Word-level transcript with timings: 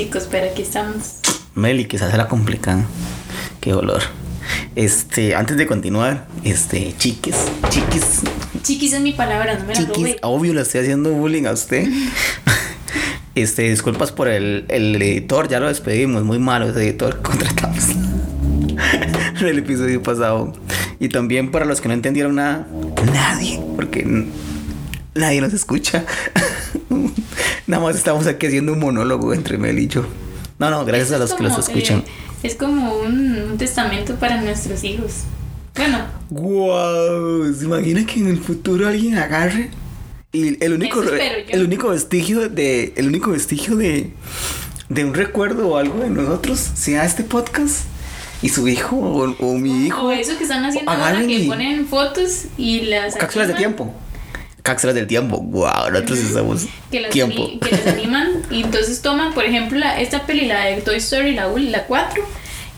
chicos, 0.00 0.26
pero 0.30 0.50
aquí 0.50 0.62
estamos. 0.62 1.16
Meli, 1.54 1.84
quizás 1.84 2.14
era 2.14 2.26
complicado. 2.26 2.84
Qué 3.60 3.72
dolor. 3.72 4.00
Este, 4.74 5.34
antes 5.34 5.58
de 5.58 5.66
continuar, 5.66 6.26
este, 6.42 6.94
chiquis, 6.96 7.36
chiquis, 7.68 8.22
Chiquis 8.62 8.94
es 8.94 9.00
mi 9.02 9.12
palabra, 9.12 9.58
no 9.58 9.66
me 9.66 9.74
la 9.74 9.80
chiquis, 9.80 10.16
obvio 10.22 10.54
le 10.54 10.62
estoy 10.62 10.80
haciendo 10.80 11.10
bullying 11.10 11.44
a 11.44 11.52
usted. 11.52 11.86
Este, 13.36 13.62
disculpas 13.70 14.10
por 14.10 14.26
el, 14.26 14.64
el 14.68 15.00
editor, 15.00 15.48
ya 15.48 15.60
lo 15.60 15.68
despedimos, 15.68 16.24
muy 16.24 16.40
malo 16.40 16.68
ese 16.68 16.82
editor 16.82 17.18
que 17.18 17.22
contratamos 17.30 17.90
en 19.40 19.46
el 19.46 19.58
episodio 19.58 20.02
pasado. 20.02 20.52
Y 20.98 21.08
también 21.10 21.52
para 21.52 21.64
los 21.64 21.80
que 21.80 21.86
no 21.86 21.94
entendieron 21.94 22.34
nada, 22.34 22.66
nadie, 23.12 23.62
porque 23.76 24.26
nadie 25.14 25.40
nos 25.40 25.52
escucha. 25.52 26.04
Nada 27.66 27.82
más 27.82 27.96
estamos 27.96 28.26
aquí 28.26 28.46
haciendo 28.46 28.72
un 28.72 28.80
monólogo 28.80 29.32
entre 29.34 29.58
Mel 29.58 29.78
y 29.78 29.88
yo. 29.88 30.04
No, 30.58 30.70
no, 30.70 30.84
gracias 30.84 31.12
a 31.12 31.18
los 31.18 31.32
que 31.34 31.42
los 31.42 31.58
escuchan. 31.58 31.98
eh, 32.00 32.04
es 32.42 32.54
como 32.54 32.96
un, 32.98 33.36
un 33.52 33.58
testamento 33.58 34.14
para 34.16 34.40
nuestros 34.40 34.82
hijos. 34.84 35.22
Bueno, 35.76 35.98
Wow, 36.30 37.52
¿se 37.54 37.64
imagina 37.64 38.04
que 38.06 38.20
en 38.20 38.28
el 38.28 38.38
futuro 38.38 38.88
alguien 38.88 39.16
agarre 39.18 39.70
y 40.32 40.62
el 40.64 40.72
único 40.74 41.02
el 41.02 41.64
único 41.64 41.88
vestigio 41.88 42.48
de 42.48 42.92
el 42.96 43.08
único 43.08 43.30
vestigio 43.32 43.76
de 43.76 44.10
de 44.88 45.04
un 45.04 45.14
recuerdo 45.14 45.68
o 45.68 45.76
algo 45.76 46.00
de 46.00 46.10
nosotros 46.10 46.58
sea 46.74 47.04
este 47.04 47.24
podcast 47.24 47.84
y 48.42 48.48
su 48.48 48.66
hijo 48.68 48.96
o, 48.96 49.34
o 49.38 49.58
mi 49.58 49.86
hijo 49.86 50.02
o 50.06 50.10
eso 50.12 50.36
que 50.36 50.44
están 50.44 50.64
haciendo 50.64 50.90
ahora 50.90 51.20
que 51.26 51.32
y- 51.34 51.48
ponen 51.48 51.86
fotos 51.86 52.44
y 52.58 52.82
las 52.82 53.14
cápsulas 53.16 53.48
de 53.48 53.54
tiempo. 53.54 53.92
Cápsulas 54.62 54.94
del 54.94 55.06
tiempo. 55.06 55.38
Wow, 55.38 55.90
nosotros 55.90 56.18
usamos 56.18 56.66
que 56.90 57.00
las, 57.00 57.10
tiempo. 57.10 57.42
ani- 57.44 57.58
que 57.60 57.70
las 57.70 57.86
animan 57.86 58.42
y 58.50 58.62
entonces 58.62 59.00
toman, 59.02 59.32
por 59.32 59.44
ejemplo, 59.44 59.78
la- 59.78 60.00
esta 60.00 60.26
peli, 60.26 60.46
la 60.46 60.66
de 60.66 60.80
Toy 60.82 60.96
Story, 60.96 61.34
la, 61.34 61.46
la 61.48 61.84
4, 61.84 62.22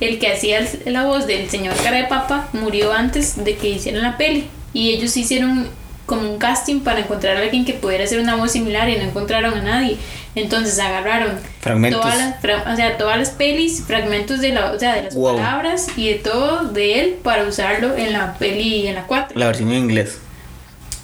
el 0.00 0.18
que 0.18 0.32
hacía 0.32 0.58
el- 0.58 0.92
la 0.92 1.04
voz 1.04 1.26
del 1.26 1.48
señor 1.50 1.74
cara 1.82 1.96
de 1.98 2.04
papa 2.04 2.48
murió 2.52 2.92
antes 2.92 3.44
de 3.44 3.56
que 3.56 3.68
hicieran 3.70 4.02
la 4.02 4.16
peli 4.16 4.46
y 4.72 4.90
ellos 4.90 5.16
hicieron 5.16 5.68
como 6.06 6.30
un 6.30 6.38
casting 6.38 6.80
para 6.80 7.00
encontrar 7.00 7.36
a 7.36 7.40
alguien 7.40 7.64
que 7.64 7.74
pudiera 7.74 8.04
hacer 8.04 8.18
una 8.18 8.34
voz 8.34 8.52
similar 8.52 8.88
y 8.88 8.96
no 8.96 9.02
encontraron 9.02 9.54
a 9.54 9.62
nadie. 9.62 9.96
Entonces 10.34 10.78
agarraron 10.78 11.38
Fragmentos. 11.60 12.00
todas 12.00 12.18
las, 12.18 12.40
fra- 12.40 12.64
o 12.72 12.76
sea, 12.76 12.96
todas 12.96 13.18
las 13.18 13.30
pelis, 13.30 13.82
fragmentos 13.86 14.40
de, 14.40 14.48
la, 14.50 14.72
o 14.72 14.78
sea, 14.78 14.94
de 14.96 15.02
las 15.04 15.14
Wow. 15.14 15.36
palabras 15.36 15.86
y 15.96 16.08
de 16.08 16.14
todo 16.16 16.64
de 16.64 17.00
él 17.00 17.14
para 17.22 17.44
usarlo 17.44 17.96
en 17.96 18.12
la 18.12 18.34
peli 18.38 18.86
en 18.88 18.94
la 18.96 19.06
4. 19.06 19.38
La 19.38 19.46
versión 19.46 19.70
en 19.70 19.78
inglés. 19.78 20.18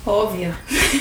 Obvio. 0.04 0.52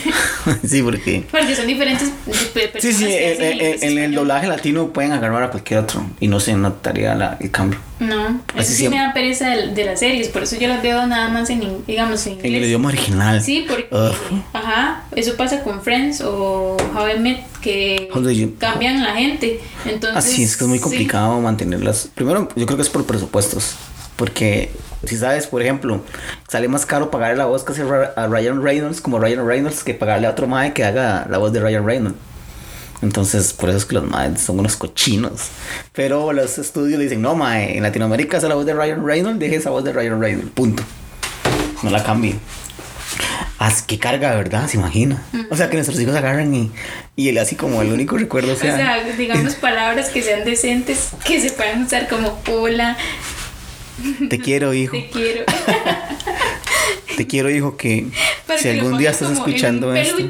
sí, 0.68 0.82
porque 0.82 1.26
Porque 1.32 1.56
son 1.56 1.68
diferentes 1.68 2.10
pe- 2.54 2.72
Sí, 2.80 2.92
sí, 2.94 3.06
personas 3.06 3.14
que 3.14 3.52
en, 3.52 3.62
en- 3.62 3.84
en 3.84 3.98
el 4.04 4.14
doblaje 4.16 4.48
latino 4.48 4.88
pueden 4.92 5.14
agarrar 5.14 5.44
a 5.44 5.50
cualquier 5.50 5.80
otro 5.82 6.06
y 6.20 6.28
no 6.28 6.40
se 6.42 6.54
notaría 6.56 7.16
la- 7.16 7.38
el 7.40 7.50
cambio. 7.52 7.80
No, 8.00 8.42
Así 8.56 8.60
eso 8.60 8.74
sí 8.74 8.90
me 8.90 8.98
da 8.98 9.14
pereza 9.14 9.50
de, 9.50 9.68
de 9.74 9.86
las 9.86 10.00
series, 10.00 10.28
por 10.28 10.44
eso 10.44 10.56
yo 10.58 10.68
las 10.68 10.84
veo 10.84 11.08
nada 11.08 11.30
más 11.30 11.50
en, 11.50 11.86
digamos, 11.86 12.26
en 12.28 12.34
En 12.34 12.38
inglés. 12.40 12.54
el 12.62 12.64
idioma 12.66 12.90
original. 12.90 13.42
Sí, 13.42 13.66
porque, 13.68 13.88
ajá, 14.54 15.06
eso 15.16 15.36
pasa 15.36 15.64
con 15.64 15.82
Friends 15.82 16.22
o 16.22 16.76
How 16.96 17.16
I 17.16 17.20
Met, 17.20 17.40
que 17.62 18.10
cambian 18.60 19.04
la 19.04 19.16
gente, 19.16 19.62
entonces... 19.86 20.18
Así 20.18 20.44
es 20.44 20.58
que 20.58 20.66
es 20.66 20.68
muy 20.68 20.78
sí. 20.80 20.84
complicado 20.84 21.40
mantenerlas. 21.40 22.10
Primero, 22.14 22.50
yo 22.56 22.66
creo 22.66 22.78
que 22.78 22.84
es 22.84 22.90
por 22.90 23.06
presupuestos. 23.06 23.76
Porque, 24.16 24.72
si 25.06 25.18
sabes, 25.18 25.48
por 25.48 25.62
ejemplo, 25.62 26.04
sale 26.48 26.68
más 26.68 26.86
caro 26.86 27.12
pagarle 27.12 27.38
la 27.38 27.46
voz 27.46 27.64
que 27.64 27.74
hace 27.74 27.84
Ra- 27.84 28.14
a 28.16 28.28
Ryan 28.28 28.64
Reynolds, 28.64 29.02
como 29.02 29.20
Ryan 29.20 29.46
Reynolds, 29.48 29.84
que 29.84 29.94
pagarle 29.94 30.28
a 30.28 30.32
otro 30.32 30.48
mae 30.48 30.74
que 30.74 30.84
haga 30.84 31.28
la 31.30 31.38
voz 31.38 31.52
de 31.54 31.60
Ryan 31.60 31.86
Reynolds. 31.86 32.18
Entonces, 33.04 33.54
por 33.54 33.70
eso 33.70 33.78
es 33.78 33.86
que 33.86 33.94
los 33.94 34.06
maes 34.10 34.42
son 34.42 34.58
unos 34.60 34.76
cochinos. 34.76 35.50
Pero 35.94 36.34
los 36.34 36.58
estudios 36.58 37.00
dicen, 37.00 37.22
no, 37.22 37.36
mae, 37.36 37.78
en 37.78 37.84
Latinoamérica 37.84 38.38
hace 38.38 38.48
la 38.50 38.56
voz 38.56 38.66
de 38.66 38.74
Ryan 38.74 39.06
Reynolds, 39.06 39.40
deje 39.40 39.58
esa 39.58 39.70
voz 39.70 39.84
de 39.84 39.94
Ryan 39.94 40.20
Reynolds, 40.20 40.50
punto. 40.52 40.82
No 41.84 41.92
la 41.92 42.04
cambie. 42.04 42.36
Haz 43.60 43.82
que 43.82 43.98
carga, 43.98 44.36
¿verdad? 44.36 44.68
Se 44.68 44.78
imagina. 44.78 45.24
O 45.50 45.56
sea, 45.56 45.70
que 45.70 45.76
nuestros 45.78 46.00
hijos 46.00 46.16
agarran 46.16 46.54
y, 46.54 46.72
y 47.16 47.30
él 47.30 47.38
así 47.40 47.56
como 47.56 47.82
el 47.82 47.92
único 47.92 48.16
recuerdo 48.18 48.54
O 48.54 48.56
sea, 48.56 49.04
digamos 49.18 49.56
palabras 49.62 50.10
que 50.10 50.22
sean 50.22 50.44
decentes, 50.44 51.10
que 51.26 51.40
se 51.42 51.52
puedan 51.52 51.84
usar 51.84 52.08
como 52.08 52.40
hola, 52.52 52.98
Te 54.30 54.40
quiero, 54.40 54.74
hijo. 54.74 54.98
te 54.98 55.10
quiero. 55.10 55.44
Te 57.18 57.26
quiero, 57.26 57.50
hijo, 57.50 57.78
que 57.78 58.06
si 58.60 58.70
algún 58.70 58.98
día 59.00 59.10
estás 59.10 59.32
escuchando 59.32 59.96
esto, 59.96 60.18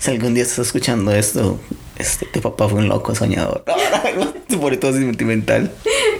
si 0.00 0.10
algún 0.10 0.34
día 0.34 0.42
estás 0.42 0.66
escuchando 0.66 1.12
esto, 1.14 1.60
este, 1.96 2.26
tu 2.26 2.40
papá 2.40 2.68
fue 2.68 2.80
un 2.80 2.88
loco 2.88 3.14
soñador. 3.14 3.64
Pone 4.60 4.76
todo 4.78 4.92
sentimental. 4.92 5.72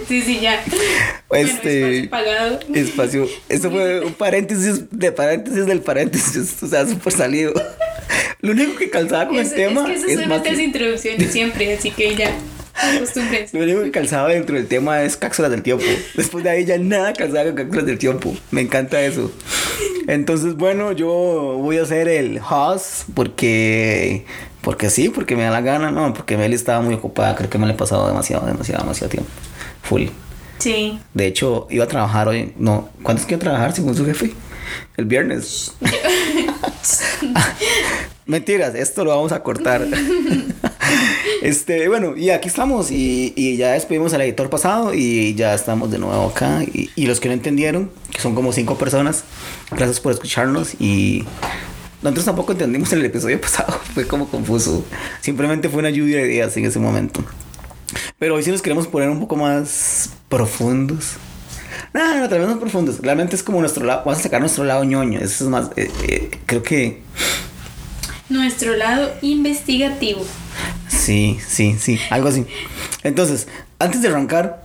Sí, 0.07 0.23
sí, 0.23 0.39
ya. 0.41 0.55
Este- 0.63 1.19
Bueno, 1.29 1.49
espacio 1.49 2.11
pagado. 2.11 2.61
Espacio. 2.73 3.29
Esto 3.49 3.71
fue 3.73 4.01
un 4.01 4.15
paréntesis 4.15 4.83
de 4.93 5.11
paréntesis 5.11 5.67
del 5.67 5.81
paréntesis. 5.81 6.63
O 6.63 6.69
sea, 6.69 6.87
súper 6.87 7.13
salido. 7.13 7.53
Lo 8.41 8.53
único 8.53 8.77
que 8.77 8.89
calzaba 8.89 9.27
con 9.27 9.39
Es, 9.39 9.51
el 9.51 9.57
tema 9.57 9.81
es 9.83 9.87
que 9.89 9.95
esas 9.95 10.11
es 10.11 10.19
son 10.21 10.29
más. 10.29 10.39
nuestras 10.39 10.61
introducciones 10.61 11.33
siempre, 11.33 11.75
así 11.77 11.91
que 11.91 12.15
ya. 12.15 12.31
Acostúmbrense. 12.81 13.57
Lo 13.57 13.65
único 13.65 13.83
que 13.83 13.91
calzaba 13.91 14.29
dentro 14.29 14.57
del 14.57 14.67
tema 14.67 15.03
es 15.03 15.17
cápsulas 15.17 15.51
del 15.51 15.63
tiempo. 15.63 15.85
Después 16.15 16.45
de 16.45 16.51
ahí 16.51 16.65
ya 16.65 16.79
nada 16.79 17.13
calzaba 17.13 17.45
con 17.45 17.55
cápsulas 17.57 17.87
del 17.87 17.99
tiempo. 17.99 18.37
Me 18.51 18.61
encanta 18.61 19.01
eso. 19.01 19.33
Entonces, 20.07 20.55
bueno, 20.55 20.93
yo 20.93 21.09
voy 21.09 21.79
a 21.79 21.83
hacer 21.83 22.09
el 22.09 22.41
host 22.41 23.09
porque. 23.15 24.25
Porque 24.63 24.91
sí, 24.91 25.09
porque 25.09 25.37
me 25.37 25.45
da 25.45 25.51
la 25.51 25.61
gana, 25.61 25.91
no, 25.91 26.13
porque 26.13 26.37
Meli 26.37 26.55
estaba 26.55 26.81
muy 26.81 26.95
ocupada. 26.95 27.35
Creo 27.37 27.49
que 27.49 27.59
me 27.59 27.67
le 27.67 27.73
he 27.73 27.77
pasado 27.77 28.07
demasiado, 28.07 28.47
demasiado, 28.47 28.83
demasiado 28.83 29.11
tiempo. 29.11 29.31
Full. 29.83 30.07
Sí. 30.59 30.99
De 31.15 31.27
hecho, 31.27 31.67
iba 31.71 31.85
a 31.85 31.89
trabajar 31.89 32.29
hoy. 32.29 32.53
No, 32.59 32.91
¿cuándo 33.03 33.21
es 33.21 33.27
que 33.27 33.35
iba 33.35 33.39
a 33.39 33.41
trabajar 33.41 33.75
según 33.75 33.95
su 33.95 34.05
jefe? 34.05 34.33
El 34.97 35.07
viernes. 35.07 35.73
Mentiras, 38.27 38.75
esto 38.75 39.05
lo 39.05 39.11
vamos 39.11 39.33
a 39.33 39.43
cortar. 39.43 39.87
este, 41.43 41.89
bueno, 41.89 42.17
y 42.17 42.31
aquí 42.31 42.49
estamos. 42.49 42.91
Y, 42.91 43.57
ya 43.57 43.73
despedimos 43.73 44.13
al 44.15 44.23
editor 44.23 44.51
pasado. 44.51 44.95
Y 44.95 45.35
ya 45.35 45.55
estamos 45.55 45.91
de 45.91 45.99
nuevo 45.99 46.27
acá. 46.27 46.63
Y, 46.63 47.07
los 47.07 47.21
que 47.21 47.29
no 47.29 47.35
entendieron, 47.35 47.91
que 48.13 48.21
son 48.21 48.35
como 48.35 48.53
cinco 48.53 48.77
personas, 48.77 49.25
gracias 49.71 50.01
por 50.01 50.13
escucharnos. 50.13 50.75
Y 50.81 51.25
nosotros 52.03 52.27
tampoco 52.27 52.53
entendimos 52.53 52.93
en 52.93 53.01
el 53.01 53.07
episodio 53.07 53.41
pasado. 53.41 53.79
Fue 53.95 54.07
como 54.07 54.29
confuso. 54.29 54.85
Simplemente 55.21 55.69
fue 55.69 55.81
una 55.81 55.91
lluvia 55.91 56.19
de 56.19 56.33
ideas 56.33 56.57
en 56.57 56.65
ese 56.65 56.79
momento. 56.79 57.23
Pero 58.19 58.35
hoy 58.35 58.43
sí 58.43 58.51
nos 58.51 58.63
queremos 58.63 58.87
poner 58.87 59.09
un 59.09 59.21
poco 59.21 59.37
más 59.37 60.11
profundos. 60.29 61.13
No, 61.95 62.19
no, 62.19 62.29
tal 62.29 62.41
vez 62.41 62.49
más 62.49 62.59
profundos. 62.59 62.99
Realmente 63.01 63.37
es 63.37 63.43
como 63.43 63.61
nuestro 63.61 63.85
lado. 63.85 64.03
Vamos 64.05 64.21
a 64.21 64.23
sacar 64.23 64.41
nuestro 64.41 64.65
lado 64.65 64.85
ñoño. 64.85 65.21
Eso 65.21 65.45
es 65.45 65.51
más. 65.51 65.71
eh, 65.77 65.91
eh, 66.03 66.31
creo 66.45 66.63
que. 66.63 67.03
Nuestro 68.29 68.77
lado 68.77 69.11
investigativo. 69.23 70.23
Sí, 71.09 71.39
sí, 71.47 71.75
sí. 71.81 71.99
Algo 72.11 72.29
así. 72.29 72.45
Entonces, 73.03 73.49
antes 73.79 74.03
de 74.03 74.09
arrancar, 74.09 74.63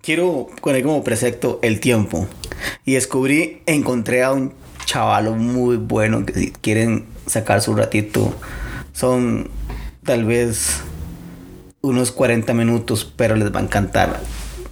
quiero 0.00 0.46
poner 0.62 0.84
como 0.84 1.02
precepto 1.02 1.58
el 1.62 1.80
tiempo. 1.80 2.28
Y 2.84 2.92
descubrí, 2.94 3.60
encontré 3.66 4.22
a 4.22 4.32
un 4.32 4.52
chavalo 4.84 5.34
muy 5.34 5.76
bueno 5.76 6.24
que 6.24 6.34
si 6.34 6.50
quieren 6.52 7.06
sacar 7.26 7.60
su 7.62 7.74
ratito, 7.74 8.32
son 8.92 9.50
tal 10.04 10.24
vez 10.24 10.82
unos 11.80 12.12
40 12.12 12.54
minutos, 12.54 13.12
pero 13.16 13.34
les 13.34 13.52
va 13.52 13.58
a 13.58 13.62
encantar. 13.64 14.20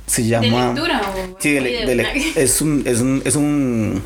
Se 0.07 0.23
¿De 0.23 0.29
lectura 0.43 0.67
lectura 0.69 1.03
o 1.35 1.37
Sí, 1.41 1.55
de 1.55 1.61
de 1.87 1.95
le- 1.97 2.07
es 2.37 2.61
un 2.63 2.83
es 2.87 3.01
un 3.01 3.21
es 3.25 3.35
un 3.35 4.01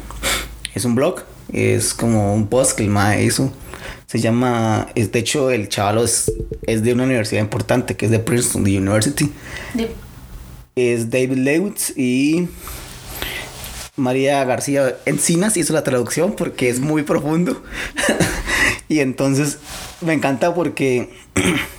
es 0.74 0.84
un 0.86 0.94
blog, 0.94 1.20
es 1.52 1.92
como 1.92 2.34
un 2.34 2.46
post 2.46 2.78
que 2.78 2.84
el 2.84 2.88
mae 2.88 3.24
hizo. 3.24 3.52
Se 4.06 4.20
llama, 4.20 4.88
es, 4.94 5.10
de 5.12 5.18
hecho 5.18 5.50
el 5.50 5.68
chaval 5.68 6.04
es, 6.04 6.30
es 6.66 6.82
de 6.82 6.92
una 6.92 7.04
universidad 7.04 7.40
importante 7.42 7.96
que 7.96 8.06
es 8.06 8.12
de 8.12 8.18
Princeton 8.20 8.62
University. 8.62 9.32
De- 9.74 9.90
Es 10.76 11.10
David 11.10 11.38
Lewis 11.38 11.92
y 11.96 12.48
María 13.96 14.44
García 14.44 14.96
Encinas 15.06 15.56
hizo 15.56 15.72
la 15.72 15.82
traducción 15.82 16.34
porque 16.36 16.68
es 16.68 16.80
muy 16.80 17.02
profundo. 17.02 17.62
y 18.88 19.00
entonces 19.00 19.58
me 20.02 20.12
encanta 20.12 20.54
porque 20.54 21.10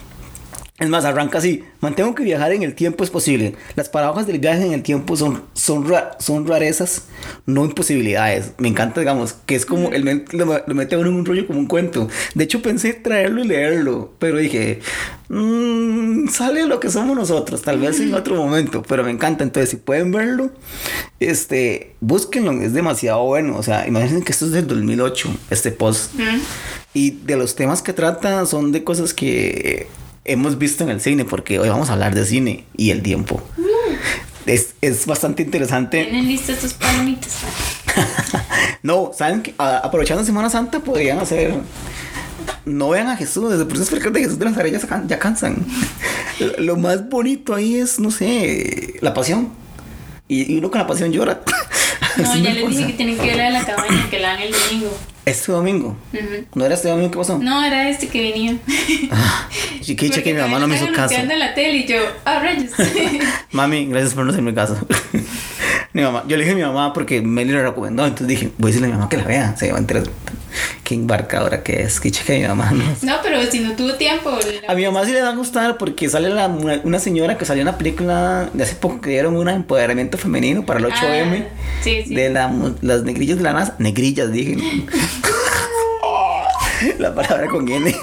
Es 0.79 0.89
más, 0.89 1.05
arranca 1.05 1.39
así. 1.39 1.63
Mantengo 1.81 2.13
que 2.13 2.23
viajar 2.23 2.51
en 2.51 2.61
el 2.61 2.75
tiempo 2.75 3.03
es 3.03 3.09
posible. 3.09 3.55
Las 3.75 3.89
paradojas 3.89 4.27
del 4.27 4.37
viaje 4.37 4.63
en 4.63 4.73
el 4.73 4.83
tiempo 4.83 5.17
son, 5.17 5.41
son, 5.53 5.91
son 6.19 6.45
rarezas, 6.45 7.05
no 7.47 7.65
imposibilidades. 7.65 8.51
Me 8.59 8.67
encanta, 8.67 8.99
digamos, 8.99 9.33
que 9.47 9.55
es 9.55 9.65
como 9.65 9.89
el 9.89 10.25
lo, 10.33 10.63
lo 10.67 10.75
mete 10.75 10.95
uno 10.95 11.09
en 11.09 11.15
un 11.15 11.25
rollo 11.25 11.47
como 11.47 11.57
un 11.57 11.65
cuento. 11.65 12.07
De 12.35 12.43
hecho, 12.43 12.61
pensé 12.61 12.93
traerlo 12.93 13.43
y 13.43 13.47
leerlo, 13.47 14.13
pero 14.19 14.37
dije, 14.37 14.79
mmm, 15.29 16.27
sale 16.27 16.67
lo 16.67 16.79
que 16.79 16.91
somos 16.91 17.17
nosotros, 17.17 17.63
tal 17.63 17.79
vez 17.79 17.99
en 17.99 18.13
otro 18.13 18.35
momento, 18.35 18.83
pero 18.87 19.03
me 19.03 19.09
encanta. 19.09 19.43
Entonces, 19.43 19.71
si 19.71 19.77
pueden 19.77 20.11
verlo, 20.11 20.51
este, 21.19 21.95
búsquenlo, 22.01 22.51
es 22.61 22.73
demasiado 22.73 23.23
bueno. 23.23 23.57
O 23.57 23.63
sea, 23.63 23.87
imaginen 23.87 24.21
que 24.21 24.31
esto 24.31 24.45
es 24.45 24.51
del 24.51 24.67
2008, 24.67 25.27
este 25.49 25.71
post. 25.71 26.13
Y 26.93 27.11
de 27.11 27.35
los 27.35 27.55
temas 27.55 27.81
que 27.81 27.93
trata 27.93 28.45
son 28.45 28.71
de 28.71 28.83
cosas 28.83 29.15
que 29.15 29.87
hemos 30.27 30.57
visto 30.57 30.83
en 30.83 30.89
el 30.89 31.01
cine, 31.01 31.25
porque 31.25 31.59
hoy 31.59 31.69
vamos 31.69 31.89
a 31.89 31.93
hablar 31.93 32.13
de 32.13 32.25
cine 32.25 32.65
y 32.75 32.91
el 32.91 33.01
tiempo. 33.01 33.41
Mm. 33.57 33.63
Es, 34.45 34.75
es, 34.81 35.05
bastante 35.05 35.43
interesante. 35.43 36.03
¿Tienen 36.03 36.27
listas 36.27 36.59
tus 36.59 36.73
palomitas? 36.73 37.39
no, 38.83 39.11
saben 39.17 39.41
que 39.41 39.53
aprovechando 39.57 40.23
Semana 40.23 40.49
Santa 40.49 40.79
podrían 40.79 41.19
hacer. 41.19 41.53
No 42.63 42.89
vean 42.89 43.07
a 43.07 43.17
Jesús, 43.17 43.49
desde 43.49 43.65
por 43.65 43.77
eso 43.77 43.95
es 43.95 44.13
de 44.13 44.19
Jesús 44.19 44.39
de 44.39 44.45
Nazaret 44.45 44.71
ya, 44.71 45.03
ya 45.05 45.19
cansan. 45.19 45.65
Lo 46.59 46.77
más 46.77 47.09
bonito 47.09 47.53
ahí 47.53 47.75
es, 47.75 47.99
no 47.99 48.11
sé, 48.11 48.95
la 49.01 49.13
pasión. 49.13 49.49
Y, 50.27 50.53
y 50.53 50.57
uno 50.57 50.69
con 50.69 50.79
la 50.79 50.87
pasión 50.87 51.11
llora. 51.11 51.41
No, 52.23 52.35
ya 52.35 52.53
les 52.53 52.69
dije 52.69 52.87
que 52.87 52.93
tienen 52.93 53.17
que 53.17 53.27
ir 53.27 53.41
a 53.41 53.49
la 53.49 53.63
cabaña, 53.63 54.09
que 54.09 54.19
la 54.19 54.29
dan 54.29 54.41
el 54.41 54.51
domingo. 54.51 54.97
¿Este 55.25 55.51
domingo? 55.51 55.97
¿No 56.55 56.65
era 56.65 56.75
este 56.75 56.87
domingo? 56.87 57.11
¿Qué 57.11 57.17
pasó? 57.17 57.37
No, 57.37 57.63
era 57.63 57.89
este 57.89 58.07
que 58.07 58.21
venía. 58.21 58.57
Ah, 59.11 59.49
que 59.85 59.95
dicha 59.95 60.21
que 60.21 60.33
mi 60.33 60.39
mamá 60.41 60.59
no 60.59 60.67
me 60.67 60.75
hizo 60.75 60.91
caso. 60.91 61.15
en 61.15 61.39
la 61.39 61.53
tele 61.53 61.77
y 61.77 61.85
yo, 61.85 61.97
ah, 62.25 62.39
rayos. 62.39 62.71
Mami, 63.51 63.85
gracias 63.85 64.13
por 64.13 64.25
no 64.25 64.31
hacerme 64.31 64.53
caso. 64.53 64.77
Mi 65.97 66.03
mamá, 66.03 66.23
yo 66.27 66.37
le 66.37 66.43
dije 66.43 66.53
a 66.53 66.55
mi 66.55 66.61
mamá 66.61 66.93
porque 66.93 67.23
Meli 67.23 67.51
lo 67.51 67.63
recomendó, 67.63 68.05
entonces 68.05 68.27
dije, 68.27 68.51
voy 68.59 68.69
a 68.69 68.69
decirle 68.69 68.87
a 68.87 68.91
mi 68.91 68.97
mamá 68.97 69.09
que 69.09 69.17
la 69.17 69.23
vea, 69.23 69.57
se 69.57 69.71
va 69.71 69.77
a 69.77 69.79
enterar. 69.79 70.03
Qué 70.83 70.93
embarcadora 70.93 71.63
que 71.63 71.81
es, 71.81 71.99
que 71.99 72.11
que 72.11 72.39
mi 72.39 72.47
mamá 72.47 72.69
no. 72.71 72.83
No, 73.01 73.15
pero 73.23 73.43
si 73.49 73.61
no 73.61 73.75
tuvo 73.75 73.95
tiempo. 73.95 74.37
A 74.67 74.75
mi 74.75 74.85
mamá 74.85 75.05
sí 75.05 75.11
le 75.11 75.23
va 75.23 75.29
a 75.29 75.35
gustar 75.35 75.77
porque 75.77 76.07
sale 76.07 76.29
la, 76.29 76.47
una, 76.47 76.99
señora 76.99 77.35
que 77.37 77.45
salió 77.45 77.63
en 77.63 77.67
una 77.67 77.79
película 77.79 78.47
de 78.53 78.63
hace 78.63 78.75
poco 78.75 79.01
que 79.01 79.09
dieron 79.09 79.35
un 79.35 79.49
empoderamiento 79.49 80.19
femenino 80.19 80.67
para 80.67 80.79
el 80.79 80.85
8M. 80.85 80.93
Ah, 80.93 81.45
sí, 81.81 82.03
sí. 82.07 82.13
De 82.13 82.29
la, 82.29 82.53
las 82.81 83.01
negrillas 83.01 83.37
de 83.37 83.43
la 83.43 83.53
NASA. 83.53 83.75
Negrillas, 83.79 84.31
dije. 84.31 84.55
la 86.99 87.15
palabra 87.15 87.47
con 87.47 87.67
N. 87.67 87.95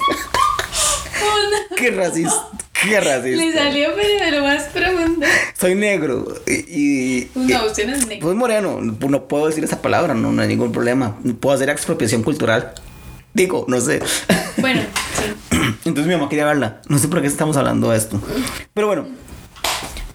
Oh, 1.23 1.75
Qué 1.77 1.91
racista. 1.91 2.49
Qué 2.73 2.99
racista. 2.99 3.45
Le 3.45 3.53
salió 3.53 3.91
pero 3.95 4.25
de 4.25 4.31
lo 4.31 4.43
más 4.43 4.63
profundo. 4.63 5.25
Soy 5.65 5.73
negro. 5.73 6.27
Y, 6.45 7.27
no, 7.33 7.65
usted 7.65 7.87
no 7.87 7.95
es 7.95 8.05
negro. 8.05 8.27
Pues 8.27 8.37
moreno. 8.37 8.79
No 8.81 9.27
puedo 9.27 9.47
decir 9.47 9.63
esa 9.63 9.81
palabra, 9.81 10.13
no, 10.13 10.31
no 10.31 10.39
hay 10.43 10.47
ningún 10.47 10.71
problema. 10.71 11.17
Puedo 11.39 11.55
hacer 11.55 11.69
expropiación 11.69 12.21
cultural. 12.21 12.73
Digo, 13.33 13.65
no 13.67 13.81
sé. 13.81 13.99
Bueno, 14.57 14.81
sí. 15.15 15.57
Entonces 15.85 16.05
mi 16.05 16.13
mamá 16.13 16.29
quería 16.29 16.45
verla. 16.45 16.81
No 16.87 16.99
sé 16.99 17.07
por 17.07 17.19
qué 17.19 17.27
estamos 17.27 17.57
hablando 17.57 17.89
de 17.89 17.97
esto. 17.97 18.21
Pero 18.75 18.85
bueno. 18.85 19.07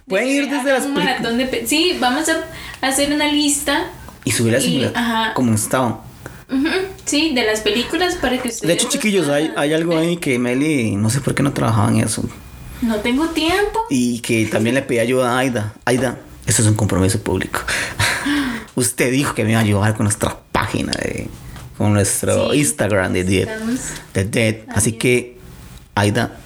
Pueden 0.06 0.28
ir 0.28 0.48
desde 0.48 0.72
las 0.72 0.88
maratón 0.88 1.36
de 1.36 1.66
Sí, 1.66 1.96
vamos 2.00 2.28
a 2.28 2.86
hacer 2.86 3.12
una 3.12 3.26
lista. 3.32 3.90
Y 4.24 4.30
subir 4.30 4.54
a 4.94 5.32
como 5.34 5.52
estaba. 5.52 6.04
Sí, 7.06 7.34
de 7.34 7.44
las 7.44 7.60
películas 7.60 8.14
para 8.14 8.40
que 8.40 8.48
ustedes. 8.50 8.68
De 8.68 8.72
hecho, 8.72 8.88
chiquillos, 8.88 9.28
hay, 9.28 9.52
hay 9.56 9.72
algo 9.72 9.98
ahí 9.98 10.16
que 10.16 10.38
Meli, 10.38 10.94
no 10.94 11.10
sé 11.10 11.20
por 11.20 11.34
qué 11.34 11.42
no 11.42 11.52
trabajaba 11.52 11.90
en 11.90 11.96
eso. 11.96 12.22
No 12.82 12.96
tengo 12.96 13.28
tiempo. 13.28 13.80
Y 13.90 14.20
que 14.20 14.46
también 14.46 14.74
le 14.74 14.82
pedí 14.82 14.98
ayuda 14.98 15.34
a 15.34 15.38
Aida. 15.38 15.74
Aida, 15.84 16.18
eso 16.46 16.62
es 16.62 16.68
un 16.68 16.74
compromiso 16.74 17.22
público. 17.22 17.60
Usted 18.74 19.10
dijo 19.10 19.34
que 19.34 19.44
me 19.44 19.50
iba 19.50 19.60
a 19.60 19.62
ayudar 19.62 19.94
con 19.94 20.04
nuestra 20.04 20.38
página 20.52 20.92
de. 20.92 21.28
con 21.76 21.92
nuestro 21.92 22.54
Instagram 22.54 23.12
de 23.12 23.24
Dead. 23.24 23.48
De 24.14 24.24
Dead. 24.24 24.56
Así 24.68 24.92
que, 24.92 25.36
Aida, 25.94 26.38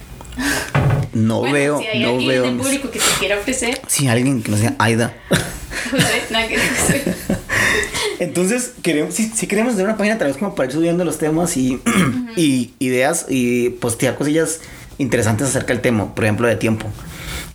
no 1.13 1.43
veo. 1.43 1.79
Si 1.79 1.87
hay 1.87 1.99
no 2.01 2.09
alguien 2.09 2.29
veo. 2.29 2.57
Público 2.57 2.91
que 2.91 2.99
se 2.99 3.19
quiera 3.19 3.39
ofrecer. 3.39 3.81
Si 3.87 4.07
alguien 4.07 4.43
que 4.43 4.51
no 4.51 4.57
sea 4.57 4.75
Aida. 4.77 5.13
Entonces, 8.19 8.73
queremos, 8.81 9.13
si, 9.13 9.29
si 9.29 9.47
queremos 9.47 9.73
hacer 9.73 9.85
una 9.85 9.97
página, 9.97 10.17
tal 10.17 10.27
vez 10.27 10.37
como 10.37 10.55
para 10.55 10.67
ir 10.67 10.73
subiendo 10.73 11.05
los 11.05 11.17
temas 11.17 11.55
y, 11.57 11.81
y 12.35 12.73
ideas 12.79 13.25
y 13.29 13.69
postear 13.69 14.15
cosillas 14.15 14.59
interesantes 14.97 15.47
acerca 15.47 15.73
del 15.73 15.81
tema, 15.81 16.13
por 16.13 16.23
ejemplo, 16.23 16.47
de 16.47 16.55
tiempo. 16.55 16.87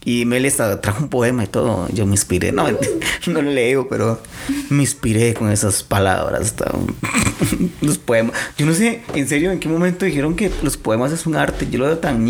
Y 0.05 0.25
Meli 0.25 0.51
trajo 0.51 1.03
un 1.03 1.09
poema 1.09 1.45
y 1.45 1.47
todo. 1.47 1.87
Yo 1.93 2.07
me 2.07 2.13
inspiré. 2.13 2.53
No, 2.53 2.67
no 3.27 3.43
lo 3.43 3.51
leo, 3.51 3.89
pero 3.89 4.21
me 4.71 4.83
inspiré 4.83 5.35
con 5.35 5.51
esas 5.51 5.83
palabras. 5.83 6.55
los 7.83 7.99
poemas. 7.99 8.35
Yo 8.57 8.67
no 8.67 8.73
sé, 8.73 9.03
en 9.15 9.29
serio, 9.29 9.53
en 9.53 9.61
qué 9.61 9.69
momento 9.69 10.07
dijeron 10.07 10.35
que 10.35 10.51
los 10.63 10.77
poemas 10.77 11.13
es 11.13 11.27
un 11.27 11.37
arte. 11.37 11.69
Yo 11.71 11.79
lo 11.79 11.87
veo 11.87 11.99
tan. 11.99 12.27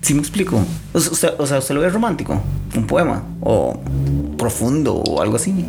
¿Sí 0.00 0.14
me 0.14 0.20
explico? 0.20 0.64
O 0.94 1.00
sea, 1.00 1.34
o 1.38 1.46
sea, 1.46 1.58
¿usted 1.58 1.74
lo 1.74 1.82
ve 1.82 1.90
romántico? 1.90 2.42
¿Un 2.74 2.86
poema? 2.86 3.24
¿O 3.40 3.78
profundo 4.38 4.94
o 4.94 5.20
algo 5.20 5.36
así? 5.36 5.66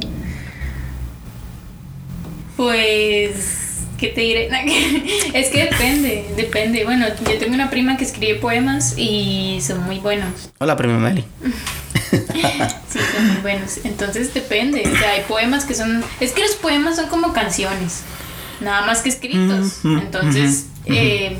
Pues 2.56 3.69
¿Qué 4.00 4.08
te 4.08 4.22
diré? 4.22 4.50
es 5.34 5.50
que 5.50 5.66
depende, 5.66 6.26
depende. 6.38 6.86
Bueno, 6.86 7.08
yo 7.30 7.38
tengo 7.38 7.54
una 7.54 7.70
prima 7.70 7.98
que 7.98 8.06
escribe 8.06 8.40
poemas 8.40 8.94
y 8.98 9.60
son 9.62 9.84
muy 9.84 10.00
buenos. 10.00 10.50
Hola, 10.60 10.78
prima 10.78 10.98
Meli. 10.98 11.26
sí, 12.12 13.00
son 13.16 13.28
muy 13.28 13.42
buenos. 13.42 13.80
Entonces 13.84 14.34
depende. 14.34 14.84
O 14.88 14.98
sea, 14.98 15.12
hay 15.12 15.24
poemas 15.28 15.66
que 15.66 15.74
son. 15.74 16.04
Es 16.20 16.32
que 16.32 16.42
los 16.42 16.56
poemas 16.56 16.96
son 16.96 17.08
como 17.08 17.34
canciones, 17.34 18.04
nada 18.62 18.86
más 18.86 19.02
que 19.02 19.10
escritos. 19.10 19.82
Entonces, 19.84 20.68
eh, 20.86 21.38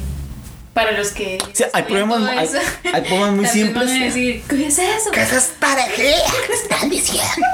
para 0.74 0.92
los 0.92 1.10
que. 1.10 1.38
Sí, 1.54 1.64
hay, 1.72 1.84
poemas, 1.84 2.24
hay, 2.30 2.50
hay, 2.94 3.02
poemas 3.10 3.32
muy 3.32 3.46
simples. 3.48 3.90
Van 3.90 4.02
a 4.02 4.06
decir, 4.06 4.44
¿qué 4.50 4.68
es 4.68 4.80
eso? 4.80 5.12
¿Qué 5.12 5.22
es 5.22 5.32
esta 5.32 5.74
herejía 5.74 6.18
que 6.46 6.54
están 6.54 6.90
diciendo? 6.90 7.46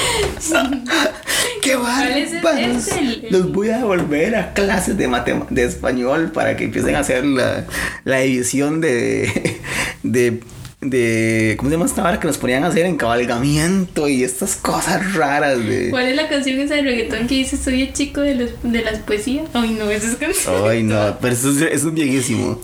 ¡Qué 1.62 1.76
bárbaros! 1.76 2.88
Los 3.30 3.52
voy 3.52 3.68
a 3.68 3.78
devolver 3.78 4.34
a 4.36 4.52
clases 4.52 4.96
de, 4.96 5.08
de 5.50 5.64
español 5.64 6.32
para 6.32 6.56
que 6.56 6.64
empiecen 6.64 6.96
a 6.96 7.00
hacer 7.00 7.24
la, 7.24 7.66
la 8.04 8.20
edición 8.22 8.80
de, 8.80 9.60
de 10.02 10.40
de 10.80 11.56
¿cómo 11.58 11.68
se 11.68 11.76
llama 11.76 11.86
esta 11.86 12.02
hora 12.02 12.18
que 12.18 12.26
nos 12.26 12.38
ponían 12.38 12.64
a 12.64 12.68
hacer 12.68 12.86
encabalgamiento 12.86 14.08
y 14.08 14.24
estas 14.24 14.56
cosas 14.56 15.14
raras 15.14 15.58
de 15.58 15.90
¿Cuál 15.90 16.06
es 16.06 16.16
la 16.16 16.28
canción 16.28 16.58
esa 16.58 16.76
de 16.76 16.82
reggaetón 16.82 17.26
que 17.26 17.34
dice 17.34 17.58
soy 17.58 17.82
el 17.82 17.92
chico 17.92 18.22
de, 18.22 18.34
los, 18.34 18.50
de 18.62 18.82
las 18.82 18.98
poesías? 19.00 19.46
Ay 19.52 19.76
no, 19.78 19.90
esa 19.90 20.08
es 20.08 20.16
canción. 20.16 20.54
Ay 20.66 20.82
no, 20.82 21.18
pero 21.20 21.34
eso 21.34 21.50
es, 21.50 21.60
eso 21.60 21.88
es 21.88 21.94
viejísimo. 21.94 22.58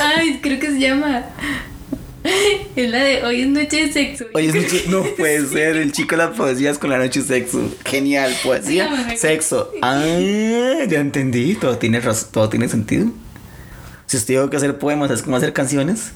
Ay, 0.00 0.38
creo 0.42 0.60
que 0.60 0.68
se 0.68 0.78
llama 0.78 1.24
Es 2.76 2.90
la 2.90 3.02
de 3.02 3.24
hoy 3.24 3.40
es 3.42 3.48
noche 3.48 3.86
de 3.86 3.92
sexo. 3.92 4.26
Hoy 4.34 4.46
es 4.46 4.54
noche, 4.54 4.84
no 4.88 5.02
puede 5.16 5.46
ser. 5.46 5.76
El 5.76 5.92
chico 5.92 6.16
de 6.16 6.18
las 6.18 6.36
poesías 6.36 6.78
con 6.78 6.90
la 6.90 6.98
noche 6.98 7.20
de 7.20 7.26
sexo. 7.26 7.74
Genial, 7.84 8.34
poesía, 8.44 9.16
sexo. 9.16 9.72
Ah, 9.82 10.04
ya 10.88 11.00
entendí. 11.00 11.54
Todo 11.54 11.78
tiene, 11.78 12.00
todo 12.32 12.48
tiene 12.48 12.68
sentido. 12.68 13.06
Si 14.06 14.16
usted 14.16 14.34
tiene 14.34 14.50
que 14.50 14.56
hacer 14.56 14.78
poemas, 14.78 15.10
es 15.10 15.22
como 15.22 15.36
hacer 15.36 15.52
canciones. 15.52 16.12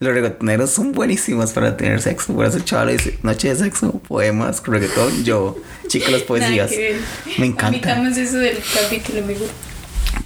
Los 0.00 0.14
reggaetoneros 0.14 0.70
son 0.70 0.92
buenísimos 0.92 1.52
para 1.52 1.76
tener 1.76 2.00
sexo. 2.00 2.32
Por 2.32 2.46
eso 2.46 2.60
chaval 2.60 2.96
dice, 2.96 3.18
noche 3.22 3.48
de 3.48 3.56
sexo, 3.56 3.98
poemas, 4.06 4.62
reggaetón, 4.64 5.24
yo, 5.24 5.56
chico 5.88 6.06
de 6.06 6.12
las 6.12 6.22
poesías. 6.28 6.70
Me 7.38 7.46
encanta. 7.46 8.08
eso 8.08 8.36
del 8.36 8.58
capítulo, 8.72 9.26
me 9.26 9.34
gusta. 9.34 9.52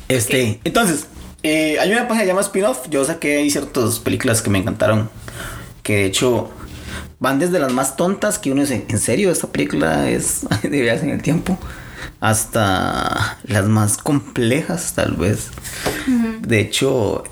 Este, 0.09 0.61
entonces, 0.65 1.07
eh, 1.43 1.79
hay 1.81 1.91
una 1.91 2.07
página 2.07 2.21
que 2.21 2.25
se 2.25 2.29
llama 2.29 2.41
Spin-off. 2.43 2.89
Yo 2.89 3.05
saqué 3.05 3.39
ahí 3.39 3.51
ciertas 3.51 3.99
películas 3.99 4.43
que 4.43 4.51
me 4.51 4.59
encantaron. 4.59 5.11
Que 5.83 5.97
de 5.97 6.05
hecho 6.07 6.51
van 7.19 7.39
desde 7.39 7.59
las 7.59 7.73
más 7.73 7.97
tontas 7.97 8.39
que 8.39 8.53
uno 8.53 8.63
dice, 8.63 8.85
¿en 8.89 8.99
serio 8.99 9.31
esta 9.31 9.49
película 9.49 10.09
es 10.09 10.43
de 10.63 10.81
viajes 10.81 11.03
en 11.03 11.11
el 11.11 11.23
tiempo? 11.23 11.59
Hasta 12.21 13.39
las 13.45 13.67
más 13.67 13.97
complejas, 13.97 14.93
tal 14.95 15.15
vez. 15.15 15.51
De 16.41 16.61
hecho, 16.61 17.25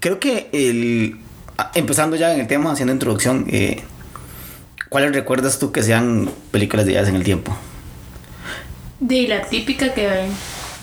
creo 0.00 0.18
que 0.18 0.48
el. 0.52 1.20
Empezando 1.74 2.16
ya 2.16 2.34
en 2.34 2.40
el 2.40 2.48
tema, 2.48 2.72
haciendo 2.72 2.92
introducción, 2.92 3.46
eh, 3.48 3.82
¿cuáles 4.88 5.14
recuerdas 5.14 5.60
tú 5.60 5.70
que 5.70 5.84
sean 5.84 6.28
películas 6.50 6.84
de 6.86 6.92
viajes 6.92 7.10
en 7.10 7.16
el 7.16 7.22
tiempo? 7.22 7.56
De 8.98 9.28
la 9.28 9.42
típica 9.42 9.94
que 9.94 10.06
ven. 10.08 10.30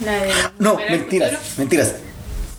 La 0.05 0.13
de. 0.13 0.31
No, 0.59 0.77
mentiras, 0.89 1.33
mentiras 1.57 1.95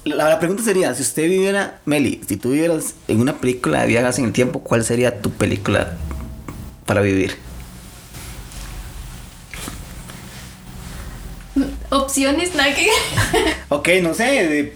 la, 0.05 0.39
pregunta 0.39 0.63
sería, 0.63 0.95
si 0.95 1.03
usted 1.03 1.25
viviera, 1.25 1.81
Meli, 1.85 2.21
si 2.27 2.37
tú 2.37 2.51
vivieras 2.51 2.95
en 3.09 3.21
una 3.21 3.39
película 3.39 3.83
de 3.83 3.87
viajes 3.87 4.19
en 4.19 4.27
el 4.27 4.33
tiempo, 4.33 4.61
¿cuál 4.61 4.85
sería 4.85 5.21
tu 5.21 5.31
película 5.31 5.97
para 6.87 7.01
vivir? 7.01 7.37
Opciones, 11.91 12.55
nada 12.55 12.71
ok, 13.69 13.89
no 14.03 14.15
sé. 14.15 14.73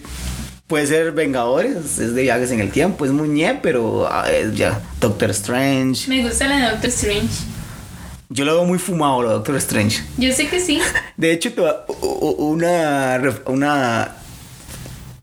Puede 0.67 0.85
ser 0.85 1.13
Vengadores, 1.13 1.97
es 1.97 2.13
de 2.13 2.21
viajes 2.21 2.51
en 2.51 2.59
el 2.59 2.71
tiempo, 2.71 3.05
es 3.05 3.11
muy 3.11 3.29
ñe, 3.29 3.59
pero 3.61 4.07
ah, 4.09 4.29
es 4.29 4.55
ya 4.55 4.81
Doctor 4.99 5.31
Strange. 5.31 6.09
Me 6.09 6.23
gusta 6.23 6.47
la 6.47 6.57
de 6.57 6.71
Doctor 6.71 6.89
Strange. 6.89 7.45
Yo 8.29 8.43
lo 8.43 8.55
veo 8.55 8.65
muy 8.65 8.77
fumado, 8.77 9.21
lo 9.21 9.29
de 9.29 9.35
Doctor 9.35 9.55
Strange. 9.55 10.03
Yo 10.17 10.31
sé 10.33 10.47
que 10.47 10.59
sí. 10.59 10.79
De 11.17 11.31
hecho, 11.31 11.51
una. 12.37 13.21
una 13.45 14.16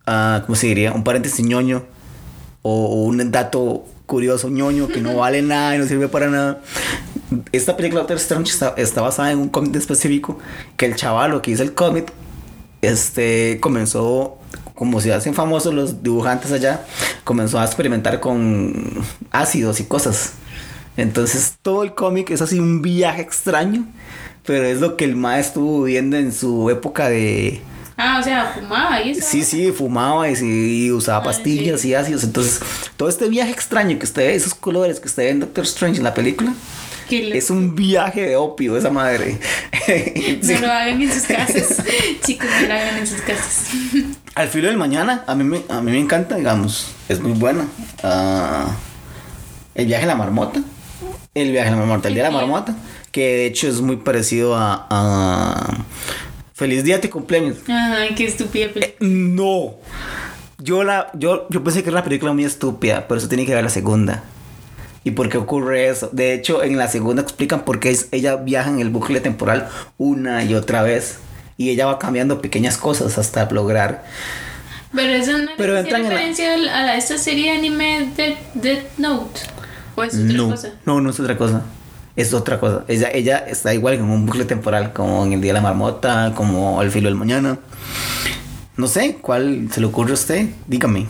ah, 0.07 0.43
¿Cómo 0.47 0.57
se 0.57 0.69
diría? 0.69 0.93
Un 0.93 1.05
paréntesis 1.05 1.45
ñoño. 1.45 1.85
O, 2.63 2.87
o 2.87 3.05
un 3.05 3.31
dato 3.31 3.85
curioso 4.07 4.49
ñoño 4.49 4.89
que 4.89 5.01
no 5.01 5.15
vale 5.17 5.43
nada 5.43 5.75
y 5.77 5.79
no 5.79 5.87
sirve 5.87 6.09
para 6.09 6.29
nada. 6.29 6.61
Esta 7.53 7.77
película 7.77 8.01
Doctor 8.01 8.17
Strange 8.19 8.53
está, 8.53 8.75
está 8.77 9.01
basada 9.01 9.33
en 9.33 9.39
un 9.39 9.49
cómic 9.49 9.75
específico 9.77 10.39
que 10.77 10.87
el 10.87 10.97
chavalo 10.97 11.43
que 11.43 11.51
hizo 11.51 11.63
el 11.63 11.75
cómic 11.75 12.13
este 12.83 13.59
comenzó 13.61 14.39
como 14.75 15.01
se 15.01 15.13
hacen 15.13 15.35
famosos 15.35 15.73
los 15.73 16.03
dibujantes 16.03 16.53
allá 16.53 16.85
comenzó 17.25 17.59
a 17.59 17.65
experimentar 17.65 18.21
con 18.21 19.03
ácidos 19.31 19.81
y 19.81 19.85
cosas 19.85 20.33
entonces 20.97 21.55
todo 21.63 21.83
el 21.83 21.95
cómic 21.95 22.31
es 22.31 22.43
así 22.43 22.59
un 22.59 22.83
viaje 22.83 23.23
extraño 23.23 23.87
pero 24.45 24.65
es 24.65 24.81
lo 24.81 24.97
que 24.97 25.05
el 25.05 25.17
maestro 25.17 25.63
estuvo 25.63 25.85
viviendo 25.85 26.17
en 26.17 26.33
su 26.33 26.69
época 26.71 27.09
de 27.09 27.63
Ah, 27.97 28.19
o 28.21 28.25
sea, 28.25 28.53
fumaba 28.59 29.01
y 29.03 29.11
eso. 29.11 29.21
Sí, 29.25 29.45
sí, 29.45 29.71
fumaba 29.73 30.29
y, 30.29 30.35
sí, 30.37 30.87
y 30.87 30.91
usaba 30.91 31.19
Ah, 31.19 31.23
pastillas 31.23 31.81
sí. 31.83 31.89
y 31.91 31.95
ácidos. 31.95 32.25
Entonces, 32.25 32.61
todo 32.97 33.09
este 33.09 33.29
viaje 33.29 33.53
extraño 33.53 33.99
que 33.99 34.05
usted 34.05 34.23
ve, 34.27 34.35
esos 34.35 34.55
colores 34.55 34.99
que 35.01 35.07
usted 35.09 35.23
ve 35.25 35.31
en 35.31 35.41
Doctor 35.41 35.65
Strange 35.65 35.99
en 35.99 36.05
la 36.05 36.13
película, 36.15 36.53
es 37.11 37.51
un 37.51 37.77
viaje 37.77 38.23
de 38.23 38.37
opio, 38.37 38.77
esa 38.77 38.91
madre. 38.91 39.39
No 40.43 40.61
lo 40.61 40.73
hagan 40.73 41.01
en 41.03 41.13
sus 41.13 41.23
casas. 41.25 41.83
Chicos, 42.25 42.49
no 42.63 42.67
lo 42.67 42.75
hagan 42.75 42.97
en 42.99 43.07
sus 43.07 43.21
casas. 43.21 43.67
Al 44.35 44.49
filo 44.49 44.69
del 44.69 44.77
mañana, 44.79 45.23
a 45.27 45.35
mí 45.35 45.45
me, 45.45 45.61
a 45.69 45.81
mí 45.81 45.93
me 45.93 45.99
encanta, 46.01 46.37
digamos, 46.37 46.89
es 47.09 47.21
muy 47.21 47.33
buena. 47.33 47.67
Ah, 48.03 48.67
el 49.75 49.87
viaje 49.87 50.05
a 50.05 50.09
la 50.09 50.15
marmota. 50.17 50.61
El 51.35 51.53
viaje 51.53 51.69
a 51.69 51.73
la 51.73 51.77
marmota, 51.77 52.09
el 52.09 52.15
día 52.15 52.25
de 52.25 52.31
la 52.33 52.37
marmota, 52.37 52.75
que 53.13 53.21
de 53.37 53.47
hecho 53.47 53.69
es 53.69 53.81
muy 53.81 53.97
parecido 53.97 54.57
a, 54.57 54.87
a 54.89 55.85
Feliz 56.55 56.85
día 56.85 56.99
de 56.99 57.11
cumpleaños. 57.11 57.57
Ay, 57.69 58.15
qué 58.15 58.27
estúpida 58.27 58.69
película. 58.73 58.87
Eh, 58.87 58.97
no. 59.01 59.75
Yo 60.59 60.85
la 60.85 61.11
yo, 61.15 61.47
yo 61.51 61.65
pensé 61.65 61.83
que 61.83 61.89
era 61.91 61.99
una 61.99 62.05
película 62.05 62.33
muy 62.33 62.45
estúpida, 62.45 63.07
pero 63.09 63.19
eso 63.19 63.29
tiene 63.29 63.45
que 63.45 63.55
ver 63.55 63.65
la 63.65 63.71
segunda. 63.71 64.23
¿Y 65.03 65.11
por 65.11 65.29
qué 65.29 65.37
ocurre 65.37 65.89
eso? 65.89 66.09
De 66.13 66.33
hecho, 66.33 66.63
en 66.63 66.79
la 66.79 66.89
segunda 66.89 67.23
explican 67.23 67.65
por 67.65 67.81
qué 67.81 67.91
es- 67.91 68.09
ella 68.13 68.37
viaja 68.37 68.71
en 68.71 68.79
el 68.81 68.89
bucle 68.89 69.21
temporal 69.21 69.69
una 69.99 70.45
y 70.45 70.55
otra 70.55 70.83
vez. 70.83 71.19
Y 71.59 71.71
ella 71.71 71.87
va 71.87 71.99
cambiando 71.99 72.41
pequeñas 72.41 72.79
cosas 72.79 73.19
hasta 73.19 73.51
lograr. 73.51 74.05
Pero 74.95 75.13
eso 75.13 75.37
no 75.37 75.51
Pero 75.57 75.75
la- 75.75 75.83
referencia 75.83 76.55
a, 76.55 76.57
la, 76.57 76.97
esta 76.97 77.19
serie 77.19 77.51
de 77.51 77.59
anime 77.59 78.11
de 78.17 78.37
Death 78.55 78.97
Note. 78.99 79.41
¿O 79.97 80.05
es 80.05 80.15
otra 80.15 80.33
no, 80.33 80.51
cosa? 80.51 80.71
no, 80.87 81.01
no 81.01 81.11
es 81.11 81.21
otra 81.21 81.37
cosa. 81.37 81.63
Es 82.17 82.33
otra 82.33 82.61
cosa. 82.61 82.85
Ella, 82.87 83.11
ella 83.13 83.39
está 83.39 83.75
igual 83.75 83.95
en 83.95 84.03
un 84.03 84.27
bucle 84.27 84.45
temporal, 84.45 84.93
como 84.93 85.25
en 85.25 85.33
el 85.33 85.41
día 85.41 85.53
de 85.53 85.55
la 85.55 85.61
marmota, 85.61 86.33
como 86.35 86.81
al 86.81 86.91
filo 86.91 87.09
del 87.09 87.17
mañana. 87.17 87.59
No 88.77 88.87
sé, 88.87 89.19
¿cuál 89.21 89.69
se 89.73 89.81
le 89.81 89.87
ocurre 89.87 90.13
a 90.13 90.15
usted? 90.15 90.49
Dígame. 90.67 91.07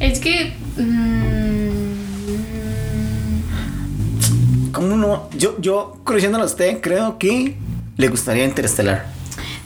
Es 0.00 0.20
que. 0.20 0.54
mm, 0.76 1.68
¿Cómo 4.72 4.96
no? 4.96 5.28
Yo, 5.36 5.56
yo, 5.60 5.98
a 6.42 6.44
usted, 6.44 6.80
creo 6.80 7.18
que 7.18 7.56
le 7.96 8.08
gustaría 8.08 8.44
Interestelar. 8.44 9.17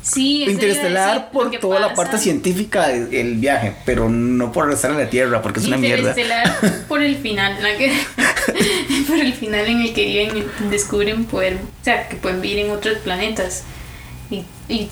Sí, 0.02 0.44
Interestelar 0.44 1.30
por 1.30 1.50
toda 1.58 1.80
la 1.80 1.94
parte 1.94 2.18
científica 2.18 2.88
del 2.88 3.36
viaje, 3.36 3.74
pero 3.84 4.08
no 4.08 4.52
por 4.52 4.66
regresar 4.66 4.92
a 4.92 4.98
la 4.98 5.08
Tierra, 5.08 5.40
porque 5.42 5.60
es 5.60 5.66
una 5.66 5.76
mierda. 5.76 6.10
Interestelar 6.10 6.84
por 6.88 7.02
el 7.02 7.16
final, 7.16 7.56
¿no? 7.60 7.68
Por 9.06 9.18
el 9.18 9.32
final 9.34 9.66
en 9.66 9.80
el 9.82 9.94
que 9.94 10.04
viven, 10.04 10.44
descubren 10.68 11.24
poder, 11.24 11.54
o 11.54 11.84
sea, 11.84 12.08
que 12.08 12.16
pueden 12.16 12.40
vivir 12.40 12.58
en 12.58 12.72
otros 12.72 12.98
planetas. 12.98 13.62
Y, 14.30 14.88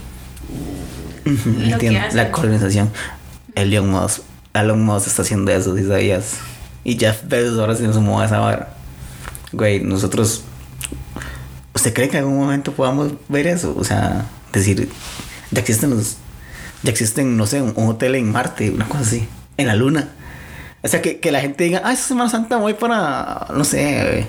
que 1.25 1.71
Entiendo, 1.73 2.01
hacen. 2.01 2.17
la 2.17 2.31
colonización. 2.31 2.91
Elon 3.55 3.91
Musk, 3.91 4.23
Elon 4.55 4.85
Musk 4.85 5.09
está 5.09 5.23
haciendo 5.23 5.51
eso, 5.53 5.77
si 5.77 5.85
sabías. 5.85 6.39
Y 6.85 6.99
Jeff 6.99 7.23
Bezos 7.27 7.59
ahora 7.59 7.75
se 7.75 7.93
sumó 7.93 8.21
a 8.21 8.27
esa 8.27 8.39
vara. 8.39 8.75
Güey, 9.53 9.81
nosotros. 9.81 10.45
¿Usted 11.75 11.93
cree 11.93 12.09
que 12.09 12.19
en 12.19 12.25
algún 12.25 12.39
momento 12.39 12.73
podamos 12.73 13.13
ver 13.29 13.47
eso? 13.47 13.75
O 13.77 13.85
sea, 13.85 14.27
decir, 14.59 14.89
ya 15.51 15.61
existen 15.61 15.91
los. 15.91 16.17
Ya 16.83 16.91
existen, 16.91 17.37
no 17.37 17.47
sé, 17.47 17.61
un, 17.61 17.73
un 17.77 17.89
hotel 17.89 18.15
en 18.15 18.33
Marte, 18.33 18.71
una 18.71 18.89
cosa 18.89 19.03
así, 19.03 19.29
en 19.57 19.67
la 19.67 19.77
Luna. 19.77 20.09
O 20.83 20.89
sea, 20.89 21.03
que, 21.03 21.21
que 21.21 21.31
la 21.31 21.41
gente 21.41 21.65
diga, 21.65 21.83
ah, 21.85 21.93
esta 21.93 22.09
Semana 22.09 22.31
Santa 22.31 22.57
voy 22.57 22.73
para, 22.75 23.47
no 23.55 23.65
sé, 23.65 24.27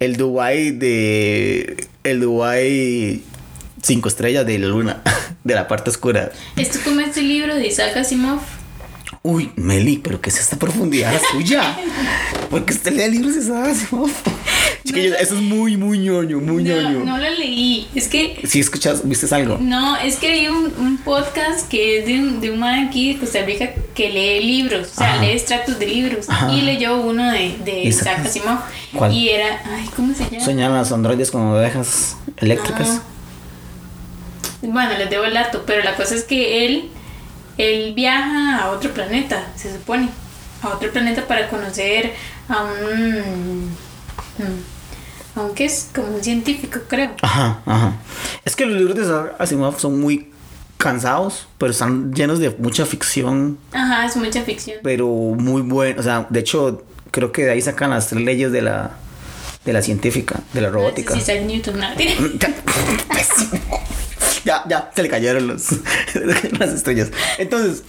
el 0.00 0.16
Dubai 0.16 0.70
de. 0.70 1.88
El 2.04 2.20
Dubai 2.20 3.22
cinco 3.84 4.08
estrellas 4.08 4.46
de 4.46 4.58
la 4.58 4.66
Luna, 4.66 5.02
de 5.44 5.54
la 5.54 5.68
parte 5.68 5.90
oscura. 5.90 6.32
esto 6.56 6.78
como 6.84 7.00
este 7.00 7.22
libro 7.22 7.54
de 7.54 7.66
Isaac 7.66 7.96
Asimov. 7.96 8.40
Uy, 9.22 9.52
Meli, 9.56 9.98
pero 9.98 10.20
¿qué 10.20 10.30
es 10.30 10.38
esta 10.40 10.56
profundidad 10.56 11.18
suya? 11.30 11.76
Porque 12.50 12.74
usted 12.74 12.92
lee 12.92 13.10
libros 13.10 13.34
de 13.34 13.40
Isaac 13.42 13.68
Asimov. 13.68 14.10
Chiquillos, 14.84 15.16
eso 15.18 15.34
es 15.36 15.40
muy, 15.40 15.76
muy 15.76 15.98
ñoño, 15.98 16.40
muy 16.40 16.62
No, 16.62 16.76
ñoño. 16.80 17.04
no 17.04 17.16
lo 17.18 17.30
leí. 17.30 17.88
Es 17.94 18.08
que 18.08 18.40
Si 18.46 18.60
escuchas, 18.60 19.00
viste 19.08 19.32
algo. 19.34 19.56
No, 19.60 19.96
es 19.96 20.16
que 20.16 20.28
hay 20.30 20.48
un, 20.48 20.72
un 20.78 20.98
podcast 20.98 21.68
que 21.68 21.98
es 22.00 22.06
de 22.06 22.18
un, 22.18 22.40
de 22.40 22.50
un 22.50 22.58
man 22.58 22.86
aquí 22.88 23.14
de 23.14 23.20
Costa 23.20 23.42
Rica 23.44 23.70
que 23.94 24.10
lee 24.10 24.44
libros, 24.44 24.90
o 24.92 24.94
sea, 24.98 25.14
Ajá. 25.14 25.22
lee 25.24 25.30
extractos 25.32 25.78
de 25.78 25.86
libros. 25.86 26.28
Ajá. 26.28 26.52
Y 26.52 26.60
leyó 26.62 27.00
uno 27.00 27.30
de, 27.32 27.56
de 27.64 27.84
Isaac- 27.84 28.26
Asimov. 28.26 28.58
¿Cuál? 28.94 29.12
Y 29.12 29.30
era, 29.30 29.62
ay, 29.74 29.88
¿cómo 29.96 30.14
se 30.14 30.24
llama? 30.30 30.44
Soñan 30.44 30.72
las 30.74 30.92
androides 30.92 31.30
con 31.30 31.42
ovejas 31.42 32.16
eléctricas. 32.36 32.88
Ah. 32.90 33.02
Bueno, 34.62 34.90
les 34.98 35.10
debo 35.10 35.24
el 35.24 35.34
dato, 35.34 35.64
pero 35.66 35.82
la 35.82 35.94
cosa 35.94 36.14
es 36.14 36.24
que 36.24 36.64
él, 36.66 36.88
él 37.58 37.92
viaja 37.94 38.58
a 38.62 38.70
otro 38.70 38.92
planeta, 38.92 39.46
se 39.56 39.72
supone. 39.72 40.08
A 40.62 40.68
otro 40.68 40.90
planeta 40.90 41.26
para 41.26 41.48
conocer 41.48 42.12
a 42.48 42.62
un... 42.64 43.53
Aunque 45.54 45.66
es 45.66 45.88
como 45.94 46.08
un 46.16 46.20
científico, 46.24 46.80
creo. 46.88 47.12
Ajá, 47.22 47.60
ajá. 47.64 47.92
Es 48.44 48.56
que 48.56 48.66
los 48.66 48.76
libros 48.76 48.96
de 49.06 49.30
Asimov 49.38 49.78
son 49.78 50.00
muy 50.00 50.28
cansados, 50.78 51.46
pero 51.58 51.70
están 51.70 52.12
llenos 52.12 52.40
de 52.40 52.50
mucha 52.58 52.84
ficción, 52.86 53.56
Ajá, 53.70 54.04
es 54.04 54.16
mucha 54.16 54.42
ficción. 54.42 54.78
pero 54.82 55.06
muy 55.06 55.62
bueno. 55.62 56.00
O 56.00 56.02
sea, 56.02 56.26
de 56.28 56.40
hecho, 56.40 56.82
creo 57.12 57.30
que 57.30 57.44
de 57.44 57.52
ahí 57.52 57.62
sacan 57.62 57.90
las 57.90 58.08
tres 58.08 58.22
leyes 58.24 58.50
de 58.50 58.62
la, 58.62 58.96
de 59.64 59.72
la 59.72 59.80
científica, 59.80 60.40
de 60.52 60.60
la 60.60 60.70
robótica. 60.70 61.14
Sí, 61.14 61.20
Isaac 61.20 61.42
Newton. 61.42 61.80
Ya, 64.44 64.62
ya, 64.68 64.90
se 64.94 65.02
le 65.02 65.08
cayeron 65.08 65.46
los, 65.46 65.68
las 66.58 66.70
estrellas. 66.70 67.10
Entonces, 67.38 67.82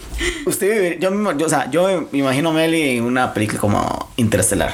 usted, 0.45 0.97
yo, 0.99 1.11
me- 1.11 1.37
yo, 1.37 1.47
o 1.47 1.49
sea, 1.49 1.69
yo 1.69 2.07
me 2.09 2.17
imagino 2.19 2.51
a 2.51 2.53
Meli 2.53 2.91
en 2.97 3.03
una 3.03 3.33
película 3.33 3.59
como 3.59 4.09
Interestelar. 4.15 4.73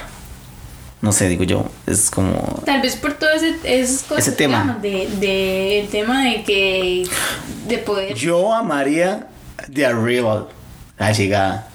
No 1.01 1.11
sé, 1.11 1.27
digo 1.29 1.43
yo, 1.43 1.65
es 1.87 2.11
como... 2.11 2.61
Tal 2.65 2.81
vez 2.81 2.95
por 2.95 3.13
todo 3.13 3.31
ese, 3.31 3.55
esas 3.63 4.03
cosas, 4.03 4.27
Ese 4.27 4.35
tema. 4.37 4.61
digamos, 4.61 4.81
de, 4.83 5.09
de, 5.19 5.79
el 5.81 5.87
tema 5.87 6.23
de 6.25 6.43
que, 6.43 7.07
de 7.67 7.77
poder, 7.79 8.13
Yo 8.13 8.53
amaría 8.53 9.27
The 9.73 9.85
Arrival, 9.87 10.47
la 10.99 11.11
llegada. 11.11 11.67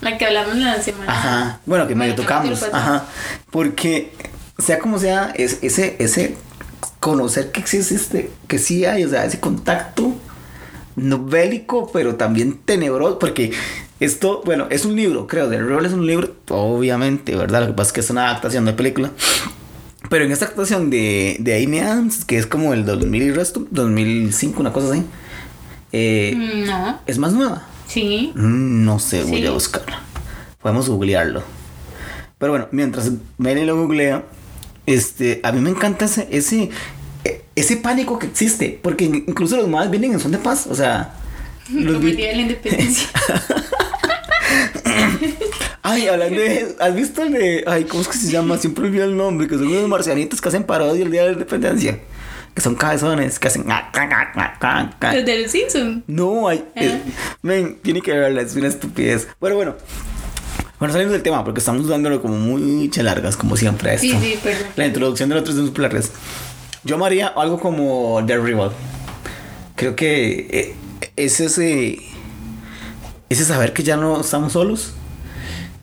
la 0.00 0.16
que 0.16 0.26
hablamos 0.26 0.56
la 0.56 0.80
semana. 0.80 1.12
Ajá. 1.12 1.60
Bueno, 1.66 1.88
que 1.88 1.96
medio 1.96 2.14
tocamos. 2.14 2.62
Ajá. 2.72 3.06
Porque, 3.50 4.12
sea 4.58 4.78
como 4.78 4.98
sea, 5.00 5.32
es, 5.34 5.58
ese, 5.62 5.96
ese 5.98 6.36
conocer 7.00 7.50
que 7.50 7.58
existe, 7.58 8.30
que 8.46 8.58
sí 8.58 8.84
hay, 8.84 9.04
o 9.04 9.08
sea, 9.08 9.24
ese 9.24 9.40
contacto 9.40 10.14
no 10.94 11.24
bélico, 11.24 11.90
pero 11.92 12.14
también 12.14 12.60
tenebroso, 12.64 13.18
porque 13.18 13.50
esto, 14.04 14.42
bueno, 14.44 14.66
es 14.70 14.84
un 14.84 14.96
libro, 14.96 15.26
creo, 15.26 15.48
The 15.48 15.56
Arrival 15.56 15.86
es 15.86 15.92
un 15.92 16.06
libro, 16.06 16.34
obviamente, 16.50 17.34
¿verdad? 17.36 17.60
Lo 17.62 17.66
que 17.68 17.72
pasa 17.74 17.88
es 17.88 17.92
que 17.92 18.00
es 18.00 18.10
una 18.10 18.28
adaptación 18.30 18.64
de 18.64 18.72
película. 18.72 19.10
Pero 20.10 20.24
en 20.24 20.32
esta 20.32 20.46
actuación 20.46 20.90
de, 20.90 21.36
de 21.40 21.62
Amy 21.64 21.78
Adams, 21.78 22.24
que 22.24 22.36
es 22.38 22.46
como 22.46 22.74
el 22.74 22.84
2000 22.84 23.22
y 23.22 23.30
resto, 23.32 23.66
2005, 23.70 24.60
una 24.60 24.72
cosa 24.72 24.90
así, 24.92 25.04
eh, 25.92 26.34
No, 26.66 27.00
es 27.06 27.18
más 27.18 27.32
nueva. 27.32 27.66
sí. 27.86 28.32
Mm, 28.34 28.84
No 28.84 28.98
sé, 28.98 29.22
voy 29.24 29.40
Sí. 29.40 29.46
a 29.46 29.50
buscarlo. 29.52 29.94
Podemos 30.60 30.88
googlearlo. 30.88 31.42
Pero 32.38 32.52
bueno, 32.52 32.68
mientras 32.72 33.10
Mary 33.38 33.64
lo 33.64 33.76
googlea, 33.76 34.24
este, 34.86 35.40
a 35.44 35.52
mí 35.52 35.60
me 35.60 35.70
encanta 35.70 36.06
ese, 36.06 36.26
ese, 36.32 36.70
ese 37.54 37.76
pánico 37.76 38.18
que 38.18 38.26
existe. 38.26 38.78
Porque 38.82 39.04
incluso 39.04 39.56
los 39.56 39.68
más 39.68 39.90
vienen 39.90 40.12
en 40.14 40.20
son 40.20 40.32
de 40.32 40.38
paz. 40.38 40.66
O 40.68 40.74
sea, 40.74 41.14
los 41.72 42.00
vi- 42.02 42.14
la 42.16 42.32
independencia. 42.32 43.08
Ay, 45.82 46.06
hablando 46.06 46.40
de. 46.40 46.76
¿Has 46.80 46.94
visto 46.94 47.22
el 47.22 47.32
de. 47.32 47.64
Ay, 47.66 47.84
¿cómo 47.84 48.02
es 48.02 48.08
que 48.08 48.16
se 48.16 48.30
llama? 48.30 48.56
Siempre 48.58 48.84
olvido 48.86 49.04
el 49.04 49.16
nombre. 49.16 49.48
Que 49.48 49.54
son 49.54 49.66
unos 49.66 49.88
marcianitos 49.88 50.40
que 50.40 50.48
hacen 50.48 50.64
parodia 50.64 51.04
el 51.04 51.10
día 51.10 51.22
de 51.22 51.28
la 51.28 51.32
independencia. 51.34 51.98
que 52.54 52.60
son 52.60 52.74
cabezones, 52.74 53.38
que 53.38 53.48
hacen. 53.48 53.64
Los 53.66 55.24
de 55.24 55.42
los 55.42 55.50
Simpsons. 55.50 56.04
No, 56.06 56.48
hay. 56.48 56.64
Ajá. 56.76 56.84
eh, 56.84 57.02
men, 57.42 57.78
tiene 57.82 58.00
que 58.00 58.12
verla, 58.12 58.42
es 58.42 58.54
una 58.54 58.68
estupidez. 58.68 59.28
Bueno, 59.40 59.56
bueno. 59.56 59.74
Bueno, 60.78 60.92
salimos 60.92 61.12
del 61.12 61.22
tema 61.22 61.44
porque 61.44 61.60
estamos 61.60 61.86
dándolo 61.88 62.20
como 62.20 62.34
muy 62.34 62.90
largas, 62.96 63.36
como 63.36 63.56
siempre, 63.56 63.90
a 63.90 63.94
esto. 63.94 64.06
Sí, 64.08 64.18
sí, 64.20 64.38
perdón. 64.42 64.66
La 64.74 64.86
introducción 64.86 65.28
de 65.28 65.36
nosotros 65.36 65.56
es 65.56 65.70
muy 65.70 65.80
largas. 65.80 66.10
Yo 66.84 66.98
me 66.98 67.06
haría 67.06 67.28
algo 67.28 67.60
como 67.60 68.20
The 68.26 68.38
Rival. 68.38 68.72
Creo 69.76 69.94
que 69.94 70.48
eh, 70.50 70.74
es 71.16 71.40
ese. 71.40 71.98
Ese 73.32 73.44
saber 73.46 73.72
que 73.72 73.82
ya 73.82 73.96
no 73.96 74.20
estamos 74.20 74.52
solos. 74.52 74.92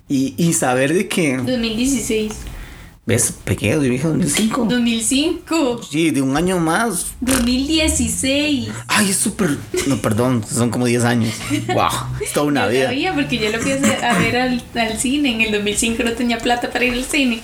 Y, 0.07 0.35
y 0.37 0.53
saber 0.53 0.93
de 0.93 1.07
que. 1.07 1.37
2016. 1.37 2.31
¿Ves? 3.05 3.33
Pequeño, 3.43 3.75
yo 3.81 3.89
dije 3.89 4.07
2005. 4.07 4.65
2005. 4.69 5.81
Sí, 5.89 6.11
de 6.11 6.21
un 6.21 6.37
año 6.37 6.59
más. 6.59 7.07
2016. 7.21 8.69
Ay, 8.87 9.09
es 9.09 9.15
súper. 9.17 9.57
No, 9.87 9.97
perdón, 9.97 10.45
son 10.47 10.69
como 10.69 10.85
10 10.85 11.03
años. 11.05 11.33
¡Wow! 11.73 11.87
Es 12.23 12.33
toda 12.33 12.45
una 12.45 12.65
Yo 12.65 12.71
vida. 12.71 12.85
sabía 12.85 13.13
porque 13.15 13.39
yo 13.39 13.49
lo 13.49 13.59
fui 13.59 13.71
a 13.71 14.17
ver 14.19 14.37
al, 14.37 14.63
al 14.75 14.99
cine. 14.99 15.33
En 15.33 15.41
el 15.41 15.51
2005 15.53 16.03
no 16.03 16.11
tenía 16.11 16.37
plata 16.37 16.69
para 16.69 16.85
ir 16.85 16.93
al 16.93 17.05
cine. 17.05 17.41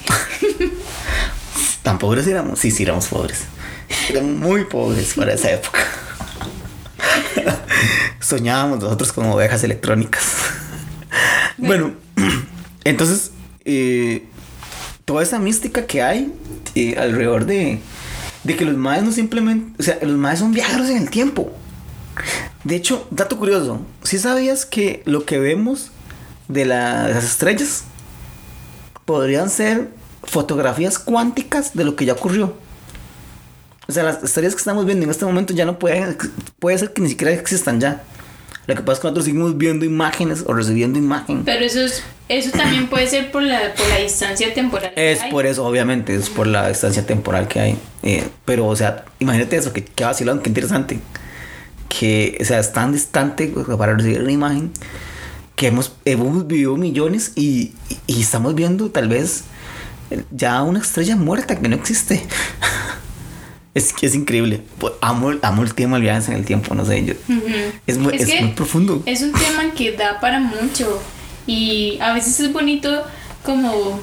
¿Tan 1.82 1.98
pobres 1.98 2.28
éramos? 2.28 2.60
Sí, 2.60 2.70
sí, 2.70 2.84
éramos 2.84 3.08
pobres. 3.08 3.42
Éramos 4.10 4.34
muy 4.38 4.66
pobres 4.66 5.14
para 5.16 5.34
esa 5.34 5.52
época. 5.52 5.80
Soñábamos 8.20 8.80
nosotros 8.80 9.12
como 9.12 9.34
ovejas 9.36 9.64
electrónicas. 9.64 10.24
Bueno, 11.58 11.94
entonces, 12.84 13.32
eh, 13.64 14.26
toda 15.06 15.24
esa 15.24 15.40
mística 15.40 15.86
que 15.86 16.04
hay 16.04 16.34
eh, 16.76 16.98
alrededor 16.98 17.46
de, 17.46 17.80
de 18.44 18.56
que 18.58 18.66
los 18.66 18.76
maes 18.76 19.04
no 19.04 19.14
simplemente, 19.14 19.72
o 19.80 19.84
sea, 19.84 19.98
los 20.02 20.18
maes 20.18 20.40
son 20.40 20.52
viajeros 20.52 20.90
en 20.90 20.98
el 20.98 21.10
tiempo. 21.10 21.50
De 22.66 22.76
hecho, 22.76 23.08
dato 23.10 23.38
curioso, 23.38 23.80
¿sí 24.04 24.20
sabías 24.20 24.66
que 24.66 25.02
lo 25.06 25.26
que 25.26 25.40
vemos 25.40 25.92
de, 26.50 26.66
la- 26.66 27.08
de 27.08 27.14
las 27.14 27.24
estrellas 27.24 27.86
podrían 29.06 29.50
ser 29.50 29.92
fotografías 30.24 31.00
cuánticas 31.00 31.74
de 31.74 31.86
lo 31.86 31.96
que 31.96 32.04
ya 32.06 32.14
ocurrió? 32.14 32.58
O 33.88 33.92
sea, 33.92 34.04
las 34.04 34.24
estrellas 34.24 34.54
que 34.54 34.60
estamos 34.60 34.86
viendo 34.86 35.04
en 35.06 35.12
este 35.12 35.26
momento 35.26 35.54
ya 35.54 35.66
no 35.66 35.78
pueden, 35.80 36.18
puede 36.60 36.78
ser 36.78 36.92
que 36.94 37.02
ni 37.02 37.10
siquiera 37.10 37.32
existan 37.34 37.80
ya. 37.80 38.04
Lo 38.68 38.74
que 38.74 38.82
pasa 38.82 38.94
es 38.94 39.00
que 39.00 39.06
nosotros 39.08 39.26
seguimos 39.26 39.58
viendo 39.58 39.86
imágenes 39.86 40.44
o 40.48 40.54
recibiendo 40.54 40.98
imagen. 40.98 41.44
Pero 41.46 41.64
eso 41.64 41.82
es, 41.82 42.02
eso 42.30 42.50
también 42.50 42.88
puede 42.88 43.06
ser 43.06 43.32
por 43.32 43.44
la, 43.44 43.76
por 43.76 43.88
la 43.90 43.98
distancia 43.98 44.52
temporal. 44.56 44.92
que 44.96 45.12
Es 45.12 45.22
hay. 45.22 45.30
por 45.32 45.46
eso, 45.46 45.64
obviamente, 45.66 46.16
es 46.16 46.30
por 46.32 46.48
la 46.48 46.68
distancia 46.70 47.06
temporal 47.06 47.48
que 47.48 47.60
hay. 47.60 47.78
Eh, 48.02 48.28
pero, 48.44 48.66
o 48.66 48.76
sea, 48.76 49.06
imagínate 49.20 49.56
eso, 49.58 49.72
que, 49.72 49.84
que 49.86 50.04
vacilón, 50.04 50.40
qué 50.40 50.50
interesante. 50.50 51.00
Que, 51.90 52.38
o 52.42 52.44
sea, 52.44 52.60
es 52.60 52.74
tan 52.74 52.92
distante 52.92 53.54
para 53.78 53.94
recibir 53.94 54.22
una 54.22 54.32
imagen 54.32 54.72
que 55.56 55.68
hemos, 55.68 55.94
hemos 56.06 56.48
vivido 56.48 56.76
millones 56.76 57.34
y, 57.36 57.74
y- 57.90 57.98
y 58.08 58.22
estamos 58.22 58.56
viendo 58.56 58.90
tal 58.90 59.08
vez 59.10 59.44
ya 60.32 60.62
una 60.64 60.80
estrella 60.80 61.16
muerta 61.16 61.56
que 61.60 61.70
no 61.70 61.76
existe. 61.76 62.26
es 63.76 63.94
que 63.94 64.08
es 64.08 64.16
increíble. 64.16 64.62
Pues, 64.80 64.94
Amo, 65.02 65.34
amo 65.42 65.62
el 65.64 65.76
tema 65.76 65.98
de 65.98 66.04
viajes 66.04 66.30
en 66.30 66.36
el 66.36 66.46
tiempo, 66.46 66.74
no 66.74 66.86
sé. 66.86 67.06
Yo, 67.06 67.14
Ujú. 67.30 67.46
es 67.86 67.98
muy, 67.98 68.16
es 68.16 68.26
que 68.26 68.42
muy 68.42 68.52
profundo. 68.54 69.04
Es 69.06 69.22
un 69.22 69.34
tema 69.34 69.72
que 69.76 69.92
da 69.92 70.20
para 70.20 70.40
mucho. 70.40 71.02
Y 71.46 72.00
a 72.02 72.14
veces 72.14 72.40
es 72.40 72.52
bonito 72.52 73.04
como, 73.44 74.00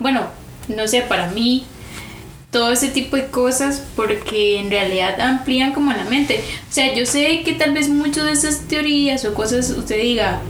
bueno, 0.00 0.22
no 0.66 0.88
sé, 0.88 1.02
para 1.02 1.30
mí, 1.30 1.64
todo 2.50 2.72
ese 2.72 2.88
tipo 2.88 3.16
de 3.16 3.26
cosas 3.26 3.82
porque 3.94 4.58
en 4.58 4.70
realidad 4.70 5.20
amplían 5.20 5.72
como 5.72 5.92
la 5.92 6.04
mente. 6.04 6.42
O 6.68 6.72
sea, 6.72 6.94
yo 6.94 7.04
sé 7.06 7.42
que 7.44 7.52
tal 7.52 7.72
vez 7.72 7.88
muchas 7.88 8.24
de 8.24 8.32
esas 8.32 8.60
teorías 8.62 9.24
o 9.26 9.34
cosas 9.34 9.70
usted 9.70 10.00
diga, 10.00 10.40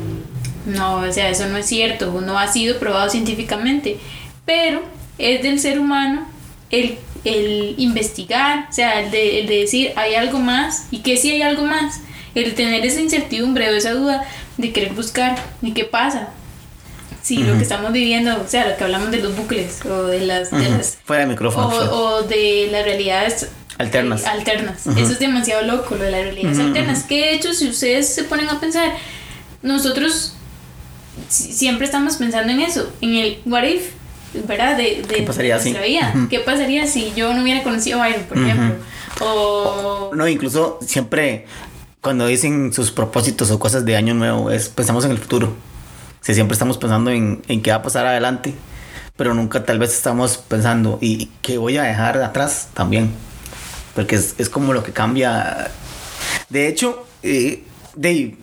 no, 0.67 0.97
o 0.97 1.13
sea, 1.13 1.29
eso 1.31 1.47
no 1.49 1.59
es 1.59 1.67
cierto, 1.67 2.21
no 2.21 2.39
ha 2.39 2.47
sido 2.49 2.79
probado 2.79 3.11
científicamente, 3.11 3.99
pero 4.47 4.83
es 5.19 5.43
del 5.43 5.59
ser 5.59 5.79
humano 5.79 6.27
el, 6.71 6.99
el 7.25 7.75
investigar, 7.79 8.67
o 8.71 8.73
sea, 8.73 9.01
el 9.01 9.11
de, 9.11 9.41
el 9.41 9.47
de 9.47 9.59
decir, 9.59 9.93
hay 9.97 10.15
algo 10.15 10.39
más, 10.41 10.87
y 10.91 10.99
que 10.99 11.17
si 11.17 11.31
hay 11.31 11.43
algo 11.43 11.65
más, 11.65 12.01
el 12.35 12.55
tener 12.55 12.85
esa 12.85 13.01
incertidumbre 13.01 13.69
o 13.71 13.77
esa 13.77 13.93
duda 13.93 14.25
de 14.59 14.73
querer 14.73 14.93
buscar, 14.95 15.37
¿y 15.63 15.73
qué 15.73 15.85
pasa? 15.85 16.31
Si 17.23 17.37
lo 17.37 17.51
Ujú. 17.51 17.59
que 17.59 17.63
estamos 17.63 17.93
viviendo, 17.93 18.43
o 18.43 18.49
sea, 18.49 18.69
lo 18.69 18.77
que 18.77 18.83
hablamos 18.85 19.11
de 19.13 19.19
los 19.19 19.37
bucles 19.37 19.85
o 19.87 20.05
de 20.05 20.21
las... 20.27 20.51
de 20.51 20.57
Ujú. 20.61 20.71
las 20.79 20.99
Fuera 21.05 21.23
de 21.25 21.29
micrófono. 21.31 21.69
o, 21.69 22.17
o 22.17 22.23
de 22.23 22.69
las 22.73 22.85
realidades 22.85 23.49
Alternas. 23.79 24.23
eh, 24.25 24.29
alternas. 24.29 24.87
Ujú. 24.87 24.99
Eso 24.99 25.13
es 25.13 25.19
demasiado 25.21 25.63
loco, 25.63 25.95
lo 25.95 26.03
de 26.05 26.11
las 26.11 26.23
realidades 26.25 26.59
alternas. 26.59 27.05
Que 27.05 27.17
de 27.19 27.35
hecho, 27.35 27.53
si 27.55 27.69
ustedes 27.69 28.13
se 28.13 28.25
ponen 28.25 28.49
a 28.49 28.59
pensar, 28.59 28.93
nosotros 29.63 30.35
si- 31.29 31.53
siempre 31.53 31.87
estamos 31.87 32.17
pensando 32.17 32.53
en 32.53 32.61
eso, 32.61 32.93
en 33.01 33.15
el 33.15 33.39
what 33.47 33.65
if, 33.65 33.91
¿verdad? 34.47 34.77
De, 34.77 35.03
de 35.07 35.15
¿Qué 35.17 35.23
pasaría 35.23 35.57
nuestra 35.57 35.83
vida. 35.83 36.13
Ujú. 36.15 36.29
¿Qué 36.29 36.41
pasaría 36.41 36.87
si 36.87 37.13
yo 37.15 37.35
no 37.35 37.43
hubiera 37.43 37.63
conocido 37.63 38.03
a 38.03 38.07
Byron, 38.07 38.25
por 38.25 38.39
Ujú. 38.39 38.47
ejemplo? 38.47 38.75
O. 39.21 40.11
No, 40.15 40.27
incluso 40.29 40.79
siempre 40.87 41.47
cuando 42.01 42.27
dicen 42.27 42.73
sus 42.73 42.91
propósitos 42.91 43.51
o 43.51 43.59
cosas 43.59 43.85
de 43.85 43.97
año 43.97 44.15
nuevo, 44.15 44.51
es 44.51 44.69
pensamos 44.69 45.05
en 45.05 45.13
el 45.13 45.19
futuro. 45.19 45.49
O 45.49 46.25
sea, 46.25 46.35
siempre 46.35 46.55
estamos 46.55 46.79
pensando 46.79 47.11
en, 47.11 47.43
en 47.49 47.63
qué 47.63 47.71
va 47.71 47.77
a 47.79 47.83
pasar 47.83 48.07
adelante, 48.07 48.55
pero 49.17 49.35
nunca 49.35 49.65
tal 49.65 49.79
vez 49.79 49.93
estamos 49.93 50.37
pensando 50.39 50.99
y 51.01 51.31
qué 51.43 51.59
voy 51.59 51.77
a 51.77 51.83
dejar 51.83 52.21
atrás 52.23 52.69
también. 52.75 53.11
Porque 53.95 54.17
es, 54.17 54.35
es 54.39 54.49
como 54.49 54.73
lo 54.73 54.83
que 54.83 54.93
cambia. 54.93 55.71
De 56.49 56.69
hecho, 56.69 57.07
eh, 57.23 57.65
de 57.95 58.37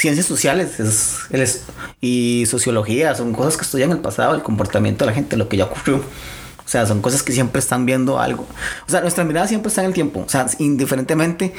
ciencias 0.00 0.26
sociales 0.26 0.80
es, 0.80 1.18
es- 1.30 1.62
y 2.00 2.44
sociología 2.46 3.14
son 3.14 3.32
cosas 3.32 3.56
que 3.56 3.62
estudian 3.64 3.90
el 3.92 3.98
pasado, 3.98 4.34
el 4.34 4.42
comportamiento 4.42 5.04
de 5.04 5.10
la 5.10 5.14
gente, 5.14 5.36
lo 5.36 5.48
que 5.48 5.56
ya 5.56 5.64
ocurrió. 5.64 5.96
O 5.98 6.68
sea, 6.70 6.86
son 6.86 7.00
cosas 7.02 7.22
que 7.22 7.32
siempre 7.32 7.58
están 7.58 7.84
viendo 7.84 8.18
algo. 8.20 8.46
O 8.86 8.90
sea, 8.90 9.00
nuestra 9.00 9.24
mirada 9.24 9.46
siempre 9.48 9.68
está 9.68 9.82
en 9.82 9.88
el 9.88 9.94
tiempo. 9.94 10.20
O 10.24 10.28
sea, 10.28 10.46
indiferentemente 10.58 11.52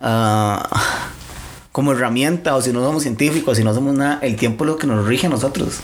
ah, 0.00 0.66
como 1.72 1.92
herramienta 1.92 2.56
o 2.56 2.62
si 2.62 2.72
no 2.72 2.82
somos 2.82 3.02
científicos, 3.02 3.56
si 3.58 3.64
no 3.64 3.74
somos 3.74 3.94
nada, 3.94 4.18
el 4.22 4.36
tiempo 4.36 4.64
es 4.64 4.70
lo 4.70 4.76
que 4.76 4.86
nos 4.86 5.06
rige 5.06 5.26
a 5.26 5.30
nosotros. 5.30 5.80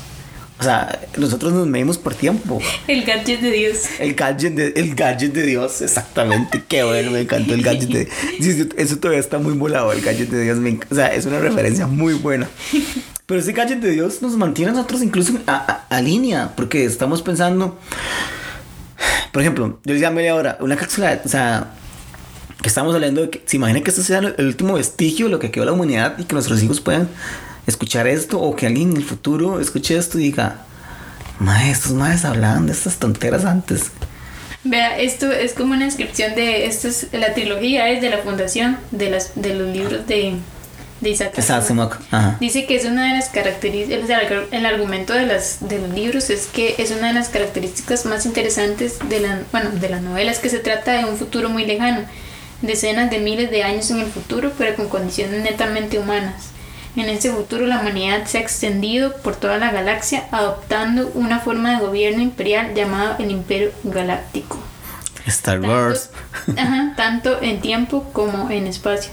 O 0.58 0.62
sea, 0.62 1.00
nosotros 1.18 1.52
nos 1.52 1.66
medimos 1.66 1.98
por 1.98 2.14
tiempo. 2.14 2.60
El 2.88 3.04
gadget 3.04 3.40
de 3.42 3.50
Dios. 3.50 3.82
El 3.98 4.14
gadget 4.14 4.54
de, 4.54 4.72
el 4.80 4.94
gadget 4.94 5.32
de 5.34 5.42
Dios, 5.42 5.82
exactamente. 5.82 6.62
Qué 6.66 6.82
bueno, 6.82 7.10
me 7.10 7.20
encantó 7.20 7.52
el 7.52 7.62
gadget 7.62 7.88
de 7.90 8.08
sí, 8.40 8.66
eso- 8.78 8.96
todavía 8.98 9.20
está 9.20 9.38
muy 9.38 9.52
volado, 9.52 9.92
el 9.92 10.00
gadget 10.00 10.30
de 10.30 10.42
Dios. 10.44 10.56
me 10.58 10.78
o 10.90 10.94
sea, 10.94 11.08
es 11.08 11.26
una 11.26 11.40
referencia 11.40 11.86
muy 11.86 12.14
buena. 12.14 12.48
Pero 13.26 13.40
ese 13.40 13.52
gadget 13.52 13.80
de 13.80 13.90
Dios 13.90 14.22
nos 14.22 14.36
mantiene 14.36 14.70
a 14.70 14.74
nosotros 14.74 15.02
incluso 15.02 15.34
a, 15.46 15.54
a- 15.90 15.94
a 15.96 16.00
línea, 16.00 16.52
porque 16.56 16.84
estamos 16.86 17.20
pensando. 17.22 17.78
Por 19.32 19.42
ejemplo, 19.42 19.78
yo 19.84 19.92
decía 19.92 20.08
a 20.08 20.12
media 20.12 20.34
hora, 20.34 20.56
una 20.60 20.76
cápsula, 20.76 21.20
o 21.22 21.28
sea, 21.28 21.72
que 22.62 22.68
estamos 22.68 22.94
hablando 22.94 23.20
de 23.22 23.30
que 23.30 23.42
se 23.44 23.56
imagina 23.56 23.82
que 23.82 23.90
esto 23.90 24.02
sea 24.02 24.18
el 24.20 24.46
último 24.46 24.74
vestigio 24.74 25.26
de 25.26 25.32
lo 25.32 25.38
que 25.38 25.50
quedó 25.50 25.66
la 25.66 25.72
humanidad 25.72 26.16
y 26.18 26.24
que 26.24 26.32
nuestros 26.34 26.62
hijos 26.62 26.80
puedan 26.80 27.08
escuchar 27.66 28.06
esto 28.06 28.40
o 28.40 28.54
que 28.56 28.66
alguien 28.66 28.90
en 28.92 28.96
el 28.98 29.04
futuro 29.04 29.60
escuche 29.60 29.96
esto 29.96 30.18
y 30.18 30.24
diga, 30.24 30.58
mae, 31.38 31.70
estos 31.70 31.92
maes 31.92 32.24
hablaban 32.24 32.66
de 32.66 32.72
estas 32.72 32.96
tonteras 32.96 33.44
antes. 33.44 33.90
Vea, 34.64 34.98
esto 34.98 35.30
es 35.30 35.52
como 35.52 35.74
una 35.74 35.84
inscripción 35.84 36.34
de. 36.34 36.66
Esto 36.66 36.88
es 36.88 37.06
la 37.12 37.34
trilogía, 37.34 37.88
es 37.90 38.00
de 38.00 38.10
la 38.10 38.18
fundación 38.18 38.78
de, 38.90 39.10
las, 39.10 39.30
de 39.36 39.54
los 39.54 39.68
libros 39.68 40.06
de, 40.08 40.34
de 41.00 41.10
Isaac 41.10 41.38
Asimov. 41.38 41.92
Dice 42.40 42.66
que 42.66 42.74
es 42.74 42.84
una 42.84 43.04
de 43.12 43.18
las 43.18 43.28
características, 43.28 44.10
el- 44.10 44.46
el 44.50 44.66
argumento 44.66 45.12
de, 45.12 45.26
las, 45.26 45.58
de 45.60 45.78
los 45.78 45.90
libros 45.90 46.30
es 46.30 46.46
que 46.46 46.74
es 46.78 46.90
una 46.90 47.08
de 47.08 47.12
las 47.12 47.28
características 47.28 48.06
más 48.06 48.26
interesantes 48.26 48.98
de, 49.08 49.20
la, 49.20 49.40
bueno, 49.52 49.70
de 49.70 49.88
las 49.88 50.02
novelas, 50.02 50.38
que 50.40 50.48
se 50.48 50.58
trata 50.58 50.92
de 50.94 51.04
un 51.04 51.16
futuro 51.16 51.48
muy 51.48 51.64
lejano, 51.64 52.00
decenas 52.60 53.08
de 53.10 53.18
miles 53.20 53.50
de 53.52 53.62
años 53.62 53.88
en 53.92 54.00
el 54.00 54.06
futuro, 54.06 54.52
pero 54.58 54.74
con 54.74 54.88
condiciones 54.88 55.42
netamente 55.44 55.98
humanas. 56.00 56.46
En 56.96 57.08
ese 57.10 57.30
futuro 57.30 57.66
la 57.66 57.80
humanidad 57.80 58.24
se 58.26 58.38
ha 58.38 58.40
extendido 58.40 59.14
por 59.18 59.36
toda 59.36 59.58
la 59.58 59.70
galaxia 59.70 60.24
adoptando 60.32 61.10
una 61.14 61.40
forma 61.40 61.72
de 61.78 61.84
gobierno 61.86 62.22
imperial 62.22 62.74
llamado 62.74 63.16
el 63.18 63.30
Imperio 63.30 63.70
Galáctico. 63.84 64.58
Star 65.26 65.60
Tanto- 65.60 65.68
Wars. 65.74 66.10
ajá, 66.56 66.94
tanto 66.96 67.42
en 67.42 67.60
tiempo 67.60 68.04
como 68.12 68.50
en 68.50 68.66
espacio. 68.66 69.10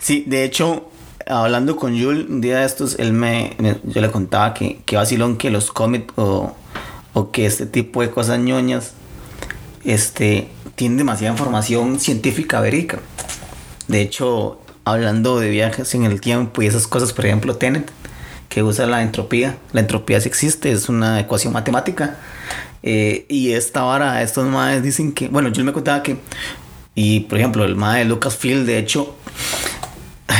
Sí, 0.00 0.24
de 0.26 0.44
hecho, 0.44 0.90
hablando 1.26 1.76
con 1.76 1.94
Yul, 1.94 2.26
un 2.28 2.40
día 2.40 2.58
de 2.58 2.66
estos, 2.66 2.98
él 2.98 3.12
me, 3.12 3.54
me- 3.58 3.78
yo 3.84 4.00
le 4.00 4.10
contaba 4.10 4.54
que, 4.54 4.80
que 4.86 4.96
vacilón 4.96 5.36
que 5.36 5.50
los 5.50 5.70
cómics 5.70 6.12
o, 6.16 6.54
o 7.12 7.30
que 7.30 7.46
este 7.46 7.66
tipo 7.66 8.00
de 8.02 8.10
cosas 8.10 8.38
ñoñas 8.38 8.92
este, 9.84 10.48
tienen 10.74 10.98
demasiada 10.98 11.32
información 11.34 12.00
científica 12.00 12.60
verídica. 12.60 12.98
De 13.88 14.00
hecho, 14.00 14.59
hablando 14.84 15.38
de 15.38 15.50
viajes 15.50 15.94
en 15.94 16.04
el 16.04 16.20
tiempo 16.20 16.62
y 16.62 16.66
esas 16.66 16.86
cosas, 16.86 17.12
por 17.12 17.26
ejemplo, 17.26 17.56
Tenet, 17.56 17.90
que 18.48 18.62
usa 18.62 18.86
la 18.86 19.02
entropía. 19.02 19.56
La 19.72 19.80
entropía 19.80 20.20
sí 20.20 20.28
existe, 20.28 20.72
es 20.72 20.88
una 20.88 21.20
ecuación 21.20 21.52
matemática. 21.52 22.16
Eh, 22.82 23.26
y 23.28 23.52
esta 23.52 23.82
vara, 23.82 24.22
estos 24.22 24.46
maes 24.46 24.82
dicen 24.82 25.12
que, 25.12 25.28
bueno, 25.28 25.50
yo 25.50 25.64
me 25.64 25.72
contaba 25.72 26.02
que, 26.02 26.18
y 26.94 27.20
por 27.20 27.38
ejemplo, 27.38 27.64
el 27.64 27.76
mae 27.76 28.04
Lucasfilm, 28.04 28.64
de 28.64 28.78
hecho, 28.78 29.16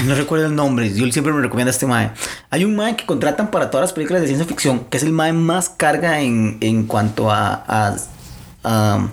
no 0.04 0.14
recuerdo 0.14 0.46
el 0.46 0.54
nombre, 0.54 0.92
yo 0.92 1.10
siempre 1.12 1.32
me 1.32 1.42
recomiendo 1.42 1.68
a 1.68 1.72
este 1.72 1.86
mae. 1.86 2.10
Hay 2.48 2.64
un 2.64 2.74
mae 2.74 2.96
que 2.96 3.04
contratan 3.04 3.50
para 3.50 3.70
todas 3.70 3.84
las 3.84 3.92
películas 3.92 4.22
de 4.22 4.28
ciencia 4.28 4.46
ficción, 4.46 4.80
que 4.88 4.96
es 4.96 5.02
el 5.02 5.12
mae 5.12 5.32
más 5.32 5.68
carga 5.68 6.20
en, 6.20 6.56
en 6.60 6.86
cuanto 6.86 7.30
a, 7.30 7.64
a, 7.68 7.96
a, 8.64 9.08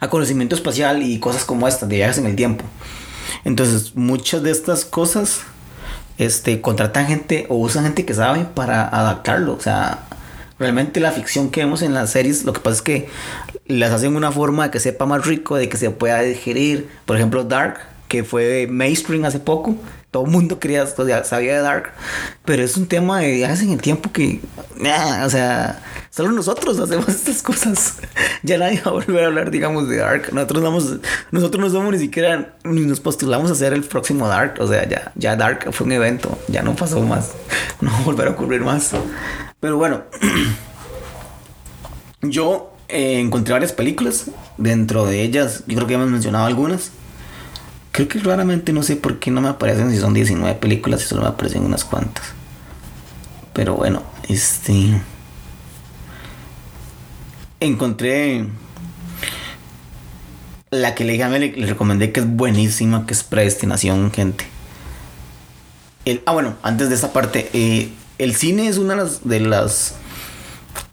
a 0.00 0.08
conocimiento 0.08 0.54
espacial 0.54 1.02
y 1.02 1.18
cosas 1.18 1.44
como 1.44 1.66
estas, 1.66 1.88
de 1.88 1.96
viajes 1.96 2.18
en 2.18 2.26
el 2.26 2.36
tiempo. 2.36 2.64
Entonces, 3.44 3.96
muchas 3.96 4.42
de 4.42 4.50
estas 4.50 4.84
cosas 4.84 5.40
este, 6.18 6.60
contratan 6.60 7.06
gente 7.06 7.46
o 7.48 7.56
usan 7.56 7.84
gente 7.84 8.04
que 8.04 8.14
sabe 8.14 8.44
para 8.44 8.86
adaptarlo. 8.86 9.54
O 9.54 9.60
sea, 9.60 10.04
realmente 10.58 11.00
la 11.00 11.12
ficción 11.12 11.50
que 11.50 11.60
vemos 11.60 11.82
en 11.82 11.94
las 11.94 12.10
series, 12.10 12.44
lo 12.44 12.52
que 12.52 12.60
pasa 12.60 12.76
es 12.76 12.82
que 12.82 13.08
las 13.66 13.90
hacen 13.92 14.14
una 14.14 14.30
forma 14.30 14.64
de 14.64 14.70
que 14.70 14.80
sepa 14.80 15.06
más 15.06 15.26
rico, 15.26 15.56
de 15.56 15.68
que 15.68 15.76
se 15.76 15.90
pueda 15.90 16.20
digerir. 16.20 16.88
Por 17.06 17.16
ejemplo, 17.16 17.44
Dark, 17.44 17.78
que 18.08 18.24
fue 18.24 18.66
mainstream 18.70 19.24
hace 19.24 19.40
poco. 19.40 19.76
Todo 20.10 20.24
el 20.24 20.30
mundo 20.30 20.58
quería, 20.58 20.82
o 20.82 21.06
sea, 21.06 21.24
sabía 21.24 21.54
de 21.54 21.62
Dark. 21.62 21.92
Pero 22.44 22.64
es 22.64 22.76
un 22.76 22.86
tema 22.86 23.20
de 23.20 23.32
viajes 23.32 23.62
en 23.62 23.70
el 23.70 23.80
tiempo 23.80 24.10
que, 24.10 24.40
nah, 24.76 25.24
o 25.24 25.30
sea, 25.30 25.82
solo 26.10 26.32
nosotros 26.32 26.80
hacemos 26.80 27.08
estas 27.08 27.42
cosas. 27.42 27.98
ya 28.42 28.58
nadie 28.58 28.82
va 28.84 28.90
a 28.90 28.94
volver 28.94 29.22
a 29.22 29.26
hablar, 29.28 29.50
digamos, 29.52 29.88
de 29.88 29.98
Dark. 29.98 30.32
Nosotros, 30.32 30.62
vamos, 30.62 30.96
nosotros 31.30 31.64
no 31.64 31.70
somos 31.70 31.92
ni 31.92 32.00
siquiera, 32.00 32.56
ni 32.64 32.80
nos 32.80 32.98
postulamos 32.98 33.50
a 33.50 33.52
hacer 33.52 33.72
el 33.72 33.84
próximo 33.84 34.26
Dark. 34.26 34.56
O 34.58 34.66
sea, 34.66 34.88
ya, 34.88 35.12
ya 35.14 35.36
Dark 35.36 35.72
fue 35.72 35.86
un 35.86 35.92
evento, 35.92 36.36
ya 36.48 36.62
no 36.62 36.74
pasó 36.74 37.00
más. 37.02 37.32
No 37.80 37.92
va 37.92 37.98
a 37.98 38.02
volver 38.02 38.28
a 38.28 38.30
ocurrir 38.32 38.62
más. 38.62 38.90
Pero 39.60 39.76
bueno, 39.76 40.02
yo 42.22 42.74
eh, 42.88 43.20
encontré 43.20 43.52
varias 43.52 43.72
películas. 43.72 44.26
Dentro 44.56 45.06
de 45.06 45.22
ellas, 45.22 45.62
yo 45.68 45.76
creo 45.76 45.86
que 45.86 45.92
ya 45.92 45.98
hemos 45.98 46.10
mencionado 46.10 46.46
algunas. 46.46 46.90
Creo 47.92 48.08
que 48.08 48.20
claramente 48.20 48.72
no 48.72 48.82
sé 48.82 48.96
por 48.96 49.18
qué 49.18 49.30
no 49.30 49.40
me 49.40 49.48
aparecen 49.48 49.90
si 49.90 49.98
son 49.98 50.14
19 50.14 50.54
películas 50.56 51.02
y 51.02 51.06
solo 51.06 51.22
me 51.22 51.28
aparecen 51.28 51.64
unas 51.64 51.84
cuantas. 51.84 52.24
Pero 53.52 53.74
bueno, 53.74 54.02
este. 54.28 55.00
Encontré. 57.58 58.46
La 60.70 60.94
que 60.94 61.04
le 61.04 61.12
dije 61.12 61.24
a 61.24 61.28
le 61.28 61.66
recomendé 61.66 62.12
que 62.12 62.20
es 62.20 62.26
buenísima, 62.28 63.04
que 63.04 63.12
es 63.12 63.24
Predestinación, 63.24 64.12
gente. 64.12 64.46
El, 66.04 66.22
ah, 66.26 66.32
bueno, 66.32 66.54
antes 66.62 66.88
de 66.88 66.94
esta 66.94 67.12
parte, 67.12 67.50
eh, 67.52 67.90
el 68.18 68.36
cine 68.36 68.68
es 68.68 68.78
una 68.78 68.94
de 68.94 69.00
las, 69.00 69.24
de 69.24 69.40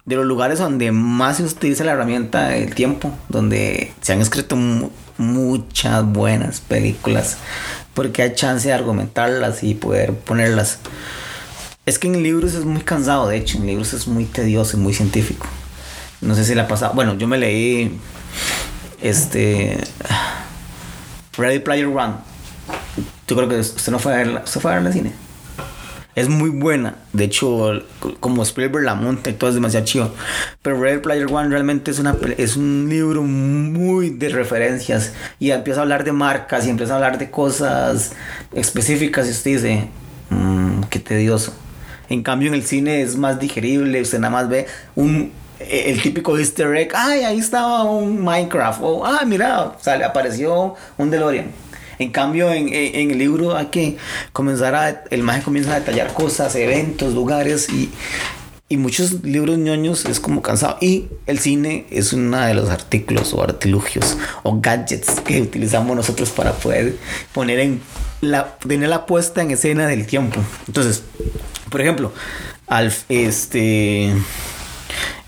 de 0.05 0.15
los 0.15 0.25
lugares 0.25 0.59
donde 0.59 0.91
más 0.91 1.37
se 1.37 1.43
utiliza 1.43 1.83
la 1.83 1.91
herramienta 1.91 2.47
del 2.47 2.73
tiempo, 2.73 3.13
donde 3.29 3.93
se 4.01 4.13
han 4.13 4.21
escrito 4.21 4.57
muchas 5.17 6.05
buenas 6.05 6.61
películas, 6.61 7.37
porque 7.93 8.21
hay 8.21 8.35
chance 8.35 8.67
de 8.67 8.73
argumentarlas 8.73 9.63
y 9.63 9.73
poder 9.73 10.13
ponerlas. 10.13 10.79
Es 11.85 11.99
que 11.99 12.07
en 12.07 12.21
libros 12.21 12.53
es 12.53 12.65
muy 12.65 12.81
cansado, 12.81 13.27
de 13.27 13.37
hecho, 13.37 13.57
en 13.57 13.67
libros 13.67 13.93
es 13.93 14.07
muy 14.07 14.25
tedioso 14.25 14.77
y 14.77 14.79
muy 14.79 14.93
científico. 14.93 15.47
No 16.19 16.35
sé 16.35 16.43
si 16.43 16.55
le 16.55 16.61
ha 16.61 16.67
pasado. 16.67 16.93
Bueno, 16.93 17.15
yo 17.17 17.27
me 17.27 17.37
leí 17.37 17.99
este 19.01 19.77
Ready 21.37 21.59
Player 21.59 21.87
One. 21.87 22.15
Yo 23.27 23.35
creo 23.35 23.47
que 23.47 23.59
usted 23.59 23.91
no 23.91 23.99
fue 23.99 24.13
a 24.13 24.17
verla, 24.17 24.41
usted 24.43 24.59
fue 24.59 24.71
a 24.71 24.75
verla 24.75 24.89
al 24.89 24.93
cine. 24.93 25.26
Es 26.17 26.29
muy 26.29 26.49
buena. 26.49 26.95
De 27.13 27.25
hecho, 27.25 27.79
como 28.19 28.41
Spielberg 28.41 28.83
la 28.83 28.95
monta 28.95 29.29
y 29.29 29.33
todo 29.33 29.51
es 29.51 29.53
demasiado 29.53 29.85
chido. 29.85 30.11
Pero 30.63 30.81
Ready 30.81 30.97
Player 30.97 31.27
One 31.31 31.49
realmente 31.49 31.91
es, 31.91 31.99
una, 31.99 32.17
es 32.39 32.57
un 32.57 32.87
libro 32.89 33.21
muy 33.21 34.09
de 34.09 34.29
referencias. 34.29 35.13
Y 35.37 35.51
empieza 35.51 35.81
a 35.81 35.83
hablar 35.83 36.03
de 36.03 36.13
marcas 36.13 36.65
y 36.65 36.71
empieza 36.71 36.93
a 36.93 36.95
hablar 36.95 37.19
de 37.19 37.29
cosas 37.29 38.13
específicas. 38.51 39.27
Y 39.27 39.29
usted 39.29 39.51
dice, 39.51 39.89
"Mm, 40.31 40.85
qué 40.89 40.97
tedioso. 40.97 41.53
En 42.09 42.23
cambio, 42.23 42.47
en 42.47 42.55
el 42.55 42.63
cine 42.63 43.03
es 43.03 43.15
más 43.15 43.39
digerible. 43.39 44.01
Usted 44.01 44.17
nada 44.17 44.31
más 44.31 44.49
ve 44.49 44.65
un, 44.95 45.31
e, 45.59 45.91
el 45.91 46.01
típico 46.01 46.35
easter 46.39 46.75
egg. 46.77 46.93
Ay, 46.95 47.25
ahí 47.25 47.37
estaba 47.37 47.83
un 47.83 48.23
Minecraft. 48.23 48.79
O, 48.81 49.05
ah, 49.05 49.21
mira, 49.23 49.73
sale, 49.81 50.03
apareció 50.03 50.73
un 50.97 51.11
DeLorean. 51.11 51.66
En 51.99 52.11
cambio, 52.11 52.51
en, 52.51 52.69
el 52.73 53.17
libro 53.17 53.55
hay 53.55 53.67
que 53.67 53.97
comenzar 54.33 54.75
a. 54.75 55.03
El 55.09 55.23
mago 55.23 55.43
comienza 55.43 55.73
a 55.73 55.79
detallar 55.79 56.13
cosas, 56.13 56.55
eventos, 56.55 57.13
lugares 57.13 57.69
y. 57.69 57.91
Y 58.69 58.75
muchos 58.75 59.23
libros 59.23 59.57
ñoños 59.57 60.03
es 60.05 60.19
como 60.19 60.41
cansado. 60.41 60.77
Y 60.81 61.07
el 61.25 61.39
cine 61.39 61.85
es 61.89 62.11
uno 62.11 62.37
de 62.41 62.53
los 62.53 62.69
artículos 62.69 63.33
o 63.33 63.41
artilugios 63.41 64.17
o 64.43 64.59
gadgets 64.59 65.21
que 65.21 65.41
utilizamos 65.41 65.95
nosotros 65.95 66.31
para 66.31 66.51
poder 66.51 66.97
poner 67.31 67.59
en 67.59 67.81
la, 68.19 68.57
tener 68.57 68.89
la 68.89 69.05
puesta 69.05 69.41
en 69.41 69.51
escena 69.51 69.87
del 69.87 70.05
tiempo. 70.05 70.41
Entonces, 70.67 71.03
por 71.69 71.79
ejemplo, 71.79 72.11
al, 72.67 72.93
este, 73.07 74.11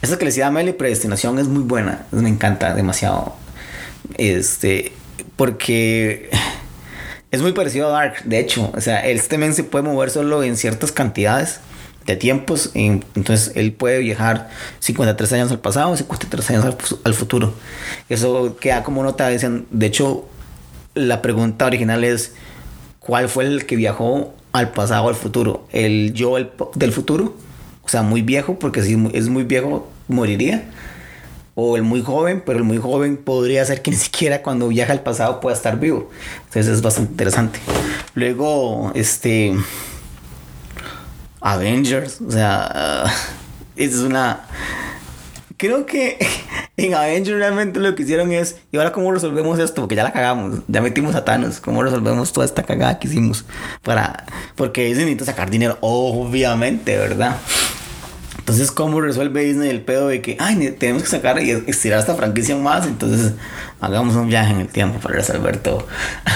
esa 0.02 0.18
que 0.18 0.26
les 0.26 0.36
decía 0.36 0.52
Meli, 0.52 0.74
Predestinación 0.74 1.40
es 1.40 1.48
muy 1.48 1.64
buena. 1.64 2.08
Me 2.12 2.30
encanta 2.30 2.74
demasiado. 2.74 3.36
Este, 4.18 4.92
porque 5.36 6.30
es 7.32 7.42
muy 7.42 7.52
parecido 7.52 7.88
a 7.88 7.92
Dark, 7.92 8.24
de 8.26 8.40
hecho. 8.40 8.72
O 8.76 8.82
sea, 8.82 9.06
este 9.08 9.38
men 9.38 9.54
se 9.54 9.64
puede 9.64 9.84
mover 9.84 10.10
solo 10.10 10.44
en 10.44 10.58
ciertas 10.58 10.92
cantidades 10.92 11.60
de 12.06 12.16
tiempos. 12.16 12.72
en- 12.74 13.06
entonces, 13.16 13.52
él 13.56 13.72
puede 13.74 14.00
viajar 14.00 14.50
53 14.80 15.34
años 15.34 15.52
al 15.52 15.60
pasado, 15.60 15.96
53 15.96 16.50
años 16.52 16.66
al, 16.66 16.76
al 17.04 17.14
futuro. 17.14 17.54
Eso 18.10 18.58
queda 18.60 18.84
como 18.84 19.04
nota. 19.04 19.30
De 19.30 19.86
hecho, 19.86 20.26
la 20.96 21.22
pregunta 21.22 21.66
original 21.68 22.04
es: 22.04 22.34
¿cuál 23.00 23.30
fue 23.30 23.46
el 23.46 23.66
que 23.66 23.76
viajó 23.76 24.34
al 24.52 24.72
pasado 24.72 25.04
o 25.06 25.10
al 25.10 25.16
futuro? 25.16 25.68
¿El 25.72 26.14
yo 26.14 26.36
del 26.76 26.92
futuro? 26.92 27.36
O 27.84 27.90
sea, 27.90 28.02
muy 28.02 28.22
viejo, 28.24 28.58
porque 28.60 28.82
si 28.84 28.98
es 29.14 29.30
muy 29.30 29.44
viejo, 29.44 29.88
moriría. 30.08 30.64
O 31.62 31.76
el 31.76 31.84
muy 31.84 32.02
joven, 32.02 32.42
pero 32.46 32.60
el 32.60 32.64
muy 32.64 32.78
joven 32.78 33.18
podría 33.18 33.66
ser 33.66 33.82
que 33.82 33.92
ni 33.92 33.98
siquiera 33.98 34.42
cuando 34.42 34.70
viaja 34.70 34.94
al 34.94 35.02
pasado 35.02 35.42
pueda 35.42 35.56
estar 35.56 35.78
vivo. 35.78 36.10
Entonces 36.46 36.68
es 36.68 36.82
bastante 36.82 37.12
interesante. 37.12 37.60
Luego, 38.16 38.94
este. 38.96 39.54
Avengers, 41.42 42.22
o 42.22 42.32
sea, 42.32 43.06
es 43.76 43.96
una. 43.98 44.42
Creo 45.58 45.86
que 45.86 46.18
en 46.78 46.94
Avengers 46.94 47.38
realmente 47.38 47.82
lo 47.82 47.94
que 47.94 48.04
hicieron 48.04 48.32
es. 48.32 48.56
¿Y 48.72 48.78
ahora 48.78 48.94
cómo 48.94 49.12
resolvemos 49.12 49.60
esto? 49.60 49.82
Porque 49.82 49.96
ya 49.96 50.04
la 50.04 50.14
cagamos. 50.14 50.62
Ya 50.70 50.82
metimos 50.82 51.14
a 51.16 51.26
Thanos. 51.26 51.60
¿Cómo 51.60 51.84
resolvemos 51.84 52.32
toda 52.32 52.46
esta 52.46 52.64
cagada 52.64 53.00
que 53.00 53.10
hicimos? 53.10 53.44
Para. 53.84 54.26
Porque 54.56 54.86
Disney 54.86 55.04
necesita 55.04 55.26
sacar 55.26 55.50
dinero, 55.50 55.78
obviamente, 55.82 56.98
¿verdad? 56.98 57.36
Entonces, 58.50 58.72
¿cómo 58.72 59.00
resuelve 59.00 59.44
Disney 59.44 59.70
el 59.70 59.82
pedo 59.82 60.08
de 60.08 60.22
que, 60.24 60.36
ay, 60.40 60.56
ne- 60.56 60.72
tenemos 60.72 61.04
que 61.04 61.10
sacar 61.10 61.40
y 61.40 61.52
estirar 61.52 62.00
esta 62.00 62.16
franquicia 62.16 62.56
más? 62.56 62.88
Entonces, 62.88 63.34
hagamos 63.80 64.16
un 64.16 64.28
viaje 64.28 64.52
en 64.54 64.62
el 64.62 64.68
tiempo 64.68 65.00
para 65.00 65.16
resolver 65.18 65.58
todo. 65.58 65.86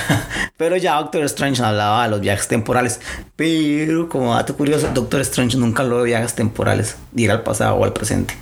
Pero 0.58 0.78
ya 0.78 0.96
Doctor 0.98 1.24
Strange 1.24 1.64
hablaba 1.64 2.04
de 2.04 2.12
los 2.12 2.22
viajes 2.22 2.48
temporales. 2.48 3.00
Pero, 3.36 4.10
como 4.10 4.36
dato 4.36 4.56
curioso, 4.56 4.90
Doctor 4.94 5.22
Strange 5.22 5.58
nunca 5.58 5.82
habló 5.82 6.00
de 6.00 6.06
viajes 6.06 6.36
temporales, 6.36 6.98
de 7.12 7.24
ir 7.24 7.32
al 7.32 7.42
pasado 7.42 7.74
o 7.78 7.84
al 7.84 7.94
presente. 7.94 8.36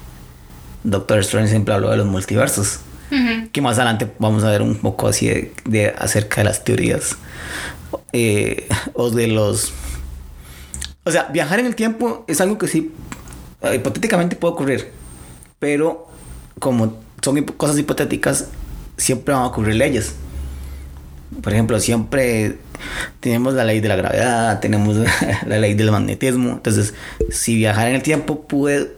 Doctor 0.83 1.19
Strange 1.19 1.49
siempre 1.51 1.73
habló 1.73 1.91
de 1.91 1.97
los 1.97 2.07
multiversos. 2.07 2.79
Ujú. 3.09 3.49
Que 3.53 3.61
más 3.61 3.77
adelante 3.77 4.11
vamos 4.19 4.43
a 4.43 4.49
ver 4.51 4.61
un 4.61 4.75
poco 4.75 5.07
así 5.07 5.27
de, 5.29 5.53
de 5.63 5.95
acerca 5.97 6.41
de 6.41 6.43
las 6.45 6.63
teorías. 6.65 7.15
eh, 8.11 8.67
o 8.95 9.09
de 9.11 9.27
los. 9.27 9.71
O 11.03 11.11
sea, 11.11 11.23
viajar 11.31 11.59
en 11.59 11.65
el 11.65 11.75
tiempo 11.75 12.25
es 12.27 12.41
algo 12.41 12.57
que 12.57 12.67
sí 12.67 12.91
hipotéticamente 13.73 14.35
puede 14.35 14.53
ocurrir. 14.53 14.91
Pero 15.59 16.07
como 16.59 16.97
son 17.21 17.43
cosas 17.43 17.77
hipotéticas, 17.77 18.47
siempre 18.97 19.33
van 19.33 19.43
a 19.43 19.47
ocurrir 19.47 19.75
leyes. 19.75 20.13
Por 21.41 21.53
ejemplo, 21.53 21.79
siempre 21.79 22.57
tenemos 23.19 23.53
la 23.53 23.63
ley 23.63 23.79
de 23.79 23.87
la 23.87 23.95
gravedad, 23.95 24.59
tenemos 24.59 24.97
la 25.45 25.57
ley 25.59 25.73
del 25.73 25.91
magnetismo. 25.91 26.51
Entonces, 26.51 26.93
si 27.29 27.55
viajar 27.55 27.87
en 27.87 27.95
el 27.95 28.03
tiempo 28.03 28.41
puede, 28.41 28.91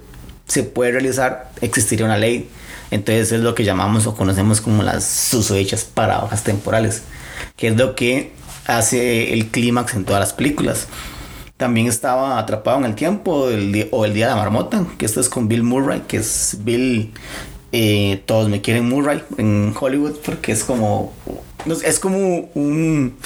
se 0.47 0.63
puede 0.63 0.91
realizar, 0.91 1.51
existiría 1.61 2.05
una 2.05 2.17
ley. 2.17 2.49
Entonces 2.91 3.31
es 3.31 3.41
lo 3.41 3.55
que 3.55 3.63
llamamos 3.63 4.05
o 4.05 4.15
conocemos 4.15 4.61
como 4.61 4.83
las 4.83 5.03
susodichas 5.05 5.83
paradojas 5.83 6.43
temporales, 6.43 7.01
que 7.57 7.69
es 7.69 7.75
lo 7.75 7.95
que 7.95 8.31
hace 8.67 9.33
el 9.33 9.47
clímax 9.47 9.95
en 9.95 10.05
todas 10.05 10.19
las 10.19 10.33
películas. 10.33 10.87
También 11.57 11.87
estaba 11.87 12.39
atrapado 12.39 12.79
en 12.79 12.85
el 12.85 12.95
tiempo 12.95 13.49
el 13.49 13.87
o 13.91 14.05
el 14.05 14.13
día 14.13 14.27
de 14.27 14.31
la 14.31 14.37
marmota, 14.37 14.85
que 14.97 15.05
esto 15.05 15.19
es 15.19 15.29
con 15.29 15.47
Bill 15.47 15.63
Murray, 15.63 16.01
que 16.07 16.17
es 16.17 16.57
Bill, 16.61 17.11
eh, 17.75 18.21
todos 18.27 18.49
me 18.49 18.61
quieren 18.61 18.87
Murray 18.87 19.23
en 19.39 19.73
Hollywood 19.79 20.17
porque 20.23 20.51
es 20.51 20.63
como, 20.63 21.11
es 21.83 21.99
como 21.99 22.51
un, 22.53 23.17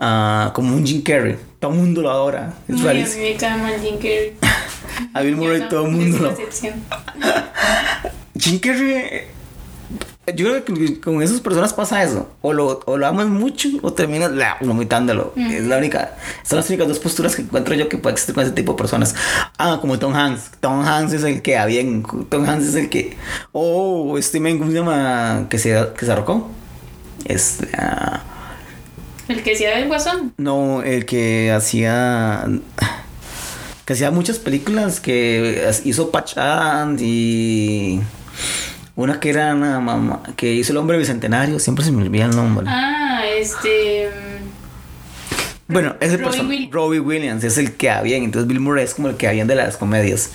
ah, 0.00 0.52
como 0.54 0.74
un 0.74 0.86
Jim 0.86 1.02
Carrey. 1.02 1.36
Todo 1.60 1.72
el 1.72 1.78
mundo 1.78 2.00
lo 2.00 2.10
adora. 2.10 2.54
Es 2.66 2.76
a 2.76 2.78
mí 2.78 2.84
rarísimo. 2.84 3.24
me 3.24 3.36
cae 3.36 3.58
mal 3.58 3.74
Jim 3.80 3.96
Carrey. 3.96 4.32
A 5.14 5.20
Bill 5.20 5.36
Murray 5.36 5.60
no, 5.60 5.68
todo 5.68 5.86
el 5.86 5.92
mundo 5.92 6.18
lo. 6.18 6.36
Jim 8.40 8.58
Carrey. 8.58 9.24
Yo 10.34 10.46
creo 10.46 10.64
que 10.64 11.00
con 11.00 11.22
esas 11.22 11.40
personas 11.40 11.72
pasa 11.72 12.02
eso. 12.02 12.28
O 12.42 12.52
lo, 12.52 12.80
o 12.86 12.96
lo 12.96 13.06
amas 13.06 13.26
mucho 13.26 13.68
o 13.82 13.92
terminas 13.92 14.30
la, 14.32 14.56
vomitándolo. 14.60 15.32
Es 15.36 15.64
la 15.66 15.78
única. 15.78 16.16
Son 16.42 16.56
las 16.58 16.68
únicas 16.68 16.88
dos 16.88 16.98
posturas 16.98 17.34
que 17.36 17.42
encuentro 17.42 17.74
yo 17.74 17.88
que 17.88 17.98
puede 17.98 18.14
existir 18.14 18.34
con 18.34 18.44
ese 18.44 18.52
tipo 18.52 18.72
de 18.72 18.78
personas. 18.78 19.14
Ah, 19.58 19.78
como 19.80 19.98
Tom 19.98 20.14
Hanks. 20.14 20.50
Tom 20.60 20.84
Hanks 20.84 21.12
es 21.12 21.24
el 21.24 21.42
que 21.42 21.56
a 21.56 21.66
bien. 21.66 22.04
Tom 22.28 22.48
Hanks 22.48 22.66
es 22.66 22.74
el 22.74 22.88
que. 22.88 23.16
Oh, 23.52 24.16
este 24.18 24.40
men, 24.40 24.58
¿cómo 24.58 24.70
se 24.70 24.76
llama? 24.78 25.46
Que 25.48 25.58
se, 25.58 25.76
que 25.98 26.04
se 26.06 26.12
arrocó. 26.12 26.48
Este. 27.24 27.68
ah, 27.76 28.22
El 29.28 29.42
que 29.42 29.56
sea 29.56 29.76
del 29.78 29.88
guasón. 29.88 30.32
no, 30.36 30.82
el 30.82 31.04
que 31.04 31.52
hacía. 31.52 32.44
Que 33.84 33.94
hacía 33.94 34.10
muchas 34.10 34.38
películas 34.38 35.00
que 35.00 35.70
hizo 35.84 36.10
Pachand 36.10 37.00
y. 37.00 38.00
Una 38.98 39.20
que 39.20 39.30
era 39.30 39.54
una 39.54 39.78
mamá. 39.78 40.24
Que 40.34 40.52
hizo 40.54 40.72
el 40.72 40.78
hombre 40.78 40.98
bicentenario. 40.98 41.60
Siempre 41.60 41.84
se 41.84 41.92
me 41.92 42.02
olvida 42.02 42.24
el 42.24 42.34
nombre. 42.34 42.66
Ah, 42.68 43.22
este. 43.38 44.08
mm, 44.08 45.72
bueno, 45.72 45.94
ese 46.00 46.16
Robbie 46.16 46.38
person- 46.40 46.48
Williams. 46.48 46.72
Robbie 46.72 46.98
Williams 46.98 47.44
es 47.44 47.58
el 47.58 47.74
que 47.74 47.94
bien. 48.02 48.24
Entonces 48.24 48.48
Bill 48.48 48.58
Murray 48.58 48.84
es 48.84 48.94
como 48.94 49.08
el 49.08 49.14
que 49.16 49.30
bien 49.30 49.46
de 49.46 49.54
las 49.54 49.76
comedias. 49.76 50.30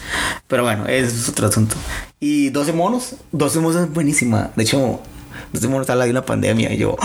Pero 0.48 0.64
bueno, 0.64 0.88
ese 0.88 1.08
es 1.08 1.28
otro 1.28 1.48
asunto. 1.48 1.76
Y 2.22 2.52
12 2.52 2.72
monos. 2.72 3.16
12 3.34 3.60
monos 3.60 3.82
es 3.82 3.94
buenísima. 3.94 4.52
De 4.56 4.64
hecho, 4.64 5.02
12 5.52 5.68
monos 5.68 5.90
habla 5.90 6.06
de 6.06 6.12
una 6.12 6.26
pandemia. 6.26 6.72
Y 6.72 6.78
yo. 6.78 6.96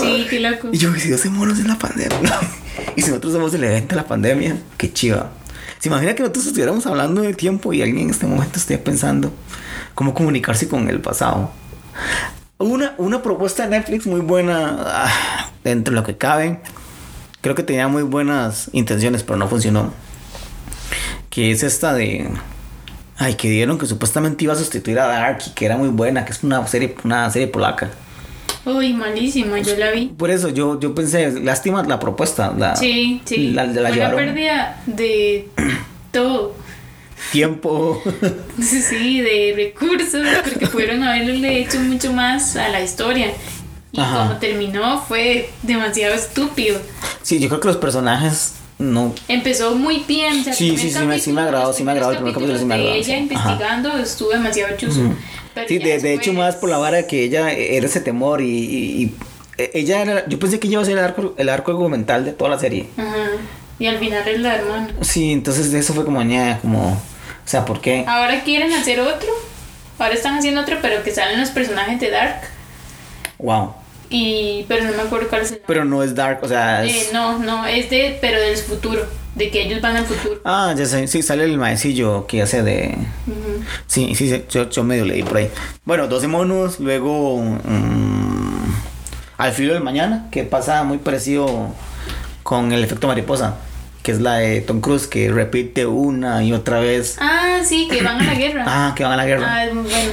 Sí, 0.00 0.26
qué 0.28 0.40
loco. 0.40 0.70
Y 0.72 0.78
yo, 0.78 0.92
si 0.96 1.08
12 1.08 1.30
monos 1.30 1.60
en 1.60 1.68
la 1.68 1.78
pandemia. 1.78 2.36
y 2.96 3.02
si 3.02 3.10
nosotros 3.10 3.32
somos 3.32 3.54
el 3.54 3.62
evento 3.62 3.94
de 3.94 4.02
la 4.02 4.08
pandemia, 4.08 4.56
qué 4.76 4.92
chiva. 4.92 5.30
¿Se 5.78 5.88
imagina 5.88 6.16
que 6.16 6.22
nosotros 6.22 6.46
estuviéramos 6.46 6.84
hablando 6.86 7.22
del 7.22 7.36
tiempo 7.36 7.72
y 7.72 7.80
alguien 7.80 8.00
en 8.06 8.10
este 8.10 8.26
momento 8.26 8.58
esté 8.58 8.76
pensando 8.76 9.32
cómo 10.00 10.14
comunicarse 10.14 10.66
con 10.66 10.88
el 10.88 11.02
pasado? 11.02 11.50
Una, 12.56 12.94
una 12.96 13.22
propuesta 13.22 13.64
de 13.64 13.68
Netflix 13.68 14.06
muy 14.06 14.22
buena 14.22 14.78
ah, 14.86 15.50
dentro 15.62 15.92
de 15.92 16.00
lo 16.00 16.06
que 16.06 16.16
cabe. 16.16 16.58
Creo 17.42 17.54
que 17.54 17.62
tenía 17.62 17.86
muy 17.86 18.02
buenas 18.02 18.70
intenciones, 18.72 19.22
pero 19.24 19.36
no 19.36 19.46
funcionó. 19.46 19.92
Que 21.28 21.50
es 21.50 21.62
esta 21.62 21.92
de. 21.92 22.30
Ay, 23.18 23.34
que 23.34 23.50
dieron 23.50 23.78
que 23.78 23.84
supuestamente 23.84 24.42
iba 24.44 24.54
a 24.54 24.56
sustituir 24.56 24.98
a 25.00 25.06
Dark 25.06 25.42
y 25.46 25.50
que 25.50 25.66
era 25.66 25.76
muy 25.76 25.88
buena, 25.88 26.24
que 26.24 26.32
es 26.32 26.42
una 26.42 26.66
serie, 26.66 26.96
una 27.04 27.28
serie 27.28 27.48
polaca. 27.48 27.90
Uy, 28.64 28.94
malísima, 28.94 29.58
yo 29.58 29.76
la 29.76 29.90
vi. 29.90 30.06
Por 30.06 30.30
eso 30.30 30.48
yo, 30.48 30.80
yo 30.80 30.94
pensé, 30.94 31.30
lástima 31.42 31.82
la 31.82 32.00
propuesta. 32.00 32.54
La, 32.56 32.74
Sí, 32.74 33.20
sí. 33.26 33.50
La, 33.50 33.66
la 33.66 33.88
Fue 33.88 33.92
llevaron 33.92 34.16
pérdida 34.16 34.80
de 34.86 35.50
todo. 36.10 36.54
Tiempo. 37.32 38.02
Sí, 38.60 39.20
de 39.20 39.52
recursos, 39.56 40.26
porque 40.44 40.66
pudieron 40.66 41.02
haberle 41.02 41.60
hecho 41.60 41.78
mucho 41.80 42.12
más 42.12 42.56
a 42.56 42.68
la 42.68 42.82
historia. 42.82 43.32
Y 43.92 44.00
Ajá. 44.00 44.18
como 44.28 44.38
terminó 44.38 45.02
fue 45.02 45.50
demasiado 45.62 46.14
estúpido. 46.14 46.78
sí, 47.22 47.38
yo 47.40 47.48
creo 47.48 47.60
que 47.60 47.68
los 47.68 47.76
personajes 47.78 48.54
no. 48.78 49.14
Empezó 49.28 49.74
muy 49.74 50.04
bien. 50.06 50.40
o 50.40 50.44
sea, 50.44 50.52
Sí, 50.52 50.76
sí, 50.76 50.90
sí 50.90 50.98
me- 51.04 51.18
sí 51.18 51.32
me 51.32 51.40
agradó, 51.42 51.72
sí 51.72 51.82
me 51.82 51.92
agradó, 51.92 52.12
el 52.12 52.16
primer 52.18 52.34
capítulo 52.34 52.58
sí 52.58 52.64
me 52.64 52.74
agradó, 52.74 52.92
De 52.92 52.98
ella. 52.98 53.14
Ajá. 53.14 53.22
investigando 53.22 53.96
estuvo 53.98 54.30
demasiado 54.30 54.76
chuzo. 54.76 55.00
Sí, 55.66 55.78
de, 55.78 55.98
de 55.98 56.14
hecho, 56.14 56.32
más 56.32 56.56
por 56.56 56.70
la 56.70 56.78
vara 56.78 57.06
que 57.06 57.24
ella 57.24 57.50
era 57.52 57.84
ese 57.86 58.00
temor 58.00 58.40
y, 58.40 58.46
y- 58.48 59.02
y- 59.02 59.14
e- 59.58 59.70
ella 59.74 60.00
era. 60.02 60.28
Yo 60.28 60.38
pensé 60.38 60.60
que 60.60 60.68
ella 60.68 60.74
iba 60.74 60.82
a 60.82 60.86
ser 60.86 60.96
el 60.98 61.04
arco, 61.04 61.34
el 61.36 61.48
arco 61.48 61.72
argumental 61.72 62.24
de 62.24 62.32
toda 62.32 62.50
la 62.50 62.58
serie. 62.58 62.86
Ajá. 62.96 63.16
Y 63.80 63.86
al 63.86 63.98
final 63.98 64.28
es 64.28 64.38
la 64.40 64.54
hermana. 64.54 64.88
Sí, 65.00 65.32
entonces 65.32 65.72
eso 65.74 65.92
fue 65.94 66.04
como 66.04 66.22
ña, 66.22 66.60
como. 66.60 66.92
O 66.92 66.98
sea, 67.50 67.64
¿por 67.64 67.80
qué? 67.80 68.04
Ahora 68.06 68.44
quieren 68.44 68.72
hacer 68.72 69.00
otro. 69.00 69.28
Ahora 69.98 70.14
están 70.14 70.36
haciendo 70.38 70.60
otro, 70.60 70.78
pero 70.80 71.02
que 71.02 71.10
salen 71.10 71.40
los 71.40 71.50
personajes 71.50 71.98
de 71.98 72.10
Dark. 72.10 72.42
Wow. 73.38 73.74
Y. 74.10 74.64
Pero 74.68 74.84
no 74.84 74.92
me 74.92 75.02
acuerdo 75.02 75.28
cuál 75.28 75.42
es 75.42 75.48
el 75.48 75.54
nombre. 75.54 75.66
Pero 75.66 75.84
no 75.84 76.02
es 76.04 76.14
dark, 76.14 76.38
o 76.42 76.48
sea. 76.48 76.84
es- 76.84 76.94
Eh, 76.94 77.08
no, 77.12 77.38
no, 77.38 77.66
es 77.66 77.90
de. 77.90 78.18
Pero 78.20 78.40
del 78.40 78.56
futuro. 78.56 79.04
De 79.34 79.48
que 79.50 79.62
ellos 79.62 79.80
van 79.80 79.96
al 79.96 80.04
futuro. 80.04 80.40
Ah, 80.44 80.74
ya 80.76 80.84
sé, 80.84 81.06
sí, 81.06 81.22
sale 81.22 81.44
el 81.44 81.56
maecillo 81.56 82.26
que 82.26 82.42
hace 82.42 82.62
de. 82.64 82.96
Sí, 83.86 84.14
sí, 84.16 84.44
yo, 84.50 84.68
yo 84.68 84.82
medio 84.84 85.04
leí 85.04 85.22
por 85.22 85.36
ahí. 85.36 85.48
Bueno, 85.84 86.08
12 86.08 86.26
monos, 86.26 86.80
luego 86.80 87.38
mm, 87.38 88.64
Al 89.38 89.52
filo 89.52 89.72
del 89.74 89.82
mañana, 89.84 90.26
que 90.32 90.42
pasa 90.42 90.82
muy 90.82 90.98
parecido 90.98 91.68
con 92.42 92.72
el 92.72 92.82
efecto 92.82 93.06
mariposa, 93.06 93.54
que 94.02 94.12
es 94.12 94.20
la 94.20 94.36
de 94.36 94.60
Tom 94.60 94.80
Cruise, 94.80 95.06
que 95.06 95.30
repite 95.30 95.86
una 95.86 96.42
y 96.42 96.52
otra 96.52 96.80
vez. 96.80 97.16
Ah, 97.20 97.60
sí, 97.64 97.88
que 97.90 98.02
van 98.02 98.20
a 98.20 98.24
la 98.24 98.34
guerra. 98.34 98.64
Ah, 98.68 98.94
que 98.96 99.02
van 99.04 99.12
a 99.12 99.16
la 99.16 99.26
guerra. 99.26 99.46
Ah, 99.48 99.64
es 99.66 99.74
muy 99.74 99.84
bueno. 99.84 100.12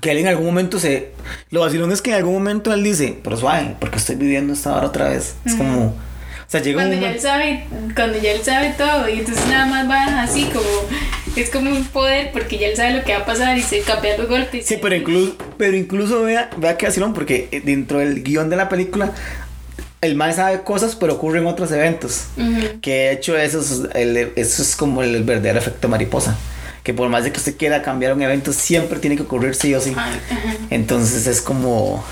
Que 0.00 0.10
él 0.10 0.18
en 0.18 0.28
algún 0.28 0.46
momento 0.46 0.78
se... 0.78 1.10
Lo 1.50 1.60
vacilón 1.60 1.90
es 1.92 2.02
que 2.02 2.10
en 2.10 2.16
algún 2.16 2.34
momento 2.34 2.72
él 2.74 2.82
dice, 2.82 3.18
pero 3.22 3.36
suave, 3.36 3.76
porque 3.80 3.96
estoy 3.96 4.16
viviendo 4.16 4.52
esta 4.52 4.74
hora 4.76 4.86
otra 4.88 5.08
vez. 5.08 5.36
Es 5.44 5.54
Ujú. 5.54 5.62
como... 5.62 5.86
O 5.86 6.48
sea, 6.48 6.62
llega 6.62 6.82
un 6.82 6.88
Cuando 6.88 7.00
ya 7.00 7.10
él 7.10 7.16
momento... 7.16 7.28
sabe, 7.28 7.64
cuando 7.96 8.18
ya 8.18 8.30
él 8.32 8.40
sabe 8.44 8.74
todo 8.78 9.08
y 9.08 9.18
entonces 9.18 9.48
nada 9.48 9.66
más 9.66 9.90
va 9.90 10.22
así 10.22 10.44
como 10.44 10.68
es 11.34 11.50
como 11.50 11.70
un 11.70 11.84
poder 11.86 12.30
porque 12.32 12.56
ya 12.56 12.68
él 12.68 12.76
sabe 12.76 12.92
lo 12.94 13.02
que 13.02 13.12
va 13.14 13.20
a 13.22 13.26
pasar 13.26 13.58
y 13.58 13.62
se 13.62 13.80
cambia 13.80 14.16
los 14.16 14.28
golpes. 14.28 14.64
Sí, 14.64 14.78
pero 14.80 14.94
incluso, 14.94 15.36
pero 15.58 15.76
incluso 15.76 16.22
vea, 16.22 16.48
vea 16.56 16.76
que 16.76 16.86
vacilón, 16.86 17.14
porque 17.14 17.48
eh, 17.50 17.62
dentro 17.64 17.98
del 17.98 18.22
guion 18.22 18.48
de 18.48 18.54
la 18.56 18.68
película, 18.68 19.12
el 20.06 20.14
man 20.16 20.34
sabe 20.34 20.62
cosas, 20.62 20.96
pero 20.96 21.14
ocurren 21.14 21.46
otros 21.46 21.70
eventos. 21.72 22.24
Que 22.80 22.90
de 22.92 23.12
hecho 23.12 23.36
eso 23.36 23.60
es, 23.60 23.82
el- 23.94 24.32
eso 24.36 24.62
es 24.62 24.76
como 24.76 25.02
el 25.02 25.22
verdadero 25.24 25.58
efecto 25.58 25.88
mariposa. 25.88 26.36
Que 26.82 26.94
por 26.94 27.08
más 27.08 27.24
de 27.24 27.32
que 27.32 27.38
usted 27.38 27.56
quiera 27.56 27.82
cambiar 27.82 28.12
un 28.14 28.22
evento, 28.22 28.52
siempre 28.52 28.98
tiene 29.00 29.16
que 29.16 29.22
ocurrir 29.22 29.54
sí 29.54 29.74
o 29.74 29.80
sí. 29.80 29.92
Ajá. 29.96 30.08
Entonces 30.70 31.26
es 31.26 31.40
como 31.42 32.04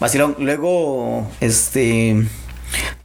vacilón. 0.00 0.34
Luego, 0.40 1.30
este 1.40 2.24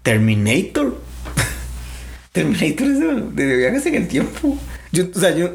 Terminator. 0.02 0.98
Terminator 2.32 2.88
es 2.88 3.00
de, 3.00 3.46
de 3.46 3.56
viajes 3.58 3.86
en 3.86 3.96
el 3.96 4.08
tiempo. 4.08 4.58
Yo, 4.92 5.06
o 5.16 5.20
sea, 5.20 5.36
yo 5.36 5.52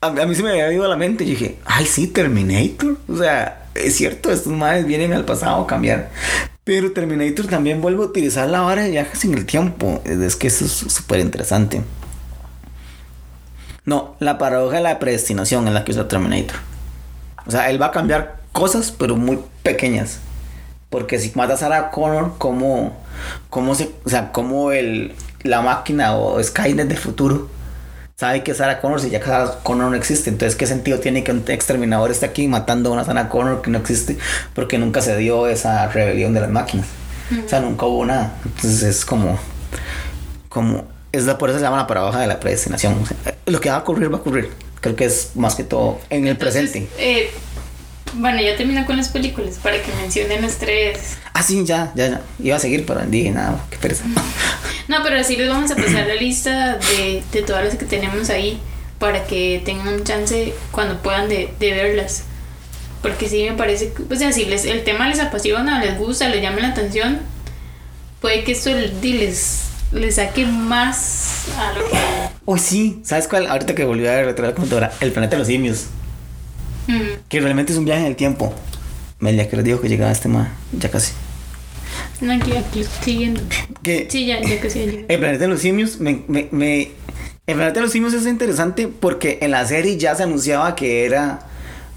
a, 0.00 0.06
a 0.06 0.26
mí 0.26 0.34
se 0.34 0.42
me 0.42 0.50
había 0.50 0.72
ido 0.72 0.84
a 0.84 0.88
la 0.88 0.96
mente. 0.96 1.24
Yo 1.24 1.30
dije, 1.32 1.56
ay, 1.64 1.86
sí, 1.86 2.06
Terminator. 2.06 2.96
O 3.08 3.16
sea, 3.16 3.66
es 3.74 3.96
cierto, 3.96 4.30
estos 4.30 4.52
madres 4.52 4.86
vienen 4.86 5.12
al 5.12 5.24
pasado 5.24 5.62
a 5.62 5.66
cambiar. 5.66 6.10
Pero 6.70 6.92
Terminator 6.92 7.48
también 7.48 7.80
vuelve 7.80 8.04
a 8.04 8.06
utilizar 8.06 8.48
la 8.48 8.60
vara 8.60 8.84
de 8.84 8.90
viajes 8.90 9.24
en 9.24 9.34
el 9.34 9.44
tiempo. 9.44 10.00
Es 10.04 10.36
que 10.36 10.46
eso 10.46 10.66
es 10.66 10.70
súper 10.70 11.18
interesante. 11.18 11.82
No, 13.84 14.14
la 14.20 14.38
paradoja 14.38 14.76
de 14.76 14.82
la 14.84 15.00
predestinación 15.00 15.66
es 15.66 15.74
la 15.74 15.84
que 15.84 15.90
usa 15.90 16.06
Terminator. 16.06 16.60
O 17.44 17.50
sea, 17.50 17.70
él 17.70 17.82
va 17.82 17.86
a 17.86 17.90
cambiar 17.90 18.36
cosas, 18.52 18.94
pero 18.96 19.16
muy 19.16 19.40
pequeñas. 19.64 20.20
Porque 20.90 21.18
si 21.18 21.32
mata 21.34 21.54
a 21.54 21.56
Sarah 21.56 21.90
Connor, 21.90 22.34
¿cómo, 22.38 22.96
cómo 23.48 23.74
se, 23.74 23.90
o 24.04 24.08
sea, 24.08 24.30
cómo 24.30 24.70
el, 24.70 25.16
la 25.42 25.62
máquina 25.62 26.14
o 26.14 26.40
Skynet 26.40 26.86
del 26.86 26.98
futuro 26.98 27.48
sabe 28.20 28.42
que 28.42 28.52
Sarah 28.52 28.82
Connor, 28.82 29.00
si 29.00 29.08
ya 29.08 29.18
que 29.18 29.24
Sarah 29.24 29.60
Connor 29.62 29.90
no 29.90 29.96
existe? 29.96 30.28
Entonces, 30.28 30.54
¿qué 30.54 30.66
sentido 30.66 30.98
tiene 30.98 31.24
que 31.24 31.32
un 31.32 31.42
exterminador 31.48 32.10
esté 32.10 32.26
aquí 32.26 32.46
matando 32.48 32.90
a 32.90 32.92
una 32.92 33.04
Sarah 33.04 33.30
Connor 33.30 33.62
que 33.62 33.70
no 33.70 33.78
existe? 33.78 34.18
Porque 34.54 34.76
nunca 34.76 35.00
se 35.00 35.16
dio 35.16 35.46
esa 35.46 35.88
rebelión 35.88 36.34
de 36.34 36.40
las 36.40 36.50
máquinas. 36.50 36.86
O 37.44 37.48
sea, 37.48 37.60
nunca 37.60 37.86
hubo 37.86 38.04
nada. 38.04 38.34
Entonces, 38.44 38.82
es 38.82 39.04
como, 39.06 39.38
como, 40.50 40.84
es 41.12 41.24
la, 41.24 41.38
por 41.38 41.48
eso 41.48 41.58
se 41.58 41.64
llama 41.64 41.78
la 41.78 41.86
paradoja 41.86 42.20
de 42.20 42.26
la 42.26 42.38
predestinación. 42.38 42.92
O 43.02 43.06
sea, 43.06 43.16
lo 43.46 43.58
que 43.58 43.70
va 43.70 43.76
a 43.76 43.78
ocurrir, 43.78 44.12
va 44.12 44.18
a 44.18 44.20
ocurrir. 44.20 44.50
Creo 44.82 44.96
que 44.96 45.04
es 45.06 45.30
más 45.36 45.54
que 45.54 45.64
todo 45.64 45.98
en 46.10 46.24
el 46.24 46.32
Entonces, 46.32 46.70
presente. 46.70 46.88
eh, 46.98 47.30
bueno, 48.14 48.40
ya 48.40 48.56
termino 48.56 48.84
con 48.86 48.96
las 48.96 49.08
películas 49.08 49.56
para 49.62 49.76
que 49.82 49.92
mencionen 50.02 50.42
las 50.42 50.56
tres. 50.58 51.16
Ah, 51.34 51.42
sí, 51.42 51.62
ya, 51.64 51.92
ya, 51.94 52.08
ya. 52.08 52.20
Iba 52.42 52.56
a 52.56 52.58
seguir, 52.58 52.84
pero 52.86 53.00
dije, 53.00 53.30
nada, 53.30 53.64
qué 53.70 53.76
pereza. 53.78 54.04
No, 54.88 54.96
pero 55.02 55.18
así 55.18 55.36
les 55.36 55.48
vamos 55.48 55.70
a 55.70 55.76
pasar 55.76 56.06
la 56.06 56.14
lista 56.14 56.76
de, 56.76 57.22
de 57.32 57.42
todas 57.42 57.64
las 57.64 57.76
que 57.76 57.84
tenemos 57.84 58.28
ahí 58.30 58.58
para 58.98 59.24
que 59.24 59.62
tengan 59.64 59.88
un 59.88 60.04
chance 60.04 60.52
cuando 60.72 60.98
puedan 61.02 61.28
de, 61.28 61.52
de 61.58 61.72
verlas. 61.72 62.24
Porque 63.02 63.28
sí 63.28 63.44
me 63.44 63.52
parece, 63.56 63.92
que- 63.92 64.12
o 64.12 64.16
sea, 64.18 64.32
si 64.32 64.44
les, 64.44 64.64
el 64.66 64.84
tema 64.84 65.08
les 65.08 65.20
apasiona, 65.20 65.82
les 65.82 65.96
gusta, 65.96 66.28
les 66.28 66.42
llama 66.42 66.60
la 66.60 66.68
atención, 66.68 67.20
puede 68.20 68.44
que 68.44 68.52
esto 68.52 68.70
les, 68.74 68.92
les, 69.02 69.60
les 69.92 70.14
saque 70.16 70.44
más 70.44 71.46
a 71.58 71.72
lo 71.78 71.88
que... 71.88 71.96
Uy, 72.44 72.58
sí, 72.58 73.00
¿sabes 73.04 73.26
cuál? 73.28 73.46
Ahorita 73.46 73.74
que 73.74 73.84
volví 73.84 74.06
a 74.06 74.16
ver 74.16 74.38
la 74.38 74.54
computadora, 74.54 74.92
El 75.00 75.12
planeta 75.12 75.36
de 75.36 75.38
los 75.38 75.46
simios, 75.48 75.86
Mm, 76.90 77.02
que 77.28 77.40
realmente 77.40 77.72
es 77.72 77.78
un 77.78 77.84
viaje 77.84 78.00
en 78.00 78.06
el 78.06 78.16
tiempo. 78.16 78.52
Melia 79.18 79.48
que 79.48 79.56
les 79.56 79.64
dijo 79.64 79.80
que 79.80 79.88
llegaba 79.88 80.10
este 80.10 80.28
ma, 80.28 80.52
ya 80.72 80.90
casi. 80.90 81.12
No, 82.20 82.32
aquí, 82.32 82.52
aquí. 82.56 82.84
Que 83.82 84.06
Sí, 84.10 84.26
ya, 84.26 84.40
ya 84.42 84.60
casi 84.60 84.86
ya. 84.86 84.92
El 85.08 85.18
planeta 85.18 85.44
de 85.44 85.48
los 85.48 85.60
simios 85.60 86.00
me, 86.00 86.22
me, 86.28 86.48
me- 86.50 86.90
El 87.46 87.56
planeta 87.56 87.74
de 87.80 87.80
los 87.82 87.92
simios 87.92 88.14
es 88.14 88.26
interesante 88.26 88.88
porque 88.88 89.38
en 89.42 89.50
la 89.52 89.66
serie 89.66 89.96
ya 89.96 90.14
se 90.14 90.22
anunciaba 90.22 90.74
que 90.74 91.04
era 91.04 91.40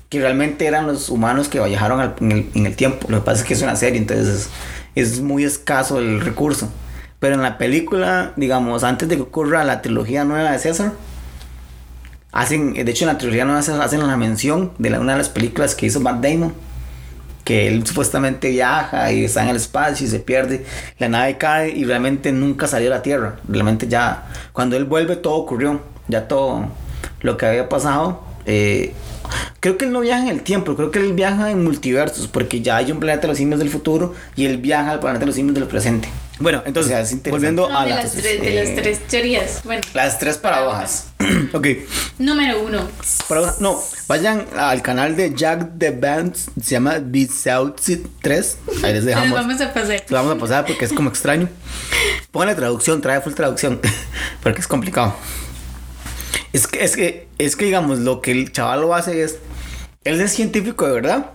que 0.09 0.19
realmente 0.19 0.65
eran 0.67 0.85
los 0.87 1.09
humanos 1.09 1.47
que 1.49 1.59
viajaron 1.59 1.99
al- 1.99 2.15
en, 2.21 2.31
el, 2.31 2.49
en 2.53 2.65
el 2.67 2.75
tiempo. 2.75 3.07
Lo 3.09 3.19
que 3.19 3.25
pasa 3.25 3.41
es 3.41 3.47
que 3.47 3.53
es 3.53 3.61
una 3.61 3.75
serie, 3.75 3.99
entonces 3.99 4.49
es 4.95 5.21
muy 5.21 5.43
escaso 5.43 5.99
el 5.99 6.21
recurso. 6.21 6.69
Pero 7.19 7.35
en 7.35 7.41
la 7.41 7.57
película, 7.57 8.33
digamos, 8.35 8.83
antes 8.83 9.07
de 9.09 9.15
que 9.15 9.21
ocurra 9.23 9.63
la 9.63 9.81
trilogía 9.81 10.23
nueva 10.25 10.51
de 10.51 10.59
César, 10.59 10.93
hacen, 12.33 12.73
de 12.73 12.91
hecho 12.91 13.05
en 13.05 13.13
la 13.13 13.17
trilogía 13.17 13.45
de 13.45 13.61
César 13.61 13.81
hacen 13.81 14.03
una 14.03 14.17
mención 14.17 14.71
de 14.79 14.89
una 14.99 15.13
de 15.13 15.19
las 15.19 15.29
películas 15.29 15.75
que 15.75 15.85
hizo 15.85 16.01
Matt 16.01 16.21
Damon, 16.21 16.53
que 17.43 17.67
él 17.67 17.85
supuestamente 17.85 18.49
viaja 18.49 19.11
y 19.11 19.25
está 19.25 19.43
en 19.43 19.49
el 19.49 19.57
espacio 19.57 20.05
y 20.05 20.09
se 20.09 20.19
pierde, 20.19 20.65
la 20.97 21.09
nave 21.09 21.37
cae 21.37 21.69
y 21.69 21.85
realmente 21.85 22.31
nunca 22.31 22.67
salió 22.67 22.87
a 22.87 22.97
la 22.97 23.01
Tierra, 23.01 23.37
realmente 23.47 23.87
ya, 23.87 24.25
cuando 24.51 24.75
él 24.75 24.85
vuelve 24.85 25.15
todo 25.15 25.35
ocurrió, 25.35 25.81
ya 26.07 26.27
todo 26.27 26.67
lo 27.21 27.37
que 27.37 27.45
había 27.45 27.69
pasado. 27.69 28.23
Eh, 28.45 28.93
creo 29.59 29.77
que 29.77 29.85
él 29.85 29.91
no 29.91 30.01
viaja 30.01 30.23
en 30.23 30.29
el 30.29 30.41
tiempo, 30.41 30.75
creo 30.75 30.91
que 30.91 30.99
él 30.99 31.13
viaja 31.13 31.51
en 31.51 31.63
multiversos, 31.63 32.27
porque 32.27 32.61
ya 32.61 32.77
hay 32.77 32.91
un 32.91 32.99
planeta 32.99 33.23
de 33.23 33.27
los 33.29 33.37
simios 33.37 33.59
del 33.59 33.69
futuro 33.69 34.13
y 34.35 34.45
él 34.45 34.57
viaja 34.57 34.91
al 34.91 34.99
planeta 34.99 35.21
de 35.21 35.27
los 35.27 35.35
simios 35.35 35.55
del 35.55 35.65
presente. 35.65 36.09
Bueno, 36.43 36.61
entonces, 36.65 37.15
volviendo 37.29 37.69
No, 37.69 37.79
a 37.79 37.85
de, 37.85 37.91
las, 37.91 38.03
las 38.03 38.11
tres, 38.15 38.41
de 38.41 38.59
eh, 38.61 38.65
las 38.65 38.75
tres 38.75 39.07
teorías. 39.07 39.61
Bueno, 39.63 39.81
las 39.93 40.19
tres 40.19 40.37
paradojas. 40.37 41.07
ok, 41.53 41.67
número 42.19 42.61
uno. 42.61 42.85
paradoja- 43.29 43.55
no, 43.61 43.81
vayan 44.09 44.45
al 44.57 44.81
canal 44.81 45.15
de 45.15 45.33
Jack 45.33 45.69
the 45.79 45.91
Band, 45.91 46.35
se 46.35 46.71
llama 46.71 46.99
The 46.99 47.27
South 47.29 47.75
3, 48.21 48.57
ahí 48.83 48.91
les 48.93 49.05
dejamos. 49.05 49.31
vamos 49.31 49.61
a 49.61 49.73
pasar. 49.73 50.03
Lo 50.09 50.17
vamos 50.17 50.35
a 50.35 50.37
pasar 50.37 50.65
porque 50.65 50.83
es 50.83 50.91
como 50.91 51.09
extraño. 51.09 51.47
Póngale 52.31 52.55
traducción, 52.55 52.99
trae 52.99 53.21
full 53.21 53.33
traducción. 53.33 53.79
porque 54.43 54.59
es 54.59 54.67
complicado. 54.67 55.15
Es 56.51 56.67
que, 56.67 56.83
es 56.83 56.97
que, 56.97 57.27
es 57.37 57.55
que 57.55 57.63
digamos, 57.65 57.99
lo 57.99 58.19
que 58.19 58.31
el 58.31 58.51
chaval 58.51 58.81
lo 58.81 58.93
hace 58.93 59.23
es. 59.23 59.37
Él 60.03 60.19
es 60.19 60.33
científico 60.33 60.85
de 60.85 60.91
verdad. 60.91 61.27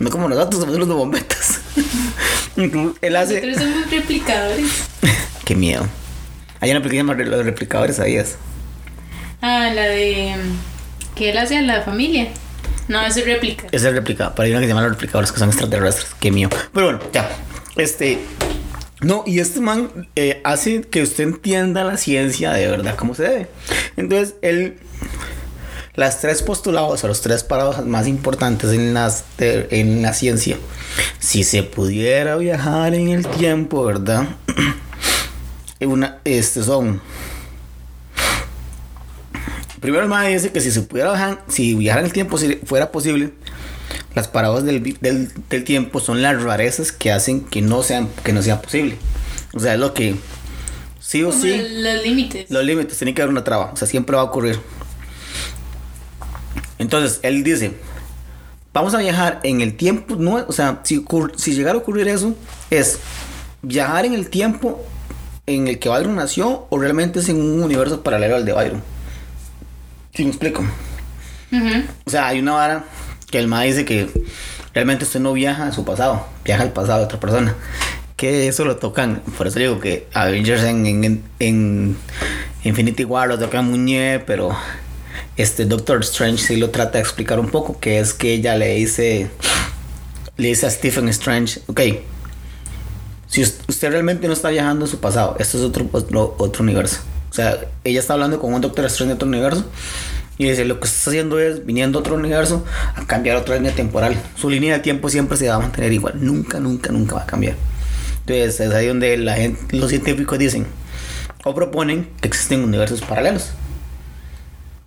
No 0.00 0.10
como 0.10 0.28
nosotros, 0.28 0.60
somos 0.60 0.76
los 0.78 0.86
bombetas. 0.86 1.60
él 3.00 3.16
hace. 3.16 3.46
Nosotros 3.46 3.56
somos 3.56 3.90
replicadores. 3.90 4.70
Qué 5.44 5.54
miedo. 5.54 5.86
Hay 6.60 6.70
una 6.70 6.80
película 6.80 7.14
llamada 7.14 7.36
Los 7.36 7.44
replicadores, 7.44 7.96
¿sabías? 7.96 8.36
Ah, 9.40 9.70
la 9.74 9.82
de. 9.82 10.34
¿Qué 11.14 11.30
él 11.30 11.38
hace 11.38 11.58
a 11.58 11.62
la 11.62 11.82
familia? 11.82 12.28
No, 12.88 13.04
es 13.04 13.22
réplica. 13.24 13.66
Es 13.72 13.84
el 13.84 13.94
replicador. 13.94 14.34
Pero 14.34 14.46
hay 14.46 14.52
una 14.52 14.60
que 14.60 14.66
se 14.66 14.68
llama 14.68 14.82
los 14.82 14.92
replicadores 14.92 15.32
que 15.32 15.38
son 15.38 15.48
extraterrestres. 15.48 16.14
Qué 16.20 16.30
mío. 16.30 16.48
Pero 16.72 16.86
bueno, 16.86 17.00
ya. 17.12 17.28
Este. 17.76 18.18
No, 19.02 19.24
y 19.26 19.40
este 19.40 19.60
man 19.60 20.08
eh, 20.16 20.40
hace 20.44 20.82
que 20.82 21.02
usted 21.02 21.24
entienda 21.24 21.84
la 21.84 21.98
ciencia 21.98 22.52
de 22.52 22.66
verdad 22.68 22.96
como 22.96 23.14
se 23.14 23.24
debe. 23.24 23.46
Entonces, 23.96 24.36
él. 24.42 24.78
Las 25.96 26.20
tres 26.20 26.42
postulados 26.42 27.02
o 27.04 27.08
los 27.08 27.22
tres 27.22 27.42
paradojas 27.42 27.86
más 27.86 28.06
importantes 28.06 28.70
en, 28.72 28.92
las, 28.94 29.24
de- 29.38 29.66
en 29.70 30.02
la 30.02 30.12
ciencia. 30.12 30.58
Si 31.18 31.42
se 31.42 31.62
pudiera 31.62 32.36
viajar 32.36 32.94
en 32.94 33.08
el 33.08 33.26
tiempo, 33.26 33.84
¿verdad? 33.84 34.28
Una, 35.80 36.18
este 36.24 36.62
son. 36.62 37.00
Primero 39.80 40.02
el 40.04 40.08
man 40.08 40.26
dice 40.32 40.50
que 40.52 40.60
si 40.60 40.70
se 40.70 40.82
pudiera 40.82 41.10
viajar, 41.12 41.44
si 41.48 41.74
viajar 41.74 42.00
en 42.00 42.06
el 42.06 42.12
tiempo 42.12 42.38
si 42.38 42.54
fuera 42.64 42.90
posible, 42.90 43.32
las 44.14 44.26
paradojas 44.26 44.64
del, 44.64 44.82
del, 45.00 45.30
del 45.50 45.64
tiempo 45.64 46.00
son 46.00 46.22
las 46.22 46.42
rarezas 46.42 46.92
que 46.92 47.12
hacen 47.12 47.42
que 47.42 47.60
no 47.62 47.82
sean 47.82 48.08
que 48.24 48.32
no 48.32 48.42
sea 48.42 48.60
posible. 48.62 48.96
O 49.54 49.60
sea, 49.60 49.74
es 49.74 49.80
lo 49.80 49.94
que 49.94 50.16
sí 50.98 51.22
o 51.22 51.30
Como 51.30 51.42
sí 51.42 51.56
Los 51.56 52.02
límites. 52.02 52.50
los 52.50 52.64
límites 52.64 52.96
tiene 52.98 53.14
que 53.14 53.22
haber 53.22 53.30
una 53.32 53.44
traba, 53.44 53.70
o 53.72 53.76
sea, 53.76 53.86
siempre 53.86 54.16
va 54.16 54.22
a 54.22 54.24
ocurrir. 54.26 54.58
Entonces, 56.78 57.20
él 57.22 57.42
dice, 57.42 57.72
vamos 58.72 58.94
a 58.94 58.98
viajar 58.98 59.40
en 59.42 59.60
el 59.60 59.76
tiempo, 59.76 60.16
no, 60.16 60.44
o 60.46 60.52
sea, 60.52 60.80
si, 60.84 61.04
si 61.36 61.54
llegara 61.54 61.78
a 61.78 61.80
ocurrir 61.80 62.08
eso, 62.08 62.34
es 62.70 62.98
viajar 63.62 64.04
en 64.04 64.14
el 64.14 64.28
tiempo 64.28 64.84
en 65.46 65.68
el 65.68 65.78
que 65.78 65.88
Byron 65.88 66.16
nació 66.16 66.66
o 66.68 66.78
realmente 66.78 67.20
es 67.20 67.28
en 67.28 67.40
un 67.40 67.62
universo 67.62 68.02
paralelo 68.02 68.36
al 68.36 68.44
de 68.44 68.52
Byron. 68.52 68.82
¿Sí 70.14 70.24
me 70.24 70.30
explico? 70.30 70.64
O 72.04 72.10
sea, 72.10 72.26
hay 72.28 72.40
una 72.40 72.52
vara 72.52 72.84
que 73.30 73.38
el 73.38 73.48
ma 73.48 73.62
dice 73.62 73.84
que 73.84 74.10
realmente 74.74 75.04
usted 75.04 75.20
no 75.20 75.32
viaja 75.32 75.68
a 75.68 75.72
su 75.72 75.84
pasado, 75.84 76.26
viaja 76.44 76.62
al 76.62 76.72
pasado 76.72 77.00
de 77.00 77.04
otra 77.06 77.20
persona. 77.20 77.54
Que 78.16 78.48
eso 78.48 78.64
lo 78.64 78.76
tocan, 78.76 79.22
por 79.36 79.46
eso 79.46 79.58
digo 79.58 79.78
que 79.78 80.06
Avengers 80.12 80.62
en, 80.64 80.86
en, 80.86 81.22
en 81.38 81.96
Infinity 82.64 83.04
War 83.04 83.28
lo 83.28 83.38
tocan 83.38 83.66
muñe, 83.66 84.20
pero 84.26 84.56
este 85.36 85.64
Doctor 85.66 86.00
Strange 86.00 86.38
sí 86.42 86.56
lo 86.56 86.70
trata 86.70 86.98
de 86.98 87.00
explicar 87.00 87.38
un 87.40 87.48
poco, 87.50 87.78
que 87.78 87.98
es 87.98 88.14
que 88.14 88.32
ella 88.34 88.56
le 88.56 88.74
dice, 88.74 89.30
le 90.36 90.48
dice 90.48 90.66
a 90.66 90.70
Stephen 90.70 91.08
Strange, 91.08 91.60
ok, 91.66 91.80
si 93.26 93.42
us- 93.42 93.56
usted 93.68 93.90
realmente 93.90 94.26
no 94.28 94.32
está 94.32 94.50
viajando 94.50 94.84
a 94.84 94.88
su 94.88 94.98
pasado, 94.98 95.36
esto 95.38 95.58
es 95.58 95.64
otro, 95.64 95.88
otro, 95.92 96.34
otro 96.38 96.62
universo. 96.62 97.00
O 97.30 97.34
sea, 97.34 97.58
ella 97.84 98.00
está 98.00 98.14
hablando 98.14 98.38
con 98.40 98.54
un 98.54 98.60
Doctor 98.60 98.84
Strange 98.86 99.08
de 99.10 99.14
otro 99.14 99.28
universo 99.28 99.64
y 100.38 100.48
dice, 100.48 100.64
lo 100.64 100.80
que 100.80 100.86
está 100.88 101.10
haciendo 101.10 101.38
es 101.38 101.66
viniendo 101.66 101.98
a 101.98 102.00
otro 102.00 102.14
universo 102.14 102.64
a 102.94 103.04
cambiar 103.06 103.36
otra 103.36 103.56
línea 103.56 103.74
temporal. 103.74 104.16
Su 104.36 104.48
línea 104.48 104.74
de 104.74 104.80
tiempo 104.80 105.08
siempre 105.10 105.36
se 105.36 105.48
va 105.48 105.56
a 105.56 105.58
mantener 105.58 105.92
igual, 105.92 106.14
nunca, 106.18 106.60
nunca, 106.60 106.92
nunca 106.92 107.16
va 107.16 107.22
a 107.22 107.26
cambiar. 107.26 107.56
Entonces 108.20 108.60
es 108.60 108.72
ahí 108.72 108.86
donde 108.86 109.16
la 109.18 109.34
gente, 109.34 109.76
los 109.76 109.90
científicos 109.90 110.38
dicen 110.38 110.66
o 111.44 111.54
proponen 111.54 112.08
que 112.20 112.28
existen 112.28 112.64
universos 112.64 113.00
paralelos. 113.02 113.50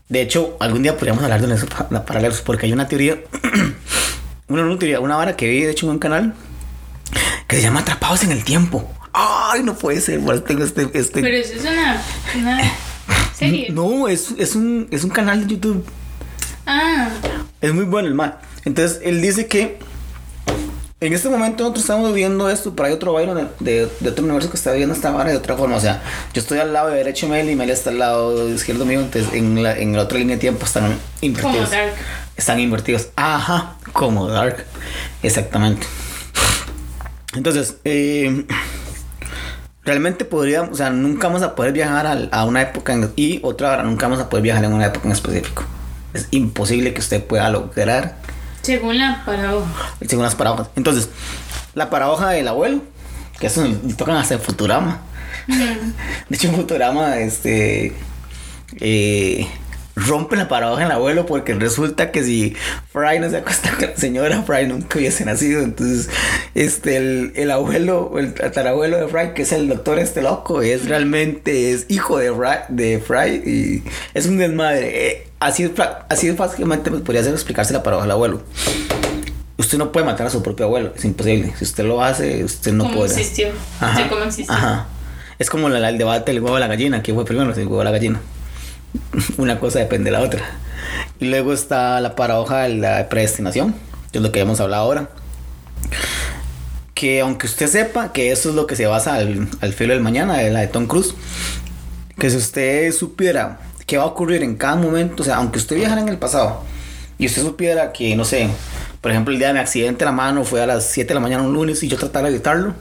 De 0.10 0.22
hecho, 0.22 0.58
algún 0.60 0.82
día 0.84 0.96
podríamos 0.96 1.24
hablar 1.24 1.42
de 1.46 1.66
pa- 1.68 1.88
paralelos 2.06 2.42
porque 2.42 2.66
hay 2.66 2.74
una 2.74 2.88
teoría, 2.88 3.20
una, 4.48 4.64
una 4.64 4.80
teoría, 4.80 5.00
una 5.00 5.16
vara 5.16 5.36
que 5.36 5.48
vi 5.48 5.62
de 5.62 5.72
hecho 5.72 5.86
en 5.86 5.92
un 5.94 6.00
canal 6.00 6.34
que 7.48 7.56
se 7.56 7.62
llama 7.62 7.82
Atrapados 7.82 8.24
en 8.24 8.32
el 8.32 8.44
Tiempo. 8.44 8.92
Ay, 9.14 9.64
no 9.64 9.76
puede 9.76 10.02
ser, 10.02 10.20
por 10.20 10.40
tengo 10.42 10.64
este, 10.64 10.90
este 10.94 11.22
Pero 11.22 11.36
eso 11.38 11.54
es 11.54 11.62
una. 11.62 12.02
una 12.36 12.72
serie. 13.36 13.70
no, 13.72 14.08
es, 14.08 14.32
es, 14.38 14.56
un, 14.56 14.88
es 14.92 15.04
un 15.04 15.10
canal 15.12 15.48
de 15.48 15.54
YouTube. 15.56 15.86
Ah, 16.66 17.10
Es 17.62 17.74
muy 17.74 17.86
bueno 17.86 18.08
el 18.08 18.14
man. 18.16 18.36
Entonces, 18.66 19.00
él 19.04 19.22
dice 19.22 19.48
que 19.48 19.80
en 21.02 21.14
este 21.14 21.30
momento 21.30 21.64
nosotros 21.64 21.84
estamos 21.86 22.14
viendo 22.14 22.50
esto, 22.50 22.76
pero 22.76 22.88
hay 22.88 22.94
otro 22.94 23.14
Byron 23.14 23.36
de, 23.38 23.48
de, 23.60 23.90
de 24.00 24.10
otro 24.10 24.24
universo 24.24 24.50
que 24.50 24.58
está 24.58 24.74
viendo 24.74 24.94
esta 24.94 25.12
vara 25.12 25.30
de 25.32 25.38
otra 25.38 25.56
forma. 25.56 25.78
O 25.78 25.80
sea, 25.80 26.02
yo 26.34 26.42
estoy 26.42 26.60
al 26.60 26.74
lado 26.74 26.90
de 26.90 26.98
derecho 26.98 27.26
de 27.28 27.32
Mel 27.32 27.50
y 27.50 27.56
Mel 27.56 27.70
está 27.70 27.90
al 27.90 28.00
lado 28.00 28.50
izquierdo 28.50 28.86
mío. 28.86 29.00
Entonces, 29.00 29.34
en 29.34 29.64
la, 29.64 29.78
en 29.78 29.96
la 29.96 30.02
otra 30.04 30.18
línea 30.18 30.36
de 30.36 30.42
tiempo 30.42 30.66
están 30.66 30.84
como 30.84 30.96
invertidos. 31.22 31.72
Dark. 31.72 31.94
Están 32.36 32.60
invertidos. 32.60 33.10
Ajá, 33.16 33.76
como 33.94 34.28
Dark. 34.28 34.66
Exactamente. 35.24 35.88
Entonces, 37.36 37.76
eh, 37.86 38.46
realmente 39.86 40.26
podríamos, 40.26 40.72
o 40.72 40.76
sea, 40.76 40.90
nunca 40.90 41.28
vamos 41.28 41.44
a 41.44 41.56
poder 41.56 41.72
viajar 41.74 42.08
al- 42.08 42.30
a, 42.32 42.44
una 42.46 42.62
época 42.62 42.94
en- 42.94 43.12
y 43.16 43.40
otra 43.44 43.72
hora, 43.72 43.84
nunca 43.84 44.08
vamos 44.08 44.20
a 44.24 44.30
poder 44.30 44.44
viajar 44.44 44.64
en 44.66 44.74
una 44.74 44.88
época 44.88 45.06
en 45.08 45.12
específico. 45.14 45.64
Es 46.14 46.28
imposible 46.32 46.94
que 46.94 47.00
usted 47.02 47.24
pueda 47.24 47.50
lograr 47.50 48.16
Según 48.70 48.98
la 49.00 49.24
paradoja. 49.26 49.94
según 50.08 50.24
las 50.26 50.36
paradojas. 50.36 50.68
Entonces, 50.76 51.10
la 51.74 51.90
paradoja 51.90 52.30
del 52.30 52.48
abuelo, 52.48 52.84
que 53.40 53.48
eso 53.48 53.66
tocan 53.98 54.18
hasta 54.18 54.36
en 54.36 54.42
Futurama. 54.42 55.02
De 55.48 56.36
hecho, 56.36 56.50
en 56.50 56.56
Futurama, 56.56 57.18
este. 57.18 57.96
eh, 58.80 59.48
rompe 60.08 60.36
la 60.36 60.48
paradoja 60.48 60.84
del 60.84 60.92
abuelo 60.92 61.26
porque 61.26 61.54
resulta 61.54 62.12
que 62.12 62.24
si 62.24 62.56
Fry 62.92 63.20
no 63.20 63.30
se 63.30 63.38
acuesta 63.38 63.72
con 63.72 63.82
la 63.90 63.96
señora, 63.96 64.42
Fry 64.44 64.68
nunca 64.68 64.98
hubiese 65.00 65.26
nacido. 65.26 65.62
Entonces, 65.62 66.10
este, 66.56 66.98
el, 66.98 67.34
el 67.36 67.52
abuelo, 67.52 68.14
el 68.18 68.34
tatarabuelo 68.34 68.98
de 68.98 69.08
Fry, 69.08 69.34
que 69.34 69.42
es 69.44 69.52
el 69.52 69.68
doctor 69.68 70.00
este 70.00 70.22
loco, 70.22 70.62
es 70.62 70.88
realmente 70.88 71.72
es 71.72 71.86
hijo 71.90 72.18
de 72.18 72.32
Fry, 72.34 72.58
de 72.70 73.00
Fry 73.00 73.36
y 73.46 73.84
es 74.14 74.26
un 74.26 74.38
desmadre. 74.38 75.08
Eh, 75.08 75.28
así, 75.40 75.64
es 75.64 75.72
así 76.10 76.28
es 76.28 76.36
fácilmente 76.36 76.90
podría 76.92 77.24
ser 77.24 77.34
explicarse 77.34 77.74
la 77.74 77.84
paradoja 77.84 78.06
del 78.06 78.12
abuelo. 78.12 78.42
Usted 79.58 79.78
no 79.78 79.92
puede 79.92 80.06
matar 80.06 80.26
a 80.26 80.30
su 80.30 80.42
propio 80.42 80.66
abuelo, 80.68 80.94
es 80.96 81.04
imposible. 81.04 81.54
Si 81.58 81.66
usted 81.66 81.84
lo 81.84 82.02
hace, 82.02 82.44
usted 82.46 82.72
no 82.72 82.86
¿Cómo 82.86 82.98
puede. 83.00 83.12
existió? 83.12 83.50
Ajá, 83.82 84.08
¿cómo 84.08 84.24
existió? 84.24 84.54
Ajá. 84.54 84.88
Es 85.38 85.50
como 85.50 85.68
la- 85.68 85.80
la- 85.80 85.90
el 85.90 85.98
debate 85.98 86.32
del 86.32 86.42
huevo 86.42 86.56
a 86.56 86.60
la 86.62 86.68
gallina. 86.68 87.02
¿Quién 87.02 87.16
fue 87.16 87.26
primero? 87.26 87.52
El 87.54 87.60
huevo 87.68 87.78
o 87.80 87.84
la 87.84 87.92
gallina. 87.92 88.22
Una 89.38 89.60
cosa 89.60 89.80
depende 89.80 90.12
de 90.12 90.18
la 90.18 90.24
otra. 90.24 90.42
Y 91.20 91.26
luego 91.26 91.54
está 91.54 92.00
la 92.00 92.16
paradoja 92.16 92.64
de 92.64 92.76
la 92.76 93.10
predestinación, 93.10 93.76
que 94.12 94.20
es 94.20 94.24
lo 94.24 94.32
que 94.32 94.40
hemos 94.40 94.60
hablado 94.60 94.84
ahora. 94.84 95.10
Que 96.94 97.22
aunque 97.22 97.48
usted 97.48 97.68
sepa 97.68 98.12
que 98.12 98.32
eso 98.32 98.50
es 98.50 98.56
lo 98.56 98.68
que 98.68 98.76
se 98.76 98.86
basa 98.86 99.16
al, 99.16 99.48
al 99.62 99.74
filo 99.74 99.94
del 99.94 100.04
mañana, 100.04 100.38
de 100.38 100.50
la 100.50 100.62
de 100.62 100.68
Tom 100.68 100.88
Cruise, 100.88 101.14
que 102.18 102.30
si 102.30 102.38
usted 102.38 102.92
supiera 102.92 103.60
qué 103.86 103.98
va 103.98 104.04
a 104.04 104.08
ocurrir 104.08 104.44
en 104.44 104.56
cada 104.56 104.76
momento, 104.76 105.24
o 105.24 105.26
sea, 105.26 105.38
aunque 105.38 105.58
usted 105.58 105.78
viajara 105.78 106.02
en 106.02 106.10
el 106.10 106.18
pasado 106.18 106.64
y 107.18 107.26
usted 107.26 107.42
supiera 107.42 107.92
que, 107.92 108.16
no 108.16 108.26
sé, 108.26 108.50
por 109.02 109.12
ejemplo, 109.12 109.34
el 109.34 109.40
día 109.40 109.48
de 109.48 109.54
mi 109.54 109.60
accidente 109.60 110.06
la 110.06 110.12
mano 110.12 110.44
fue 110.44 110.62
a 110.62 110.68
las 110.68 110.86
7 110.86 111.08
de 111.08 111.14
la 111.14 111.20
mañana 111.20 111.44
un 111.44 111.54
lunes 111.54 111.82
y 111.84 111.88
yo 111.88 111.98
tratara 111.98 112.28
de 112.28 112.36
evitarlo, 112.36 112.76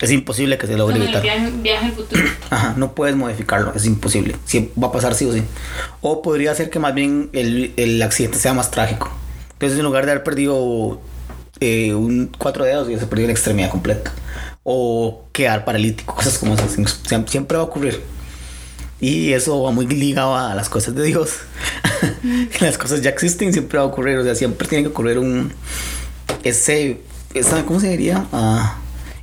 es 0.00 0.10
imposible 0.10 0.58
que 0.58 0.66
se 0.66 0.76
logre 0.76 0.96
evitar. 0.96 1.22
viaje, 1.22 1.52
viaje 1.60 1.86
al 1.86 1.92
futuro. 1.92 2.22
Ajá, 2.50 2.74
no 2.76 2.94
puedes 2.94 3.16
modificarlo, 3.16 3.72
es 3.74 3.84
imposible. 3.86 4.36
Sí, 4.44 4.70
va 4.80 4.88
a 4.88 4.92
pasar 4.92 5.14
sí 5.14 5.24
o 5.24 5.32
sí. 5.32 5.42
O 6.00 6.22
podría 6.22 6.54
ser 6.54 6.70
que 6.70 6.78
más 6.78 6.94
bien 6.94 7.30
el, 7.32 7.72
el 7.76 8.00
accidente 8.02 8.38
sea 8.38 8.54
más 8.54 8.70
trágico. 8.70 9.10
Entonces, 9.54 9.78
en 9.78 9.84
lugar 9.84 10.06
de 10.06 10.12
haber 10.12 10.24
perdido 10.24 11.00
eh, 11.60 11.92
un 11.92 12.30
cuatro 12.38 12.64
dedos 12.64 12.88
y 12.88 12.96
se 12.96 13.06
perdió 13.06 13.24
una 13.24 13.32
extremidad 13.32 13.70
completa. 13.70 14.12
O 14.62 15.24
quedar 15.32 15.64
paralítico, 15.64 16.14
cosas 16.14 16.38
como 16.38 16.54
esas. 16.54 16.76
Siempre 17.26 17.56
va 17.56 17.64
a 17.64 17.66
ocurrir. 17.66 18.00
Y 19.00 19.32
eso 19.32 19.62
va 19.62 19.70
muy 19.70 19.86
ligado 19.86 20.36
a 20.36 20.54
las 20.54 20.68
cosas 20.68 20.94
de 20.94 21.04
Dios. 21.04 21.38
las 22.60 22.78
cosas 22.78 23.00
ya 23.02 23.10
existen, 23.10 23.52
siempre 23.52 23.78
va 23.78 23.84
a 23.84 23.88
ocurrir. 23.88 24.18
O 24.18 24.24
sea, 24.24 24.34
siempre 24.34 24.68
tiene 24.68 24.84
que 24.84 24.90
ocurrir 24.90 25.18
un. 25.18 25.52
Ese. 26.44 27.00
Esa, 27.34 27.64
¿Cómo 27.64 27.80
se 27.80 27.90
diría? 27.90 28.26
Ah, 28.32 28.78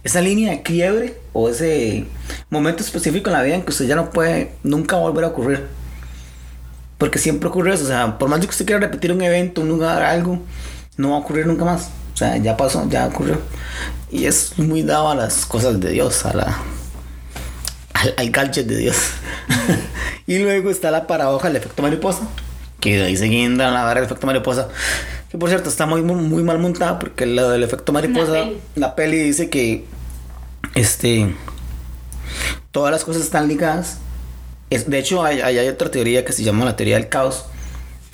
esa 0.05 0.21
línea 0.21 0.51
de 0.51 0.61
quiebre 0.61 1.17
o 1.33 1.49
ese 1.49 2.05
momento 2.51 2.83
específico 2.83 3.31
en 3.31 3.33
la 3.33 3.41
vida 3.41 3.55
en 3.55 3.63
que 3.63 3.71
usted 3.71 3.87
ya 3.87 3.95
no 3.95 4.11
puede 4.11 4.51
nunca 4.61 4.97
volver 4.97 5.25
a 5.25 5.29
ocurrir. 5.29 5.65
Porque 6.99 7.17
siempre 7.17 7.49
ocurre 7.49 7.73
eso. 7.73 7.85
O 7.85 7.87
sea, 7.87 8.19
por 8.19 8.29
más 8.29 8.39
que 8.39 8.45
usted 8.45 8.67
quiera 8.67 8.79
repetir 8.79 9.11
un 9.11 9.23
evento, 9.23 9.61
un 9.61 9.67
lugar, 9.67 10.03
algo, 10.03 10.39
no 10.95 11.09
va 11.09 11.15
a 11.15 11.19
ocurrir 11.19 11.47
nunca 11.47 11.65
más. 11.65 11.89
O 12.13 12.17
sea, 12.17 12.37
ya 12.37 12.55
pasó, 12.55 12.87
ya 12.87 13.07
ocurrió. 13.07 13.39
Y 14.11 14.25
es 14.25 14.59
muy 14.59 14.83
dado 14.83 15.09
a 15.09 15.15
las 15.15 15.43
cosas 15.43 15.79
de 15.79 15.89
Dios, 15.89 16.23
a 16.23 16.33
la, 16.35 16.59
al, 18.15 18.29
gadget 18.29 18.67
de 18.67 18.77
Dios. 18.77 18.97
y 20.27 20.37
luego 20.37 20.69
está 20.69 20.91
la 20.91 21.07
paradoja 21.07 21.47
del 21.47 21.57
efecto 21.57 21.81
mariposa. 21.81 22.27
Que 22.79 23.01
ahí 23.01 23.17
se 23.17 23.25
guinda 23.25 23.71
la 23.71 23.81
barra 23.81 24.01
del 24.01 24.05
efecto 24.05 24.27
mariposa. 24.27 24.67
Que 25.31 25.39
por 25.39 25.49
cierto 25.49 25.67
está 25.67 25.87
muy, 25.87 26.03
muy, 26.03 26.43
mal 26.43 26.59
montada 26.59 26.99
porque 26.99 27.25
lo 27.25 27.49
del 27.49 27.63
efecto 27.63 27.91
mariposa, 27.91 28.49
la 28.75 28.93
peli 28.93 29.17
dice 29.17 29.49
que 29.49 29.94
este 30.73 31.35
todas 32.75 32.91
las 32.91 33.05
cosas 33.05 33.21
están 33.21 33.47
ligadas. 33.47 33.99
Es, 34.69 34.89
de 34.89 34.99
hecho, 34.99 35.23
hay, 35.23 35.39
hay, 35.39 35.65
otra 35.69 35.89
teoría 35.89 36.25
que 36.25 36.33
se 36.33 36.43
llama 36.43 36.65
la 36.65 36.75
teoría 36.75 36.95
del 36.95 37.07
caos. 37.07 37.45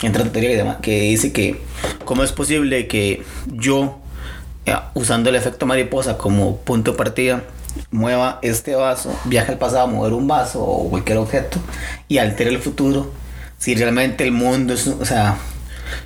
Otra 0.07 0.23
teoría 0.25 0.77
que 0.83 1.01
dice 1.01 1.33
que 1.33 1.59
cómo 2.05 2.23
es 2.23 2.31
posible 2.31 2.87
que 2.87 3.23
yo, 3.47 3.97
eh, 4.67 4.75
usando 4.93 5.31
el 5.31 5.35
efecto 5.35 5.65
mariposa 5.65 6.19
como 6.19 6.57
punto 6.57 6.91
de 6.91 6.97
partida, 6.97 7.43
mueva 7.89 8.37
este 8.43 8.75
vaso, 8.75 9.11
viaje 9.25 9.53
al 9.53 9.57
pasado 9.57 9.81
a 9.81 9.87
mover 9.87 10.13
un 10.13 10.27
vaso 10.27 10.63
o 10.63 10.91
cualquier 10.91 11.17
objeto 11.17 11.57
y 12.07 12.19
altere 12.19 12.51
el 12.51 12.59
futuro. 12.59 13.11
Si 13.57 13.73
realmente 13.73 14.23
el 14.23 14.31
mundo 14.31 14.75
es, 14.75 14.85
o 14.85 15.05
sea, 15.05 15.37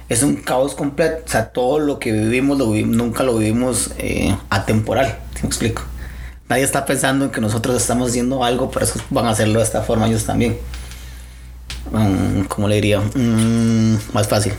es 0.07 0.23
un 0.23 0.37
caos 0.37 0.75
completo, 0.75 1.23
o 1.25 1.29
sea, 1.29 1.49
todo 1.49 1.79
lo 1.79 1.99
que 1.99 2.13
vivimos, 2.13 2.57
nunca 2.57 3.23
lo 3.23 3.37
vivimos 3.37 3.91
eh, 3.97 4.33
atemporal, 4.49 5.17
¿sí 5.33 5.41
me 5.43 5.47
explico? 5.47 5.81
Nadie 6.47 6.63
está 6.63 6.85
pensando 6.85 7.25
en 7.25 7.31
que 7.31 7.41
nosotros 7.41 7.75
estamos 7.75 8.09
haciendo 8.09 8.43
algo, 8.43 8.69
por 8.69 8.83
eso 8.83 8.99
van 9.09 9.25
a 9.25 9.31
hacerlo 9.31 9.59
de 9.59 9.65
esta 9.65 9.81
forma 9.81 10.07
ellos 10.07 10.25
también. 10.25 10.57
Um, 11.91 12.43
¿Cómo 12.45 12.67
le 12.67 12.75
diría? 12.75 12.99
Mm, 12.99 13.97
más 14.13 14.27
fácil. 14.27 14.53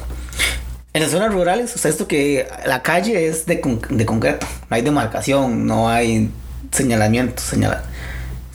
En 0.93 1.03
las 1.03 1.11
zonas 1.11 1.33
rurales, 1.33 1.75
o 1.75 1.79
sea, 1.79 1.91
esto 1.91 2.09
que 2.09 2.49
la 2.65 2.83
calle 2.83 3.29
es 3.29 3.47
de, 3.47 3.61
de 3.91 4.07
concreto, 4.07 4.47
no 4.69 4.77
hay 4.77 4.83
demarcación, 4.83 5.67
no 5.67 5.89
hay 5.89 6.31
señalamiento, 6.73 7.43
señalar. 7.43 7.85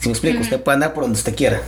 Si 0.00 0.08
me 0.08 0.12
explico, 0.12 0.40
usted 0.40 0.60
puede 0.60 0.74
andar 0.74 0.92
por 0.92 1.04
donde 1.04 1.16
usted 1.16 1.34
quiera. 1.36 1.62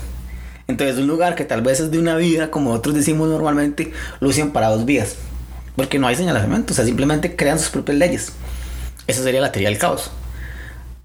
Entonces, 0.67 0.99
un 0.99 1.07
lugar 1.07 1.37
que 1.37 1.45
tal 1.45 1.63
vez 1.63 1.81
es 1.81 1.91
de 1.91 1.99
una 1.99 2.17
vida, 2.17 2.51
como 2.51 2.71
nosotros 2.71 2.97
decimos 2.97 3.29
normalmente, 3.29 3.93
lo 4.21 4.29
usan 4.29 4.51
para 4.51 4.69
dos 4.69 4.85
vías. 4.85 5.15
Porque 5.77 5.99
no 5.99 6.09
hay 6.09 6.17
señalamiento, 6.17 6.73
o 6.73 6.77
sea, 6.77 6.85
simplemente 6.85 7.37
crean 7.37 7.59
sus 7.59 7.69
propias 7.69 7.99
leyes. 7.99 8.33
Eso 9.07 9.23
sería 9.23 9.41
la 9.41 9.53
teoría 9.53 9.69
del 9.69 9.79
caos. 9.79 10.11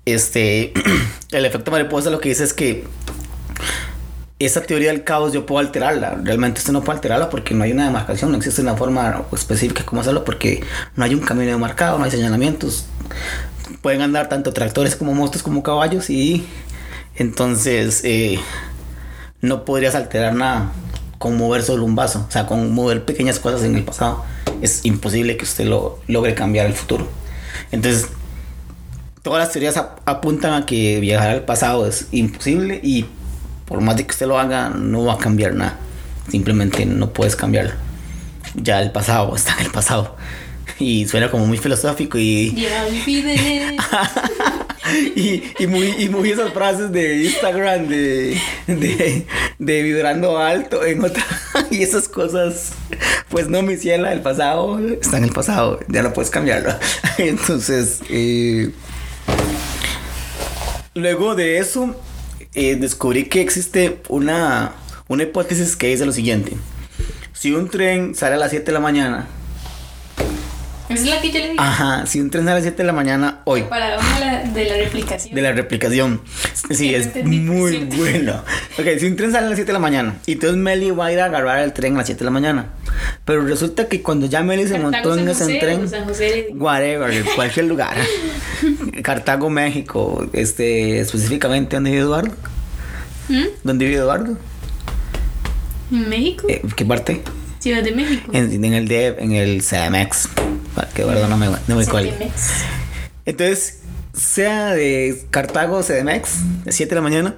Este, 0.05 0.73
el 1.31 1.45
efecto 1.45 1.71
mariposa 1.71 2.09
lo 2.09 2.19
que 2.19 2.29
dice 2.29 2.43
es 2.43 2.53
que 2.53 2.85
esa 4.39 4.61
teoría 4.61 4.91
del 4.91 5.03
caos 5.03 5.33
yo 5.33 5.45
puedo 5.45 5.59
alterarla. 5.59 6.17
Realmente 6.23 6.59
usted 6.59 6.71
no 6.71 6.81
puede 6.81 6.97
alterarla 6.97 7.29
porque 7.29 7.53
no 7.53 7.65
hay 7.65 7.73
una 7.73 7.85
demarcación, 7.85 8.31
no 8.31 8.37
existe 8.37 8.61
una 8.61 8.77
forma 8.77 9.25
específica 9.33 9.83
como 9.83 10.01
hacerlo 10.01 10.23
porque 10.23 10.63
no 10.95 11.03
hay 11.03 11.13
un 11.13 11.19
camino 11.19 11.51
demarcado, 11.51 11.97
no 11.97 12.05
hay 12.05 12.11
señalamientos. 12.11 12.85
Pueden 13.81 14.01
andar 14.01 14.29
tanto 14.29 14.53
tractores 14.53 14.95
como 14.95 15.13
motos 15.13 15.43
como 15.43 15.61
caballos 15.61 16.09
y 16.09 16.47
entonces 17.15 18.01
eh, 18.05 18.39
no 19.41 19.65
podrías 19.65 19.93
alterar 19.95 20.33
nada 20.33 20.71
con 21.17 21.37
mover 21.37 21.61
solo 21.61 21.83
un 21.83 21.95
vaso, 21.95 22.25
o 22.27 22.31
sea, 22.31 22.47
con 22.47 22.73
mover 22.73 23.03
pequeñas 23.03 23.39
cosas 23.39 23.63
en 23.63 23.75
el 23.75 23.83
pasado. 23.83 24.23
Es 24.61 24.85
imposible 24.85 25.35
que 25.35 25.43
usted 25.43 25.65
lo 25.65 25.99
logre 26.07 26.33
cambiar 26.33 26.65
el 26.65 26.73
futuro. 26.73 27.09
Entonces, 27.71 28.07
todas 29.21 29.39
las 29.39 29.51
teorías 29.51 29.77
apuntan 30.05 30.53
a 30.53 30.65
que 30.65 30.99
viajar 30.99 31.29
al 31.29 31.43
pasado 31.43 31.87
es 31.87 32.07
imposible 32.11 32.79
y 32.81 33.05
por 33.65 33.81
más 33.81 33.97
de 33.97 34.05
que 34.05 34.11
usted 34.11 34.25
lo 34.25 34.39
haga, 34.39 34.69
no 34.69 35.05
va 35.05 35.13
a 35.13 35.17
cambiar 35.17 35.53
nada. 35.53 35.77
Simplemente 36.29 36.85
no 36.85 37.13
puedes 37.13 37.35
cambiarlo. 37.35 37.73
Ya 38.55 38.81
el 38.81 38.91
pasado 38.91 39.35
está 39.35 39.55
en 39.59 39.67
el 39.67 39.71
pasado. 39.71 40.15
Y 40.79 41.07
suena 41.07 41.29
como 41.29 41.45
muy 41.45 41.57
filosófico 41.57 42.17
y. 42.17 42.55
Ya 42.55 42.87
y, 45.15 45.43
y, 45.59 45.67
muy, 45.67 45.93
y 45.99 46.09
muy 46.09 46.31
esas 46.31 46.51
frases 46.53 46.91
de 46.91 47.25
Instagram 47.25 47.87
de, 47.87 48.39
de, 48.67 49.27
de 49.59 49.83
vibrando 49.83 50.39
alto 50.39 50.83
en 50.85 51.03
otra. 51.03 51.23
y 51.71 51.83
esas 51.83 52.07
cosas. 52.07 52.71
Pues 53.29 53.49
no, 53.49 53.61
mi 53.61 53.77
ciela, 53.77 54.13
el 54.13 54.21
pasado 54.21 54.79
está 54.79 55.17
en 55.17 55.25
el 55.25 55.31
pasado. 55.31 55.79
Ya 55.89 56.01
no 56.01 56.13
puedes 56.13 56.31
cambiarlo. 56.31 56.73
Entonces. 57.17 57.99
Eh, 58.09 58.71
luego 60.93 61.35
de 61.35 61.57
eso 61.59 61.95
eh, 62.53 62.75
descubrí 62.75 63.25
que 63.25 63.41
existe 63.41 64.01
una, 64.09 64.73
una 65.07 65.23
hipótesis 65.23 65.75
que 65.75 65.87
dice 65.87 66.05
lo 66.05 66.11
siguiente. 66.11 66.53
Si 67.33 67.53
un 67.53 67.69
tren 67.69 68.15
sale 68.15 68.35
a 68.35 68.37
las 68.37 68.49
7 68.51 68.65
de 68.65 68.71
la 68.71 68.79
mañana 68.79 69.27
es 70.89 71.05
la 71.05 71.21
que 71.21 71.27
yo 71.31 71.39
le 71.39 71.49
dije. 71.49 71.55
Ajá, 71.59 72.05
si 72.07 72.19
un 72.19 72.31
tren 72.31 72.45
sale 72.45 72.53
a 72.53 72.55
las 72.55 72.63
7 72.63 72.77
de 72.77 72.83
la 72.87 72.93
mañana 72.93 73.41
hoy. 73.45 73.61
Para 73.63 73.99
una 73.99 74.43
de 74.51 74.65
la 74.65 74.77
replicación. 74.77 75.35
De 75.35 75.41
la 75.41 75.51
replicación. 75.51 76.21
Sí, 76.71 76.93
es 76.93 77.15
muy 77.25 77.77
bueno. 77.85 78.43
Ok, 78.77 78.85
si 78.99 79.07
un 79.07 79.15
tren 79.15 79.31
sale 79.31 79.47
a 79.47 79.49
las 79.49 79.57
7 79.57 79.67
de 79.67 79.73
la 79.73 79.79
mañana 79.79 80.17
y 80.27 80.33
entonces 80.33 80.55
Meli 80.55 80.91
va 80.91 81.07
a 81.07 81.11
ir 81.11 81.19
a 81.19 81.25
agarrar 81.25 81.59
el 81.59 81.73
tren 81.73 81.95
a 81.95 81.97
las 81.99 82.05
7 82.05 82.19
de 82.19 82.25
la 82.25 82.31
mañana. 82.31 82.67
Pero 83.25 83.41
resulta 83.43 83.87
que 83.87 84.03
cuando 84.03 84.27
ya 84.27 84.43
Meli 84.43 84.67
se 84.67 84.77
montó 84.77 85.17
en 85.17 85.27
ese 85.27 85.57
tren, 85.57 85.89
whatever, 86.55 87.23
cualquier 87.35 87.65
lugar. 87.65 87.97
Cartago, 89.03 89.49
México, 89.49 90.27
este, 90.33 90.99
específicamente, 90.99 91.75
¿dónde 91.75 91.91
vive 91.91 92.01
Eduardo? 92.03 92.33
¿Mm? 93.29 93.45
¿Dónde 93.63 93.85
vive 93.85 93.97
Eduardo? 93.97 94.37
¿En 95.91 96.09
México? 96.09 96.45
Eh, 96.49 96.61
¿Qué 96.75 96.85
parte? 96.85 97.21
Ciudad 97.59 97.83
de 97.83 97.91
México. 97.91 98.31
En, 98.33 98.63
en 98.63 98.73
el 98.73 98.87
DF, 98.87 99.21
en 99.21 99.31
el 99.33 99.61
CDMX. 99.61 100.29
Que 100.93 101.03
verdad 101.03 101.27
no 101.27 101.37
me, 101.37 101.47
no 101.47 101.75
me 101.75 101.85
Entonces, 103.25 103.79
sea 104.13 104.73
de 104.73 105.25
Cartago, 105.29 105.81
CDMX, 105.81 106.65
de 106.65 106.71
7 106.71 106.89
de 106.89 106.95
la 106.95 107.01
mañana. 107.01 107.35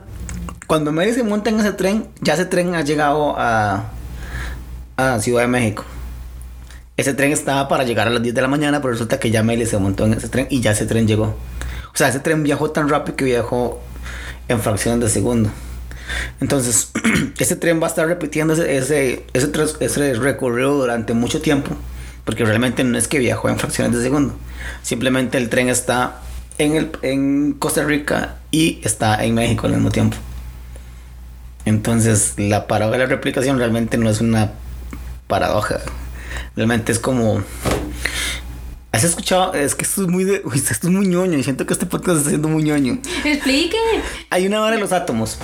Cuando 0.68 0.92
Mary 0.92 1.14
se 1.14 1.24
monta 1.24 1.50
en 1.50 1.60
ese 1.60 1.74
tren, 1.74 2.08
ya 2.22 2.36
ese 2.36 2.46
tren 2.46 2.76
ha 2.76 2.82
llegado 2.82 3.36
a, 3.38 3.92
a 4.96 5.20
Ciudad 5.20 5.42
de 5.42 5.48
México. 5.48 5.86
Ese 7.02 7.16
tren 7.16 7.32
estaba 7.32 7.68
para 7.68 7.84
llegar 7.84 8.08
a 8.08 8.12
las 8.12 8.22
10 8.22 8.36
de 8.36 8.42
la 8.44 8.48
mañana, 8.48 8.80
pero 8.80 8.92
resulta 8.92 9.20
que 9.20 9.32
ya 9.32 9.42
Meli 9.42 9.66
se 9.66 9.76
montó 9.80 10.06
en 10.06 10.14
ese 10.14 10.30
tren 10.30 10.46
y 10.52 10.62
ya 10.62 10.70
ese 10.70 10.86
tren 10.86 11.08
llegó. 11.08 11.36
O 11.92 11.98
sea, 11.98 12.10
ese 12.10 12.20
tren 12.20 12.44
viajó 12.44 12.70
tan 12.70 12.90
rápido 12.90 13.16
que 13.16 13.26
viajó 13.26 13.82
en 14.48 14.60
fracciones 14.60 15.00
de 15.00 15.10
segundo. 15.10 15.50
Entonces, 16.42 16.92
ese 17.40 17.56
tren 17.56 17.82
va 17.82 17.88
a 17.88 17.90
estar 17.90 18.08
repitiendo 18.08 18.54
ese, 18.54 18.78
ese, 18.78 19.26
ese, 19.80 20.14
recorrido 20.14 20.76
durante 20.76 21.16
mucho 21.16 21.42
tiempo, 21.42 21.72
porque 22.24 22.46
realmente 22.46 22.84
no 22.84 22.96
es 23.00 23.08
que 23.08 23.18
viajó 23.18 23.50
en 23.50 23.58
fracciones 23.58 23.98
de 23.98 24.04
segundo. 24.04 24.36
Simplemente 24.84 25.40
el 25.40 25.50
tren 25.50 25.70
está 25.70 26.20
en, 26.60 26.76
el, 26.76 26.92
en 27.02 27.54
Costa 27.54 27.84
Rica 27.84 28.36
y 28.52 28.80
está 28.84 29.26
en 29.26 29.34
México 29.34 29.66
al 29.66 29.74
mismo 29.74 29.90
tiempo. 29.90 30.18
Entonces, 31.66 32.36
la 32.38 32.68
paradoja 32.68 33.00
de 33.00 33.04
la 33.06 33.10
replicación 33.10 33.58
realmente 33.58 33.98
no 33.98 34.08
es 34.08 34.22
una 34.22 34.52
paradoja. 35.26 35.80
Realmente 36.56 36.92
es 36.92 37.00
como. 37.00 37.44
¿Has 38.92 39.06
escuchado? 39.06 39.54
Es 39.54 39.74
que 39.74 39.84
esto 39.84 40.02
es 40.02 40.08
muy 40.08 40.26
de. 40.26 40.42
Uy, 40.44 40.58
esto 40.58 40.74
es 40.88 40.94
muy 40.94 41.08
ñoño. 41.08 41.38
Y 41.38 41.44
siento 41.44 41.66
que 41.66 41.74
este 41.74 41.86
podcast 41.86 42.20
está 42.20 42.30
siendo 42.30 42.50
muy 42.50 42.64
ñoño. 42.64 43.00
Explique. 43.24 43.78
Hay 44.30 44.48
una 44.48 44.62
hora 44.62 44.76
de 44.76 44.82
los 44.82 44.92
átomos. 44.92 45.38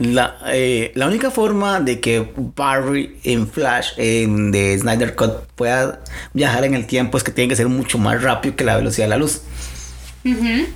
La, 0.00 0.36
eh, 0.48 0.90
la 0.96 1.06
única 1.06 1.30
forma 1.30 1.80
de 1.80 2.00
que 2.00 2.32
Barry 2.36 3.16
en 3.22 3.46
Flash 3.46 3.92
en 3.96 4.50
de 4.50 4.76
Snyder 4.76 5.14
Cut 5.14 5.46
pueda 5.54 6.02
viajar 6.32 6.64
en 6.64 6.74
el 6.74 6.86
tiempo 6.86 7.16
es 7.16 7.22
que 7.22 7.30
tiene 7.30 7.48
que 7.48 7.56
ser 7.56 7.68
mucho 7.68 7.96
más 7.96 8.20
rápido 8.20 8.56
que 8.56 8.64
la 8.64 8.76
velocidad 8.76 9.06
de 9.06 9.10
la 9.10 9.18
luz. 9.18 9.42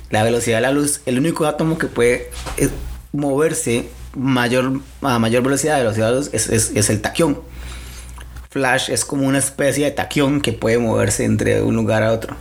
La 0.09 0.23
velocidad 0.23 0.57
de 0.57 0.61
la 0.61 0.71
luz, 0.71 1.01
el 1.05 1.17
único 1.17 1.45
átomo 1.45 1.77
que 1.77 1.87
puede 1.87 2.29
eh, 2.55 2.69
moverse 3.11 3.89
mayor, 4.15 4.79
a 5.01 5.19
mayor 5.19 5.43
velocidad 5.43 5.75
de 5.75 5.81
velocidad 5.81 6.07
de 6.07 6.11
la 6.13 6.19
luz 6.19 6.29
es, 6.31 6.47
es 6.49 6.89
el 6.89 7.01
taquión. 7.01 7.39
Flash 8.49 8.89
es 8.89 9.05
como 9.05 9.27
una 9.27 9.37
especie 9.37 9.85
de 9.85 9.91
taquión 9.91 10.41
que 10.41 10.53
puede 10.53 10.79
moverse 10.79 11.23
entre 11.23 11.61
un 11.61 11.75
lugar 11.75 12.01
a 12.01 12.11
otro. 12.11 12.35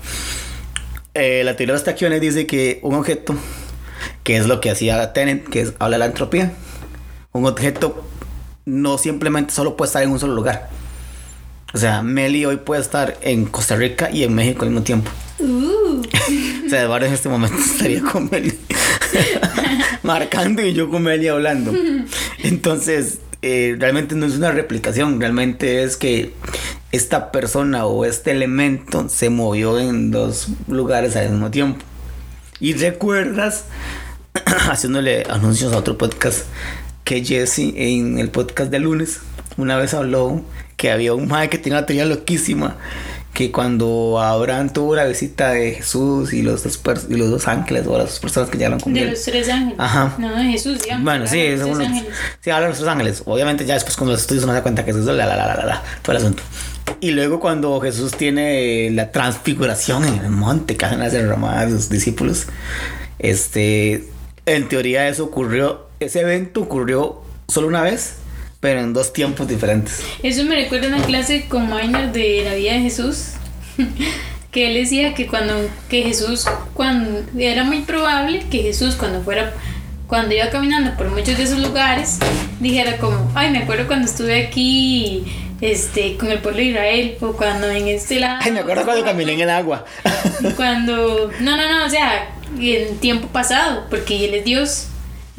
Eh, 1.12 1.42
la 1.44 1.56
teoría 1.56 1.74
de 1.74 1.78
los 1.78 1.84
taquiones 1.84 2.20
dice 2.20 2.46
que 2.46 2.80
un 2.82 2.94
objeto, 2.94 3.34
que 4.22 4.36
es 4.36 4.46
lo 4.46 4.60
que 4.60 4.70
hacía 4.70 5.12
Tennant, 5.12 5.46
que 5.48 5.60
es, 5.60 5.74
habla 5.78 5.96
de 5.96 5.98
la 5.98 6.06
entropía, 6.06 6.52
un 7.32 7.46
objeto 7.46 8.04
no 8.64 8.96
simplemente 8.98 9.52
solo 9.52 9.76
puede 9.76 9.88
estar 9.88 10.02
en 10.02 10.10
un 10.10 10.18
solo 10.18 10.34
lugar. 10.34 10.70
O 11.74 11.76
O 11.76 11.80
sea, 11.80 12.02
Meli 12.02 12.46
hoy 12.46 12.56
puede 12.56 12.80
estar 12.80 13.18
en 13.20 13.44
Costa 13.44 13.76
Rica 13.76 14.10
y 14.10 14.24
en 14.24 14.34
México 14.34 14.62
al 14.62 14.70
mismo 14.70 14.84
tiempo. 14.84 15.10
Uh. 15.40 16.00
o 16.66 16.70
sea, 16.70 16.82
Eduardo 16.82 17.06
en 17.06 17.12
este 17.12 17.28
momento 17.28 17.58
estaría 17.58 18.00
con 18.02 18.28
Meli 18.30 18.58
marcando 20.02 20.64
y 20.64 20.72
yo 20.72 20.88
con 20.90 21.02
Meli 21.02 21.28
hablando. 21.28 21.74
Entonces, 22.42 23.18
eh, 23.42 23.76
realmente 23.78 24.14
no 24.14 24.26
es 24.26 24.36
una 24.36 24.50
replicación, 24.50 25.20
realmente 25.20 25.82
es 25.82 25.96
que 25.96 26.34
esta 26.90 27.30
persona 27.30 27.86
o 27.86 28.04
este 28.04 28.32
elemento 28.32 29.08
se 29.08 29.30
movió 29.30 29.78
en 29.78 30.10
dos 30.10 30.48
lugares 30.66 31.16
al 31.16 31.30
mismo 31.30 31.50
tiempo. 31.50 31.84
Y 32.60 32.74
recuerdas, 32.74 33.66
haciéndole 34.70 35.24
anuncios 35.28 35.72
a 35.72 35.78
otro 35.78 35.96
podcast, 35.96 36.46
que 37.04 37.24
Jesse 37.24 37.72
en 37.74 38.18
el 38.18 38.30
podcast 38.30 38.70
de 38.70 38.80
lunes 38.80 39.20
una 39.56 39.76
vez 39.76 39.94
habló 39.94 40.42
que 40.76 40.90
había 40.90 41.14
un 41.14 41.26
mae 41.26 41.48
que 41.48 41.58
tenía 41.58 41.78
una 41.78 41.86
teoría 41.86 42.04
loquísima 42.04 42.76
que 43.38 43.52
cuando 43.52 44.18
Abraham 44.20 44.70
tuvo 44.72 44.96
la 44.96 45.04
visita 45.04 45.50
de 45.50 45.74
Jesús 45.74 46.32
y 46.32 46.42
los 46.42 46.64
dos, 46.64 46.80
y 47.08 47.14
los 47.14 47.30
dos 47.30 47.46
ángeles 47.46 47.86
o 47.86 47.96
las 47.96 48.18
personas 48.18 48.50
que 48.50 48.58
llegaron 48.58 48.80
con 48.80 48.92
De 48.92 49.02
él. 49.02 49.10
los 49.10 49.22
tres 49.22 49.48
ángeles. 49.48 49.76
Ajá. 49.78 50.16
No, 50.18 50.34
de 50.36 50.42
Jesús, 50.50 50.80
ya. 50.84 50.98
Bueno, 50.98 51.24
sí, 51.28 51.46
unos- 51.54 51.78
ángeles. 51.78 52.12
sí, 52.40 52.50
hablan 52.50 52.70
los 52.70 52.78
tres 52.78 52.90
ángeles. 52.90 53.22
Obviamente 53.26 53.64
ya 53.64 53.74
después 53.74 53.96
con 53.96 54.08
los 54.08 54.20
estudios 54.22 54.42
uno 54.42 54.54
se 54.54 54.56
da 54.58 54.62
cuenta 54.64 54.84
que 54.84 54.90
es 54.90 54.96
eso, 54.96 55.12
la, 55.12 55.24
la, 55.24 55.36
la, 55.36 55.54
la, 55.54 55.64
la, 55.64 55.82
todo 56.02 56.16
el 56.16 56.18
asunto. 56.22 56.42
Y 57.00 57.12
luego 57.12 57.38
cuando 57.38 57.78
Jesús 57.80 58.10
tiene 58.16 58.90
la 58.90 59.12
transfiguración 59.12 60.04
en 60.04 60.14
el 60.16 60.30
monte 60.30 60.76
que 60.76 60.84
hacen 60.86 60.98
las 60.98 61.12
derramadas 61.12 61.70
de 61.70 61.76
sus 61.78 61.90
discípulos, 61.90 62.46
este, 63.20 64.08
en 64.46 64.68
teoría 64.68 65.06
eso 65.08 65.24
ocurrió, 65.26 65.86
ese 66.00 66.22
evento 66.22 66.60
ocurrió 66.62 67.20
solo 67.46 67.68
una 67.68 67.82
vez, 67.82 68.14
pero 68.60 68.80
en 68.80 68.92
dos 68.92 69.12
tiempos 69.12 69.46
diferentes. 69.46 70.02
Eso 70.22 70.44
me 70.44 70.56
recuerda 70.56 70.86
a 70.86 70.96
una 70.96 71.04
clase 71.04 71.46
con 71.48 71.68
Minor 71.68 72.12
de 72.12 72.42
la 72.44 72.54
vida 72.54 72.72
de 72.72 72.80
Jesús. 72.80 73.32
que 74.50 74.68
él 74.68 74.74
decía 74.74 75.14
que 75.14 75.26
cuando 75.26 75.54
que 75.88 76.02
Jesús 76.02 76.46
cuando 76.74 77.22
era 77.38 77.64
muy 77.64 77.82
probable 77.82 78.46
que 78.50 78.62
Jesús 78.62 78.96
cuando 78.96 79.22
fuera 79.22 79.52
cuando 80.06 80.34
iba 80.34 80.48
caminando 80.48 80.96
por 80.96 81.10
muchos 81.10 81.36
de 81.36 81.44
esos 81.44 81.58
lugares 81.58 82.18
dijera 82.58 82.96
como 82.96 83.30
ay 83.34 83.50
me 83.50 83.58
acuerdo 83.58 83.86
cuando 83.86 84.06
estuve 84.06 84.46
aquí 84.46 85.24
este 85.60 86.16
con 86.16 86.30
el 86.30 86.38
pueblo 86.38 86.60
de 86.60 86.66
Israel 86.66 87.16
o 87.20 87.32
cuando 87.32 87.68
en 87.68 87.88
este 87.88 88.20
lado 88.20 88.38
Ay, 88.40 88.52
me 88.52 88.60
acuerdo 88.60 88.84
cuando 88.84 89.04
caminé 89.04 89.32
en 89.32 89.40
el 89.40 89.50
agua. 89.50 89.84
cuando 90.56 91.30
no 91.40 91.56
no 91.56 91.68
no 91.68 91.84
o 91.84 91.90
sea 91.90 92.30
en 92.58 92.96
tiempo 92.98 93.28
pasado 93.28 93.84
porque 93.90 94.24
él 94.24 94.34
es 94.34 94.44
Dios 94.44 94.86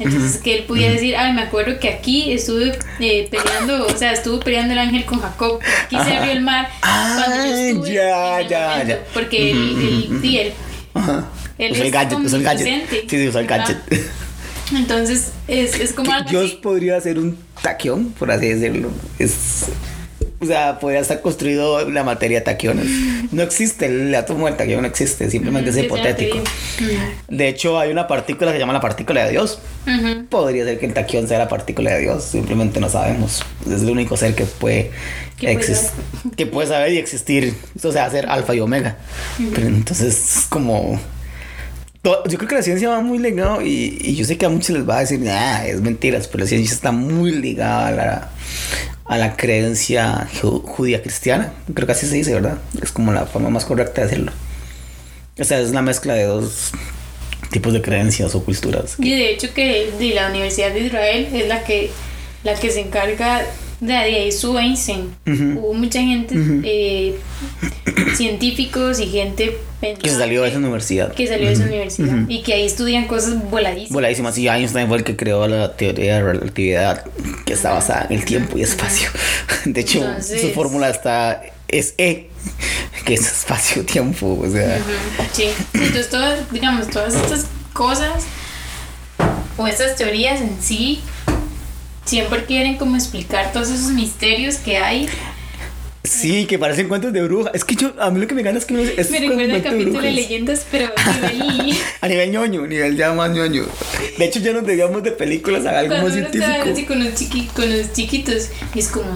entonces 0.00 0.40
que 0.42 0.56
él 0.58 0.64
pudiera 0.64 0.92
decir 0.94 1.14
ay 1.16 1.32
me 1.32 1.42
acuerdo 1.42 1.78
que 1.78 1.88
aquí 1.88 2.32
estuve 2.32 2.76
eh, 2.98 3.28
peleando 3.30 3.86
o 3.86 3.96
sea 3.96 4.12
estuvo 4.12 4.40
peleando 4.40 4.72
el 4.72 4.78
ángel 4.80 5.04
con 5.04 5.20
Jacob 5.20 5.60
aquí 5.84 5.96
se 5.96 6.16
abrió 6.16 6.32
el 6.32 6.40
mar 6.40 6.68
yo 6.82 7.54
estuve 7.54 7.94
ya, 7.94 8.40
ya, 8.48 8.68
momento", 8.70 8.88
ya. 8.88 9.04
porque 9.14 9.50
él, 9.52 9.58
él, 10.10 10.18
sí, 10.22 10.38
él- 10.38 10.52
Usó 10.92 11.82
el 11.82 11.86
es 11.86 11.92
gadget, 11.92 12.18
usó 12.18 12.36
el 12.36 12.42
gadget. 12.42 12.88
Sí, 12.90 13.06
sí, 13.08 13.28
usó 13.28 13.38
el 13.38 13.46
gadget. 13.46 13.76
entonces 14.74 15.32
es, 15.46 15.78
es 15.78 15.92
como 15.92 16.10
algo 16.12 16.28
Dios 16.30 16.44
así. 16.46 16.56
podría 16.62 17.00
ser 17.00 17.18
un 17.18 17.36
taquión, 17.62 18.06
por 18.18 18.30
así 18.30 18.48
decirlo. 18.48 18.90
Es, 19.18 19.66
o 20.40 20.46
sea, 20.46 20.78
podría 20.78 21.00
estar 21.00 21.20
construido 21.20 21.88
la 21.90 22.02
materia 22.02 22.38
de 22.38 22.44
taquiones. 22.44 22.86
No 23.32 23.42
existe, 23.42 23.86
el 23.86 24.14
átomo 24.14 24.46
del 24.46 24.56
taquión 24.56 24.80
no 24.82 24.86
existe, 24.88 25.30
simplemente 25.30 25.70
es 25.70 25.76
hipotético. 25.84 26.38
De 27.28 27.48
hecho, 27.48 27.78
hay 27.78 27.90
una 27.90 28.06
partícula 28.08 28.50
que 28.50 28.56
se 28.56 28.60
llama 28.60 28.72
la 28.72 28.80
partícula 28.80 29.24
de 29.24 29.30
Dios. 29.32 29.60
Podría 30.28 30.64
ser 30.64 30.78
que 30.78 30.86
el 30.86 30.94
taquión 30.94 31.28
sea 31.28 31.38
la 31.38 31.48
partícula 31.48 31.92
de 31.92 32.00
Dios, 32.00 32.24
simplemente 32.24 32.80
no 32.80 32.88
sabemos. 32.88 33.42
Es 33.70 33.82
el 33.82 33.90
único 33.90 34.16
ser 34.16 34.34
que 34.34 34.44
puede, 34.44 34.90
Que 35.38 35.52
puede 35.52 35.58
exis- 35.58 35.90
que 36.36 36.46
puede 36.46 36.68
saber 36.68 36.92
y 36.92 36.98
existir, 36.98 37.54
o 37.82 37.92
sea, 37.92 38.08
ser 38.10 38.26
alfa 38.26 38.54
y 38.54 38.60
omega. 38.60 38.96
Pero 39.54 39.66
entonces, 39.68 40.36
es 40.38 40.46
como. 40.48 40.98
Yo 42.02 42.38
creo 42.38 42.48
que 42.48 42.54
la 42.54 42.62
ciencia 42.62 42.88
va 42.88 43.00
muy 43.00 43.18
ligado 43.18 43.60
y, 43.60 43.98
y 44.00 44.14
yo 44.16 44.24
sé 44.24 44.38
que 44.38 44.46
a 44.46 44.48
muchos 44.48 44.70
les 44.70 44.88
va 44.88 44.96
a 44.96 45.00
decir, 45.00 45.20
nah, 45.20 45.64
es 45.64 45.82
mentiras, 45.82 46.28
pero 46.28 46.44
la 46.44 46.48
ciencia 46.48 46.72
está 46.74 46.92
muy 46.92 47.30
ligada 47.32 47.88
a 47.88 47.90
la, 47.90 48.30
a 49.04 49.18
la 49.18 49.36
creencia 49.36 50.26
ju- 50.40 50.62
judía 50.62 51.02
cristiana. 51.02 51.52
Creo 51.74 51.86
que 51.86 51.92
así 51.92 52.06
se 52.06 52.14
dice, 52.14 52.32
¿verdad? 52.32 52.56
Es 52.82 52.90
como 52.90 53.12
la 53.12 53.26
forma 53.26 53.50
más 53.50 53.66
correcta 53.66 54.00
de 54.00 54.06
decirlo. 54.06 54.32
O 55.38 55.44
sea, 55.44 55.60
es 55.60 55.72
la 55.72 55.82
mezcla 55.82 56.14
de 56.14 56.24
dos 56.24 56.70
tipos 57.50 57.74
de 57.74 57.82
creencias 57.82 58.34
o 58.34 58.42
culturas. 58.44 58.94
Y 58.98 59.10
de 59.10 59.32
hecho 59.32 59.52
que 59.52 59.90
de 59.98 60.14
la 60.14 60.28
Universidad 60.30 60.72
de 60.72 60.80
Israel 60.80 61.28
es 61.34 61.48
la 61.48 61.64
que 61.64 61.90
la 62.44 62.54
que 62.54 62.70
se 62.70 62.80
encarga 62.80 63.42
de, 63.80 63.96
ahí 63.96 64.32
su 64.32 64.58
Einstein. 64.58 65.14
Hubo 65.26 65.74
mucha 65.74 66.00
gente, 66.00 66.34
eh, 66.64 67.16
científicos 68.16 69.00
y 69.00 69.06
gente 69.06 69.56
Que 70.02 70.10
salió 70.10 70.42
de 70.42 70.48
esa 70.50 70.58
universidad. 70.58 71.12
que 71.14 71.26
salió 71.26 71.46
de 71.46 71.52
esa 71.54 71.64
universidad 71.64 72.28
y 72.28 72.42
que 72.42 72.54
ahí 72.54 72.66
estudian 72.66 73.06
cosas 73.06 73.48
voladísimas. 73.50 73.92
Voladísimas. 73.92 74.38
Y 74.38 74.48
Einstein 74.48 74.88
fue 74.88 74.98
el 74.98 75.04
que 75.04 75.16
creó 75.16 75.46
la 75.48 75.76
teoría 75.76 76.16
de 76.16 76.22
relatividad 76.22 77.04
que 77.46 77.52
está 77.54 77.72
basada 77.72 78.06
en 78.10 78.18
el 78.18 78.24
tiempo 78.24 78.58
y 78.58 78.62
espacio. 78.62 79.08
De 79.64 79.80
hecho, 79.80 79.98
Entonces- 80.00 80.40
su 80.40 80.50
fórmula 80.50 80.90
está 80.90 81.42
es 81.68 81.94
E, 81.98 82.28
que 83.04 83.14
es 83.14 83.20
espacio-tiempo. 83.26 84.38
O 84.42 84.50
sea, 84.50 84.78
Sí, 85.32 85.44
entonces 85.72 86.10
todas, 86.10 86.50
digamos, 86.52 86.88
todas 86.88 87.14
estas 87.14 87.46
cosas 87.72 88.24
o 89.56 89.66
estas 89.66 89.94
teorías 89.96 90.40
en 90.40 90.56
sí 90.60 91.00
siempre 92.10 92.44
quieren 92.44 92.76
como 92.76 92.96
explicar 92.96 93.52
todos 93.52 93.70
esos 93.70 93.92
misterios 93.92 94.56
que 94.56 94.78
hay. 94.78 95.08
sí, 96.02 96.44
que 96.46 96.58
parecen 96.58 96.88
cuentos 96.88 97.12
de 97.12 97.22
bruja. 97.22 97.50
Es 97.54 97.64
que 97.64 97.76
yo, 97.76 97.92
a 98.00 98.10
mí 98.10 98.20
lo 98.20 98.26
que 98.26 98.34
me 98.34 98.42
gana 98.42 98.58
es 98.58 98.64
que 98.64 98.74
no 98.74 98.80
es 98.80 99.10
Me 99.10 99.20
recuerda 99.20 99.42
el 99.44 99.52
de 99.52 99.62
capítulo 99.62 99.84
de 99.84 99.90
brujas. 99.92 100.14
leyendas, 100.14 100.66
pero 100.72 100.88
a 100.96 101.32
nivel 101.32 101.76
A 102.00 102.08
nivel 102.08 102.30
ñoño, 102.32 102.66
nivel 102.66 102.96
ya 102.96 103.12
más 103.12 103.30
ñoño. 103.30 103.64
De 104.18 104.24
hecho, 104.24 104.40
ya 104.40 104.52
nos 104.52 104.66
debíamos 104.66 105.04
de 105.04 105.12
películas 105.12 105.64
a 105.66 105.78
algo 105.78 105.94
cuando 105.94 106.08
más 106.08 106.16
uno 106.16 106.26
está 106.26 106.46
así 106.46 106.62
científico. 106.62 106.88
con 106.88 107.04
los, 107.04 107.14
chiqui, 107.14 107.46
con 107.54 107.78
los 107.78 107.92
chiquitos 107.92 108.48
es 108.74 108.88
como 108.88 109.12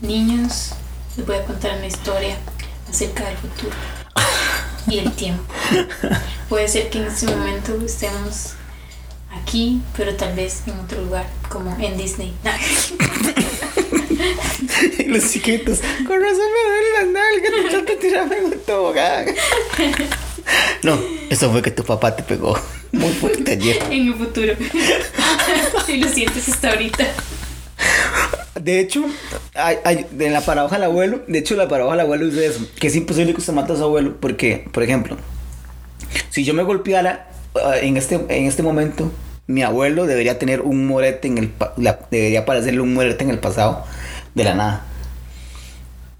niños 0.00 0.72
les 1.16 1.26
voy 1.26 1.36
a 1.36 1.44
contar 1.44 1.76
una 1.78 1.86
historia 1.86 2.36
acerca 2.90 3.24
del 3.26 3.36
futuro 3.36 3.74
y 4.88 4.98
el 4.98 5.10
tiempo 5.12 5.42
puede 6.48 6.68
ser 6.68 6.90
que 6.90 6.98
en 6.98 7.06
este 7.06 7.26
momento 7.26 7.78
estemos 7.84 8.55
aquí 9.42 9.80
pero 9.96 10.14
tal 10.14 10.34
vez 10.34 10.62
en 10.66 10.78
otro 10.80 11.02
lugar 11.02 11.26
como 11.48 11.76
en 11.80 11.96
Disney 11.96 12.32
Y 14.98 15.04
los 15.08 15.30
chiquitos, 15.30 15.80
con 16.06 16.20
razón 16.20 16.38
me 16.38 16.62
duelen 16.68 16.92
las 16.94 17.06
nalgas, 17.08 17.72
tanto 17.72 17.92
tirarme 18.00 18.38
en 18.38 18.44
un 18.46 18.58
tobogán. 18.60 19.26
No, 20.82 20.98
eso 21.30 21.50
fue 21.50 21.62
que 21.62 21.70
tu 21.70 21.84
papá 21.84 22.14
te 22.16 22.22
pegó 22.22 22.58
muy 22.92 23.10
fuerte 23.12 23.52
ayer. 23.52 23.78
en 23.90 24.08
el 24.08 24.14
futuro 24.14 24.54
y 25.88 25.96
lo 25.98 26.08
sientes 26.08 26.48
hasta 26.48 26.70
ahorita 26.70 27.04
De 28.60 28.80
hecho, 28.80 29.04
hay, 29.54 29.76
hay- 29.84 30.06
en 30.18 30.32
la 30.32 30.40
paradoja 30.40 30.76
del 30.76 30.84
abuelo, 30.84 31.22
de 31.26 31.38
hecho, 31.38 31.54
la 31.56 31.68
paradoja 31.68 31.96
del 31.96 32.00
abuelo 32.04 32.26
dice 32.26 32.46
eso, 32.46 32.66
que 32.78 32.86
es 32.86 32.96
imposible 32.96 33.32
que 33.34 33.40
usted 33.40 33.52
mate 33.52 33.72
a 33.74 33.76
su 33.76 33.82
abuelo, 33.84 34.16
porque, 34.20 34.66
por 34.72 34.82
ejemplo, 34.82 35.16
si 36.30 36.44
yo 36.44 36.54
me 36.54 36.62
golpeara 36.62 37.28
ah, 37.62 37.76
en 37.80 37.96
este, 37.96 38.14
en 38.14 38.46
este 38.46 38.62
momento, 38.62 39.12
mi 39.46 39.62
abuelo 39.62 40.06
debería 40.06 40.38
tener 40.38 40.60
un 40.62 40.86
morete 40.86 41.28
en 41.28 41.38
el, 41.38 41.52
la- 41.76 42.00
debería 42.10 42.40
aparecerle 42.40 42.80
un 42.80 42.94
morete 42.94 43.24
en 43.24 43.30
el 43.30 43.38
pasado 43.38 43.84
de 44.34 44.44
la 44.44 44.54
nada. 44.54 44.86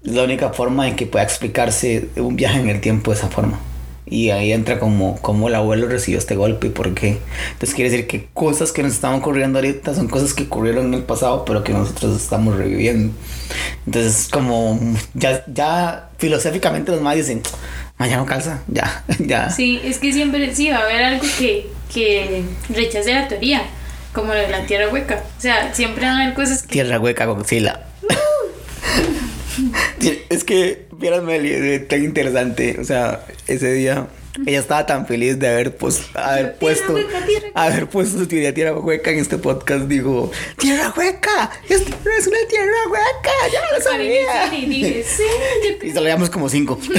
Es 0.05 0.13
la 0.13 0.23
única 0.23 0.49
forma 0.51 0.87
en 0.87 0.95
que 0.95 1.05
pueda 1.07 1.23
explicarse 1.25 2.07
un 2.15 2.35
viaje 2.35 2.59
en 2.59 2.69
el 2.69 2.79
tiempo 2.81 3.11
de 3.11 3.17
esa 3.17 3.27
forma. 3.29 3.59
Y 4.09 4.29
ahí 4.29 4.53
entra 4.53 4.79
como, 4.79 5.17
como 5.21 5.49
el 5.49 5.55
abuelo 5.55 5.87
recibió 5.89 6.17
este 6.17 6.37
golpe 6.37 6.67
y 6.67 6.69
por 6.69 6.93
qué. 6.93 7.17
Entonces 7.51 7.75
quiere 7.75 7.89
decir 7.91 8.07
que 8.07 8.29
cosas 8.33 8.71
que 8.71 8.81
nos 8.81 8.93
están 8.93 9.15
ocurriendo 9.15 9.59
ahorita 9.59 9.93
son 9.93 10.07
cosas 10.07 10.33
que 10.33 10.43
ocurrieron 10.43 10.85
en 10.85 10.93
el 10.93 11.03
pasado, 11.03 11.43
pero 11.43 11.61
que 11.65 11.73
nosotros 11.73 12.15
estamos 12.15 12.55
reviviendo. 12.55 13.13
Entonces, 13.85 14.29
como 14.31 14.79
ya, 15.13 15.43
ya 15.53 16.09
filosóficamente 16.19 16.93
los 16.93 17.01
más 17.01 17.17
dicen, 17.17 17.41
"Ma, 17.97 18.07
ya 18.07 18.15
no 18.15 18.25
calza, 18.25 18.61
ya, 18.69 19.03
ya. 19.19 19.49
sí 19.49 19.81
es 19.83 19.97
que 19.97 20.13
siempre 20.13 20.55
sí 20.55 20.69
va 20.69 20.77
a 20.77 20.83
haber 20.83 21.03
algo 21.03 21.25
que, 21.37 21.67
que 21.93 22.43
rechace 22.69 23.13
la 23.13 23.27
teoría 23.27 23.63
como 24.13 24.33
lo 24.33 24.39
de 24.39 24.49
la 24.49 24.65
tierra 24.65 24.89
hueca 24.89 25.23
o 25.37 25.41
sea 25.41 25.73
siempre 25.73 26.05
van 26.05 26.15
a 26.15 26.23
haber 26.23 26.35
cosas 26.35 26.63
que 26.63 26.69
Tierra 26.69 26.99
hueca 26.99 27.25
Godzilla. 27.25 27.81
Es 30.29 30.43
que, 30.43 30.85
vieras 30.91 31.23
Meli, 31.23 31.79
tan 31.87 32.03
interesante. 32.03 32.77
O 32.79 32.83
sea, 32.83 33.25
ese 33.47 33.73
día 33.73 34.07
ella 34.45 34.59
estaba 34.59 34.85
tan 34.85 35.07
feliz 35.07 35.39
de 35.39 35.47
haber, 35.47 35.77
pues, 35.77 36.03
haber 36.13 36.43
Tierra 36.43 36.59
puesto, 36.59 36.93
hueca, 36.93 37.25
tierra 37.25 37.47
haber 37.55 37.89
puesto 37.89 38.19
su 38.19 38.27
teoría 38.27 38.53
tierra 38.53 38.77
hueca 38.77 39.09
en 39.11 39.19
este 39.19 39.37
podcast. 39.37 39.85
Dijo, 39.85 40.31
tierra 40.57 40.93
hueca, 40.95 41.49
esto 41.67 41.95
no 42.05 42.11
es 42.11 42.27
una 42.27 42.37
tierra 42.47 42.77
hueca, 42.89 43.31
ya 43.51 43.61
lo 43.61 43.69
en 43.69 43.75
el 43.75 43.81
sabía. 43.81 44.55
y 44.55 44.65
dije 44.65 45.03
sí 45.03 45.23
Y 45.87 45.91
se 45.91 45.95
lo 45.95 46.05
llamamos 46.05 46.29
como 46.29 46.49
cinco. 46.49 46.79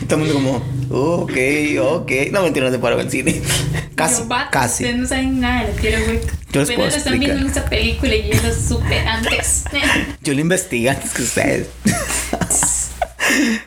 Y 0.00 0.04
todo 0.06 0.20
el 0.22 0.32
mundo 0.32 0.34
como, 0.34 0.62
"Oh, 0.90 1.14
ok, 1.22 1.32
ok. 1.80 2.12
No, 2.32 2.42
mentira, 2.42 2.66
no 2.66 2.72
se 2.72 2.78
paró 2.78 3.00
el 3.00 3.10
cine. 3.10 3.40
Casi, 3.94 4.22
Yo, 4.22 4.48
casi. 4.50 4.84
Ustedes 4.84 5.00
no 5.00 5.06
saben 5.06 5.40
nada 5.40 5.64
de 5.64 5.72
la 5.74 5.80
tierra 5.80 5.98
hueca. 6.08 6.32
Yo 6.52 6.60
les 6.62 6.70
puedo 6.72 6.88
están 6.88 7.18
viendo 7.20 7.46
esta 7.46 7.66
película 7.66 8.14
y 8.14 8.30
yo 8.32 8.42
lo 8.42 8.54
supe 8.54 8.98
antes. 9.00 9.64
Yo 10.22 10.32
lo 10.32 10.40
investigué 10.40 10.88
antes 10.88 11.12
que 11.12 11.22
ustedes. 11.22 11.66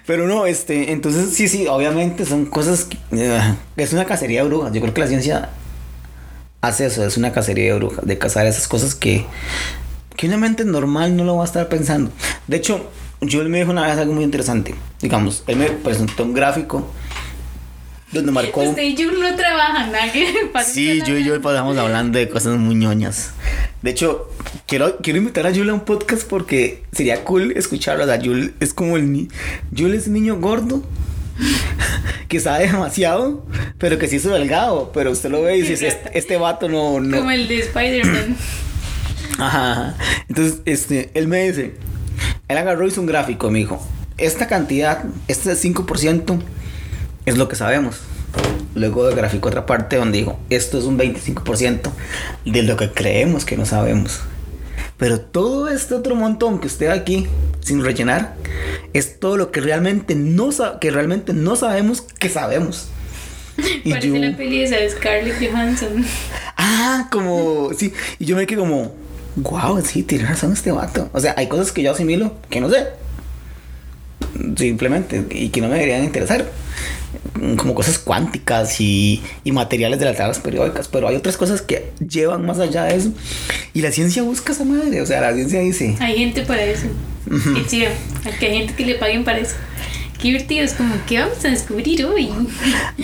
Pero 0.07 0.27
no, 0.27 0.45
este, 0.45 0.91
entonces 0.91 1.33
sí, 1.35 1.47
sí, 1.47 1.67
obviamente 1.67 2.25
son 2.25 2.45
cosas. 2.47 2.85
que, 2.85 2.97
eh, 3.11 3.55
es 3.77 3.93
una 3.93 4.05
cacería 4.05 4.41
de 4.41 4.49
brujas. 4.49 4.73
Yo 4.73 4.81
creo 4.81 4.93
que 4.93 5.01
la 5.01 5.07
ciencia 5.07 5.49
hace 6.61 6.87
eso, 6.87 7.05
es 7.05 7.15
una 7.17 7.31
cacería 7.31 7.65
de 7.73 7.79
brujas, 7.79 8.05
de 8.05 8.17
cazar 8.17 8.45
esas 8.47 8.67
cosas 8.67 8.95
que, 8.95 9.25
que 10.15 10.27
una 10.27 10.37
mente 10.37 10.65
normal 10.65 11.15
no 11.15 11.23
lo 11.25 11.35
va 11.37 11.43
a 11.43 11.45
estar 11.45 11.69
pensando. 11.69 12.11
De 12.47 12.57
hecho, 12.57 12.89
Joel 13.29 13.49
me 13.49 13.59
dijo 13.59 13.71
una 13.71 13.87
vez 13.87 13.97
algo 13.97 14.13
muy 14.13 14.23
interesante. 14.23 14.75
Digamos, 15.01 15.43
él 15.47 15.57
me 15.57 15.69
presentó 15.69 16.23
un 16.23 16.33
gráfico 16.33 16.89
donde 18.13 18.31
marcó. 18.31 18.61
Usted 18.61 18.83
y 18.83 18.95
yo 18.95 19.11
no 19.11 19.35
trabajan, 19.35 19.91
nada 19.91 20.11
que 20.11 20.49
Sí, 20.65 21.01
yo 21.05 21.17
y 21.17 21.23
yo 21.23 21.41
pasamos 21.41 21.77
hablando 21.77 22.19
de 22.19 22.29
cosas 22.29 22.57
muy 22.57 22.75
ñoñas. 22.75 23.31
De 23.81 23.91
hecho, 23.91 24.29
quiero, 24.67 24.97
quiero 24.97 25.19
invitar 25.19 25.47
a 25.47 25.51
Yul 25.51 25.69
a 25.69 25.73
un 25.73 25.81
podcast 25.81 26.27
porque 26.27 26.83
sería 26.91 27.23
cool 27.23 27.53
escucharlo. 27.55 28.03
O 28.03 28.07
sea, 28.07 28.17
Yul 28.19 28.53
es 28.59 28.73
como 28.73 28.97
el 28.97 29.11
ni 29.11 29.27
Yul 29.71 29.93
es 29.95 30.07
un 30.07 30.13
niño 30.13 30.39
gordo 30.39 30.83
que 32.27 32.39
sabe 32.39 32.67
demasiado, 32.67 33.45
pero 33.77 33.97
que 33.97 34.07
sí 34.07 34.17
es 34.17 34.23
delgado. 34.23 34.91
Pero 34.93 35.11
usted 35.11 35.29
lo 35.29 35.41
ve 35.41 35.57
y 35.57 35.61
dice, 35.61 35.87
este, 35.87 36.17
este 36.17 36.37
vato 36.37 36.69
no, 36.69 36.99
no. 36.99 37.17
Como 37.17 37.31
el 37.31 37.47
de 37.47 37.59
Spider-Man. 37.59 38.37
Ajá, 39.39 39.71
ajá. 39.71 39.97
Entonces, 40.29 40.61
este, 40.65 41.09
él 41.15 41.27
me 41.27 41.43
dice, 41.47 41.73
él 42.53 42.57
agarró 42.59 42.85
y 42.85 42.87
hizo 42.89 43.01
un 43.01 43.07
gráfico, 43.07 43.51
me 43.51 43.59
dijo, 43.59 43.85
esta 44.17 44.47
cantidad, 44.47 45.03
este 45.27 45.51
5% 45.51 46.39
es 47.25 47.37
lo 47.37 47.47
que 47.49 47.55
sabemos. 47.55 47.97
Luego 48.75 49.03
graficó 49.15 49.49
otra 49.49 49.65
parte 49.67 49.97
donde 49.97 50.17
dijo, 50.19 50.39
esto 50.49 50.77
es 50.79 50.85
un 50.85 50.97
25% 50.97 51.91
de 52.45 52.63
lo 52.63 52.75
que 52.77 52.89
creemos 52.91 53.45
que 53.45 53.57
no 53.57 53.65
sabemos. 53.65 54.21
Pero 54.97 55.19
todo 55.19 55.69
este 55.69 55.93
otro 55.95 56.15
montón 56.15 56.59
que 56.59 56.67
usted 56.67 56.87
aquí, 56.87 57.27
sin 57.61 57.83
rellenar, 57.83 58.35
es 58.93 59.19
todo 59.19 59.37
lo 59.37 59.51
que 59.51 59.59
realmente 59.61 60.15
no, 60.15 60.51
sa- 60.51 60.79
que 60.79 60.91
realmente 60.91 61.33
no 61.33 61.55
sabemos 61.55 62.01
que 62.01 62.29
sabemos. 62.29 62.87
Y 63.83 63.91
Parece 63.91 64.07
yo- 64.09 64.15
la 64.17 64.35
peli 64.35 64.67
de 64.67 64.89
Scarlett 64.89 65.35
Johansson. 65.51 66.03
Ah, 66.57 67.07
como, 67.11 67.69
sí. 67.77 67.93
Y 68.17 68.25
yo 68.25 68.35
me 68.35 68.47
quedé 68.47 68.59
como, 68.59 68.95
wow, 69.35 69.81
sí, 69.83 70.03
tiene 70.03 70.25
razón 70.25 70.53
este 70.53 70.71
vato. 70.71 71.09
O 71.13 71.19
sea, 71.19 71.33
hay 71.37 71.47
cosas 71.47 71.71
que 71.71 71.83
yo 71.83 71.91
asimilo 71.91 72.33
que 72.49 72.61
no 72.61 72.69
sé. 72.69 72.87
Simplemente, 74.57 75.25
y 75.31 75.49
que 75.49 75.61
no 75.61 75.67
me 75.67 75.75
deberían 75.75 76.03
interesar. 76.03 76.45
Como 77.57 77.75
cosas 77.75 77.99
cuánticas 77.99 78.79
y, 78.79 79.21
y 79.43 79.51
materiales 79.51 79.99
de 79.99 80.05
las 80.05 80.17
tablas 80.17 80.39
periódicas. 80.39 80.87
Pero 80.87 81.07
hay 81.07 81.15
otras 81.15 81.37
cosas 81.37 81.61
que 81.61 81.91
llevan 82.07 82.45
más 82.45 82.59
allá 82.59 82.83
de 82.83 82.95
eso. 82.95 83.11
Y 83.73 83.81
la 83.81 83.91
ciencia 83.91 84.23
busca 84.23 84.53
esa 84.53 84.65
madre. 84.65 85.01
O 85.01 85.05
sea, 85.05 85.21
la 85.21 85.33
ciencia 85.33 85.59
dice, 85.59 85.95
Hay 85.99 86.17
gente 86.17 86.41
para 86.43 86.63
eso. 86.63 86.87
Y 87.29 87.69
sí, 87.69 87.83
que 88.39 88.45
hay 88.45 88.57
gente 88.57 88.73
que 88.75 88.85
le 88.85 88.95
paguen 88.95 89.23
para 89.23 89.39
eso. 89.39 89.55
Qué 90.23 90.29
divertido, 90.29 90.63
es 90.63 90.73
como, 90.73 90.95
¿qué 91.05 91.19
vamos 91.19 91.43
a 91.43 91.49
descubrir 91.49 92.05
hoy? 92.05 92.29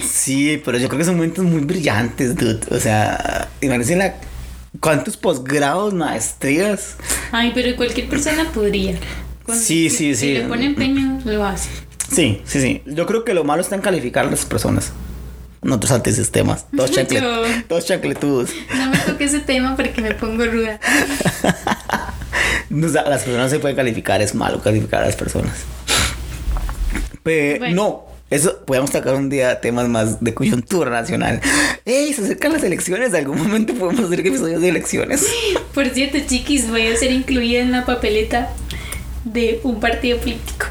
sí, 0.01 0.61
pero 0.63 0.77
yo 0.77 0.87
creo 0.87 0.99
que 0.99 1.05
son 1.05 1.15
momentos 1.15 1.43
muy 1.43 1.61
brillantes, 1.61 2.35
dude. 2.35 2.61
O 2.71 2.79
sea, 2.79 3.49
imagínense 3.61 3.95
la. 3.97 4.15
¿Cuántos 4.79 5.17
posgrados, 5.17 5.93
maestrías? 5.93 6.95
Ay, 7.31 7.51
pero 7.53 7.75
cualquier 7.75 8.07
persona 8.07 8.49
podría. 8.53 8.95
Sí, 9.47 9.89
si- 9.89 9.89
sí, 9.89 10.15
Si 10.15 10.15
sí. 10.15 10.33
le 10.33 10.41
pone 10.43 10.65
empeño, 10.67 11.19
lo 11.25 11.43
hace. 11.43 11.69
Sí, 12.11 12.41
sí, 12.45 12.61
sí. 12.61 12.81
Yo 12.85 13.05
creo 13.07 13.23
que 13.25 13.33
lo 13.33 13.43
malo 13.43 13.61
está 13.61 13.75
en 13.75 13.81
calificar 13.81 14.25
a 14.27 14.29
las 14.31 14.45
personas. 14.45 14.91
Nosotros 15.61 15.91
antisestemas. 15.91 16.65
Todos, 16.75 16.91
chancle, 16.91 17.19
Yo- 17.21 17.43
todos 17.67 17.85
chancletudos. 17.85 18.51
No 18.77 18.89
me 18.91 18.97
toque 18.99 19.25
ese 19.25 19.39
tema 19.39 19.75
porque 19.75 20.01
me 20.01 20.13
pongo 20.13 20.45
ruda. 20.45 20.79
O 22.71 22.87
sea, 22.87 23.01
las 23.09 23.23
personas 23.23 23.49
se 23.49 23.57
pueden 23.57 23.75
calificar, 23.75 24.21
es 24.21 24.35
malo 24.35 24.61
calificar 24.61 25.01
a 25.01 25.07
las 25.07 25.15
personas. 25.15 25.53
Pero 27.23 27.59
Bueno. 27.59 27.75
no, 27.75 28.05
eso 28.29 28.59
podemos 28.65 28.91
tocar 28.91 29.15
un 29.15 29.29
día 29.29 29.59
temas 29.61 29.87
más 29.87 30.23
de 30.23 30.33
coyuntura 30.33 30.91
nacional. 30.91 31.41
¡Ey! 31.85 32.13
Se 32.13 32.23
acercan 32.23 32.53
las 32.53 32.63
elecciones. 32.63 33.13
Algún 33.13 33.37
momento 33.39 33.73
podemos 33.73 34.05
hacer 34.05 34.19
episodios 34.19 34.61
de 34.61 34.69
elecciones. 34.69 35.25
Por 35.73 35.87
cierto, 35.89 36.17
chiquis, 36.27 36.69
voy 36.69 36.87
a 36.87 36.95
ser 36.95 37.11
incluida 37.11 37.59
en 37.59 37.71
la 37.71 37.85
papeleta 37.85 38.49
de 39.25 39.59
un 39.63 39.79
partido 39.79 40.17
político. 40.19 40.67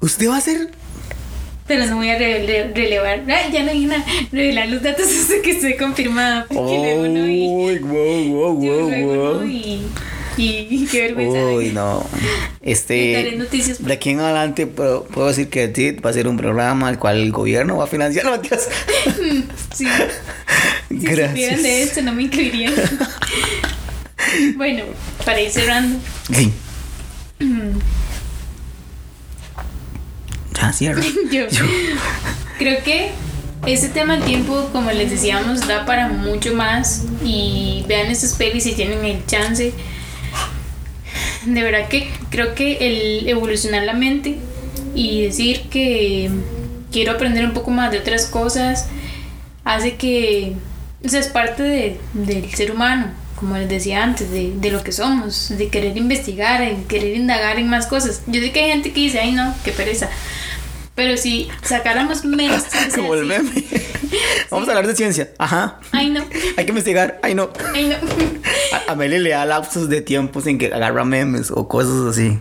¿Usted 0.00 0.28
va 0.28 0.36
a 0.36 0.40
ser? 0.40 0.70
Pero 1.66 1.86
no 1.86 1.96
voy 1.96 2.10
a 2.10 2.18
re- 2.18 2.46
re- 2.46 2.72
relevar. 2.74 3.22
Ay, 3.26 3.50
ya 3.50 3.62
no 3.62 3.70
hay 3.70 3.86
una 3.86 4.04
revelar 4.30 4.68
los 4.68 4.82
datos 4.82 5.06
hasta 5.20 5.40
que 5.42 5.52
esté 5.52 5.76
confirmada. 5.78 6.44
Porque 6.46 6.60
luego 6.60 7.06
no 7.08 7.88
wow, 7.88 8.28
wow, 8.28 8.54
wow, 8.54 9.40
wow. 9.40 9.80
Y, 10.36 10.86
qué 10.90 11.02
vergüenza. 11.02 11.38
Uy, 11.46 11.70
no. 11.70 12.04
Este. 12.60 13.34
noticias. 13.36 13.84
De 13.84 13.92
aquí 13.92 14.10
en 14.10 14.20
adelante 14.20 14.66
puedo, 14.66 15.04
puedo 15.04 15.28
decir 15.28 15.48
que 15.48 15.68
TIT 15.68 16.04
va 16.04 16.10
a 16.10 16.12
ser 16.12 16.28
un 16.28 16.36
programa 16.36 16.88
al 16.88 16.98
cual 16.98 17.18
el 17.20 17.32
gobierno 17.32 17.76
va 17.76 17.84
a 17.84 17.86
financiar. 17.86 18.24
No, 18.24 18.32
mentiras. 18.32 18.68
Sí. 19.74 19.86
Si 20.88 21.06
supieran 21.06 21.62
de 21.62 21.82
esto, 21.82 22.02
no 22.02 22.12
me 22.12 22.22
incluirían. 22.24 22.72
bueno, 24.56 24.84
para 25.24 25.40
ir 25.40 25.50
cerrando. 25.50 25.98
Sí. 26.32 26.52
Ya 30.54 30.72
cierro. 30.72 31.02
Yo 31.30 31.48
Yo- 31.48 31.64
creo 32.58 32.82
que 32.82 33.10
este 33.66 33.88
tema 33.88 34.16
del 34.16 34.24
tiempo, 34.24 34.68
como 34.72 34.90
les 34.90 35.10
decíamos, 35.10 35.66
da 35.66 35.84
para 35.86 36.08
mucho 36.08 36.54
más. 36.54 37.02
Y 37.24 37.84
vean 37.88 38.10
estas 38.10 38.34
pelis 38.34 38.64
si 38.64 38.72
tienen 38.72 39.04
el 39.04 39.24
chance. 39.26 39.72
De 41.46 41.62
verdad 41.62 41.88
que 41.88 42.08
creo 42.30 42.54
que 42.54 42.78
el 43.20 43.28
evolucionar 43.28 43.82
la 43.84 43.92
mente 43.92 44.36
y 44.94 45.22
decir 45.22 45.62
que 45.70 46.30
quiero 46.92 47.12
aprender 47.12 47.44
un 47.44 47.52
poco 47.52 47.70
más 47.70 47.90
de 47.90 47.98
otras 47.98 48.26
cosas 48.26 48.86
hace 49.64 49.96
que, 49.96 50.52
o 51.04 51.08
sea, 51.08 51.20
es 51.20 51.28
parte 51.28 51.62
de- 51.62 51.98
del 52.14 52.50
ser 52.54 52.70
humano, 52.70 53.08
como 53.36 53.56
les 53.56 53.68
decía 53.68 54.02
antes, 54.04 54.30
de, 54.30 54.52
de 54.56 54.70
lo 54.70 54.82
que 54.84 54.92
somos, 54.92 55.50
de 55.56 55.68
querer 55.68 55.96
investigar, 55.96 56.60
de 56.60 56.84
querer 56.86 57.16
indagar 57.16 57.58
en 57.58 57.68
más 57.68 57.86
cosas. 57.86 58.22
Yo 58.26 58.40
sé 58.40 58.52
que 58.52 58.60
hay 58.62 58.70
gente 58.70 58.92
que 58.92 59.00
dice, 59.00 59.18
ay 59.20 59.32
no, 59.32 59.54
qué 59.64 59.72
pereza. 59.72 60.08
Pero 60.94 61.16
si 61.16 61.48
sacáramos 61.62 62.24
menos... 62.24 62.64
Como 62.94 63.14
el 63.14 63.26
meme. 63.26 63.50
Vamos 64.50 64.68
a 64.68 64.72
hablar 64.72 64.86
de 64.86 64.94
ciencia. 64.94 65.32
Ajá. 65.38 65.80
Ay 65.90 66.10
no, 66.10 66.24
Hay 66.56 66.64
que 66.64 66.70
investigar. 66.70 67.18
Ay, 67.22 67.34
no. 67.34 67.50
ay 67.74 67.88
no. 67.88 67.96
A, 68.72 68.92
a 68.92 68.94
Meli 68.94 69.18
le 69.18 69.30
da 69.30 69.44
lapsos 69.44 69.88
de 69.88 70.00
tiempo 70.02 70.40
sin 70.40 70.58
que 70.58 70.72
agarra 70.72 71.04
memes 71.04 71.50
o 71.50 71.66
cosas 71.66 72.06
así. 72.10 72.38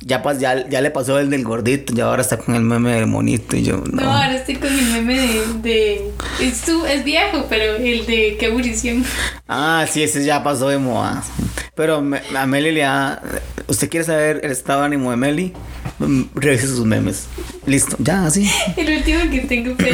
Ya, 0.00 0.22
pas, 0.22 0.38
ya, 0.40 0.68
ya 0.68 0.80
le 0.80 0.90
pasó 0.90 1.18
el 1.18 1.30
del 1.30 1.44
gordito, 1.44 1.94
ya 1.94 2.06
ahora 2.06 2.22
está 2.22 2.36
con 2.36 2.54
el 2.54 2.62
meme 2.62 2.92
del 2.94 3.06
monito 3.06 3.56
y 3.56 3.62
yo, 3.62 3.76
no. 3.90 4.02
No, 4.02 4.12
ahora 4.12 4.34
estoy 4.36 4.56
con 4.56 4.72
el 4.76 4.84
meme 4.86 5.18
de... 5.18 5.42
de 5.62 6.10
es, 6.40 7.04
viejo, 7.04 7.46
pero 7.48 7.76
el 7.76 8.04
de 8.06 8.36
qué 8.38 8.46
aburrición. 8.46 9.04
Ah, 9.48 9.86
sí, 9.90 10.02
ese 10.02 10.24
ya 10.24 10.42
pasó 10.42 10.68
de 10.68 10.78
moda. 10.78 11.22
Pero 11.74 12.00
me- 12.02 12.20
a 12.36 12.46
Meli 12.46 12.72
le 12.72 12.80
da. 12.80 13.22
¿Usted 13.68 13.88
quiere 13.88 14.04
saber 14.04 14.40
el 14.42 14.50
estado 14.50 14.80
de 14.80 14.86
ánimo 14.86 15.10
de 15.10 15.16
Meli? 15.16 15.52
Mm, 15.98 16.22
Revise 16.34 16.66
sus 16.66 16.84
memes. 16.84 17.26
Listo, 17.64 17.96
ya, 18.00 18.26
así. 18.26 18.50
El 18.76 18.96
último 18.98 19.30
que 19.30 19.40
tengo 19.40 19.74
fue, 19.76 19.92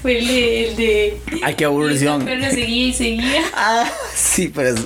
fue 0.00 0.18
el 0.18 0.26
de... 0.26 0.68
El 0.68 0.76
de 0.76 1.20
Ay, 1.42 1.54
qué 1.54 1.64
aburrición. 1.66 2.24
Pero 2.24 2.50
seguía 2.50 2.86
y 2.86 2.92
seguía. 2.92 3.42
Ah, 3.54 3.84
sí, 4.14 4.50
pero 4.54 4.70
es. 4.70 4.80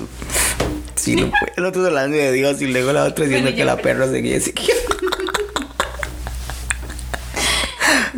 Sí, 1.07 1.14
no 1.14 1.30
puede. 1.30 1.52
El 1.57 1.64
otro 1.64 1.86
hablando 1.86 2.16
de 2.16 2.32
Dios 2.32 2.61
y 2.61 2.66
luego 2.66 2.92
la 2.92 3.04
otra 3.04 3.26
diciendo 3.26 3.52
Bueno, 3.52 3.57
que 3.57 3.64
la 3.64 3.76
perra 3.76 4.11
seguía 4.11 4.38
así. 4.38 4.52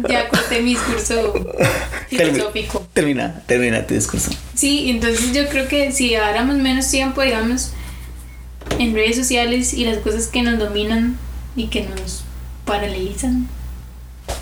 Ya 0.09 0.26
corté 0.30 0.62
mi 0.62 0.70
discurso 0.70 1.34
filosófico. 2.09 2.89
Termina, 2.95 3.43
termina 3.45 3.86
tu 3.86 3.93
discurso. 3.93 4.30
Sí, 4.55 4.89
entonces 4.89 5.34
yo 5.34 5.51
creo 5.51 5.68
que 5.68 5.93
si 5.93 6.14
dáramos 6.14 6.57
menos 6.57 6.91
tiempo, 6.91 7.20
digamos, 7.20 7.72
en 8.78 8.95
redes 8.95 9.16
sociales 9.16 9.74
y 9.74 9.84
las 9.84 9.99
cosas 9.99 10.26
que 10.28 10.41
nos 10.41 10.59
dominan 10.59 11.18
y 11.57 11.66
que 11.66 11.82
nos 11.82 12.24
paralizan, 12.64 13.49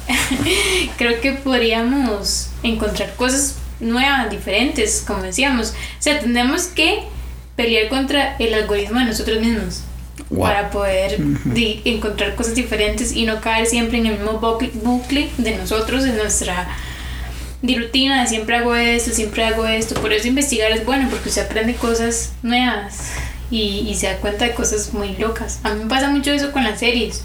creo 0.99 1.21
que 1.21 1.33
podríamos 1.33 2.51
encontrar 2.63 3.13
cosas 3.17 3.57
nuevas, 3.81 4.31
diferentes, 4.31 5.03
como 5.05 5.25
decíamos. 5.25 5.71
O 5.71 6.03
sea, 6.03 6.21
tenemos 6.21 6.67
que 6.67 7.09
pelear 7.57 7.89
contra 7.89 8.37
el 8.39 8.55
algoritmo 8.55 9.01
de 9.01 9.07
nosotros 9.07 9.41
mismos. 9.41 9.83
Wow. 10.31 10.43
Para 10.45 10.71
poder 10.71 11.19
di- 11.45 11.83
encontrar 11.85 12.35
cosas 12.35 12.55
diferentes 12.55 13.13
y 13.15 13.25
no 13.25 13.41
caer 13.41 13.67
siempre 13.67 13.99
en 13.99 14.07
el 14.07 14.13
mismo 14.19 14.39
bucle, 14.83 15.29
de 15.39 15.57
nosotros, 15.57 16.05
en 16.05 16.17
nuestra 16.17 16.69
di 17.63 17.77
rutina 17.77 18.23
de 18.23 18.29
siempre 18.29 18.57
hago 18.57 18.75
esto, 18.75 19.11
siempre 19.11 19.45
hago 19.45 19.67
esto. 19.67 19.95
Por 20.01 20.13
eso 20.13 20.29
investigar 20.29 20.71
es 20.73 20.85
bueno, 20.85 21.09
porque 21.11 21.29
usted 21.29 21.45
aprende 21.45 21.75
cosas 21.75 22.33
nuevas 22.43 23.11
y, 23.51 23.87
y 23.89 23.95
se 23.95 24.07
da 24.07 24.17
cuenta 24.19 24.45
de 24.47 24.55
cosas 24.55 24.93
muy 24.95 25.17
locas. 25.17 25.61
A 25.65 25.75
mí 25.75 25.85
me 25.85 25.91
pasa 25.91 26.09
mucho 26.11 26.31
eso 26.33 26.53
con 26.53 26.65
las 26.65 26.79
series. 26.81 27.23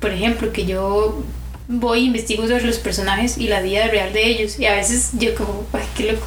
Por 0.00 0.10
ejemplo, 0.12 0.52
que 0.52 0.66
yo 0.66 1.22
voy 1.68 2.00
e 2.00 2.02
investigo 2.02 2.42
sobre 2.46 2.64
los 2.64 2.78
personajes 2.78 3.38
y 3.38 3.48
la 3.48 3.60
vida 3.62 3.86
real 3.88 4.12
de 4.12 4.26
ellos. 4.26 4.58
Y 4.58 4.66
a 4.66 4.74
veces 4.74 5.10
yo 5.14 5.34
como, 5.34 5.66
ay, 5.72 5.84
qué 5.96 6.12
loco. 6.12 6.26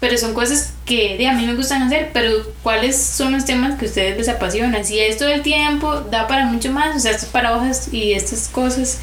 Pero 0.00 0.16
son 0.16 0.32
cosas 0.32 0.74
que 0.84 1.16
de, 1.18 1.26
a 1.26 1.32
mí 1.32 1.44
me 1.44 1.56
gustan 1.56 1.82
hacer, 1.82 2.10
pero 2.12 2.30
¿cuáles 2.62 2.96
son 2.96 3.32
los 3.32 3.44
temas 3.44 3.78
que 3.78 3.86
a 3.86 3.88
ustedes 3.88 4.16
les 4.16 4.28
apasionan? 4.28 4.84
Si 4.84 4.98
esto 5.00 5.24
del 5.24 5.42
tiempo 5.42 6.02
da 6.02 6.28
para 6.28 6.46
mucho 6.46 6.70
más, 6.70 6.96
o 6.96 7.00
sea, 7.00 7.10
esto 7.10 7.26
es 7.26 7.32
para 7.32 7.56
hojas 7.56 7.92
y 7.92 8.12
estas 8.12 8.48
cosas, 8.48 9.00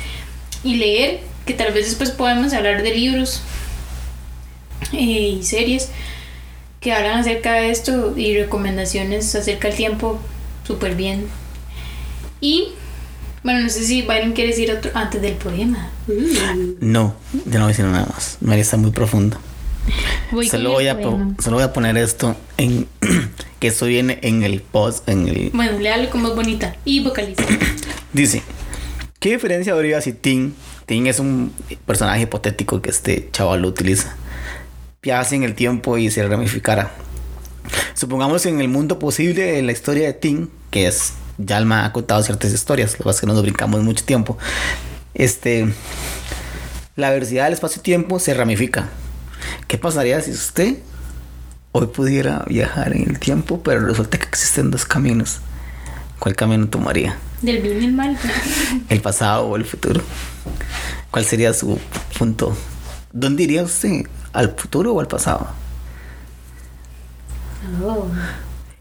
y 0.63 0.75
leer, 0.75 1.19
que 1.45 1.53
tal 1.53 1.73
vez 1.73 1.85
después 1.85 2.11
podemos 2.11 2.53
hablar 2.53 2.81
de 2.81 2.95
libros 2.95 3.41
eh, 4.93 5.37
y 5.39 5.43
series 5.43 5.89
que 6.79 6.93
hablan 6.93 7.19
acerca 7.19 7.53
de 7.53 7.71
esto 7.71 8.17
y 8.17 8.37
recomendaciones 8.37 9.35
acerca 9.35 9.67
del 9.67 9.77
tiempo 9.77 10.19
súper 10.65 10.95
bien. 10.95 11.27
Y 12.41 12.69
bueno, 13.43 13.61
no 13.61 13.69
sé 13.69 13.83
si 13.83 14.01
Byron 14.01 14.33
quiere 14.33 14.51
decir 14.51 14.71
otro 14.71 14.91
antes 14.93 15.21
del 15.21 15.33
poema. 15.33 15.89
No, 16.79 17.15
yo 17.33 17.59
no 17.59 17.59
voy 17.59 17.63
a 17.63 17.67
decir 17.67 17.85
nada 17.85 18.05
más. 18.05 18.37
María 18.41 18.61
está 18.61 18.77
muy 18.77 18.91
profundo. 18.91 19.37
Voy 20.31 20.49
Solo 20.49 20.69
con 20.69 20.73
voy, 20.73 20.87
a 20.87 20.99
poema. 20.99 21.35
solo 21.41 21.57
voy 21.57 21.63
a 21.63 21.73
poner 21.73 21.97
esto 21.97 22.35
en 22.57 22.87
que 23.59 23.67
esto 23.67 23.85
viene 23.85 24.19
en 24.21 24.43
el 24.43 24.61
post 24.61 25.07
en 25.07 25.27
el 25.27 25.51
Bueno, 25.53 25.79
léalo 25.79 26.09
como 26.09 26.29
es 26.29 26.35
bonita 26.35 26.75
y 26.85 27.03
vocaliza. 27.03 27.43
dice 28.13 28.41
¿Qué 29.19 29.31
diferencia 29.31 29.73
habría 29.73 30.01
si 30.01 30.13
Tim 30.13 30.53
Tim 30.85 31.07
es 31.07 31.19
un 31.19 31.53
personaje 31.85 32.23
hipotético 32.23 32.81
que 32.81 32.89
este 32.89 33.29
chaval 33.31 33.61
lo 33.61 33.67
utiliza 33.67 34.15
viajase 35.01 35.35
en 35.35 35.43
el 35.43 35.55
tiempo 35.55 35.97
y 35.97 36.09
se 36.09 36.27
ramificara 36.27 36.91
supongamos 37.93 38.43
que 38.43 38.49
en 38.49 38.59
el 38.59 38.67
mundo 38.67 38.99
posible 38.99 39.61
la 39.61 39.71
historia 39.71 40.07
de 40.07 40.13
Tim 40.13 40.49
que 40.71 40.87
es 40.87 41.13
Yalma 41.37 41.85
ha 41.85 41.93
contado 41.93 42.23
ciertas 42.23 42.51
historias 42.51 42.91
lo 42.93 42.97
que 42.97 43.03
pasa 43.03 43.17
es 43.17 43.21
que 43.21 43.27
no 43.27 43.33
nos 43.33 43.43
brincamos 43.43 43.81
mucho 43.83 44.03
tiempo 44.03 44.37
este 45.13 45.73
la 46.95 47.09
velocidad 47.11 47.45
del 47.45 47.53
espacio-tiempo 47.53 48.19
se 48.19 48.33
ramifica 48.33 48.89
¿qué 49.67 49.77
pasaría 49.77 50.21
si 50.21 50.31
usted 50.31 50.77
hoy 51.77 51.87
pudiera 51.87 52.45
viajar 52.47 52.95
en 52.95 53.09
el 53.09 53.19
tiempo, 53.19 53.61
pero 53.61 53.81
resulta 53.81 54.17
que 54.17 54.25
existen 54.25 54.71
dos 54.71 54.85
caminos. 54.85 55.39
¿Cuál 56.19 56.33
camino 56.33 56.69
tomaría? 56.69 57.17
Del 57.41 57.61
bien 57.61 57.81
y 57.81 57.85
el 57.87 57.91
mal. 57.91 58.17
¿El 58.87 59.01
pasado 59.01 59.47
o 59.47 59.57
el 59.57 59.65
futuro? 59.65 60.01
¿Cuál 61.11 61.25
sería 61.25 61.53
su 61.53 61.77
punto? 62.17 62.55
¿Dónde 63.11 63.43
iría 63.43 63.63
usted? 63.63 64.03
¿Al 64.31 64.55
futuro 64.55 64.93
o 64.93 65.01
al 65.01 65.07
pasado? 65.07 65.49
Oh. 67.83 68.07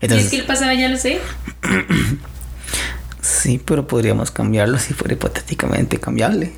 Entonces, 0.01 0.27
es 0.27 0.31
que 0.31 0.39
el 0.39 0.47
pasado 0.47 0.73
ya 0.73 0.89
lo 0.89 0.97
sé. 0.97 1.21
sí, 3.21 3.61
pero 3.65 3.89
podríamos 3.89 4.31
cambiarlo 4.31 4.79
si 4.79 4.95
fuera 4.95 5.15
hipotéticamente 5.15 5.99
cambiable. 5.99 6.53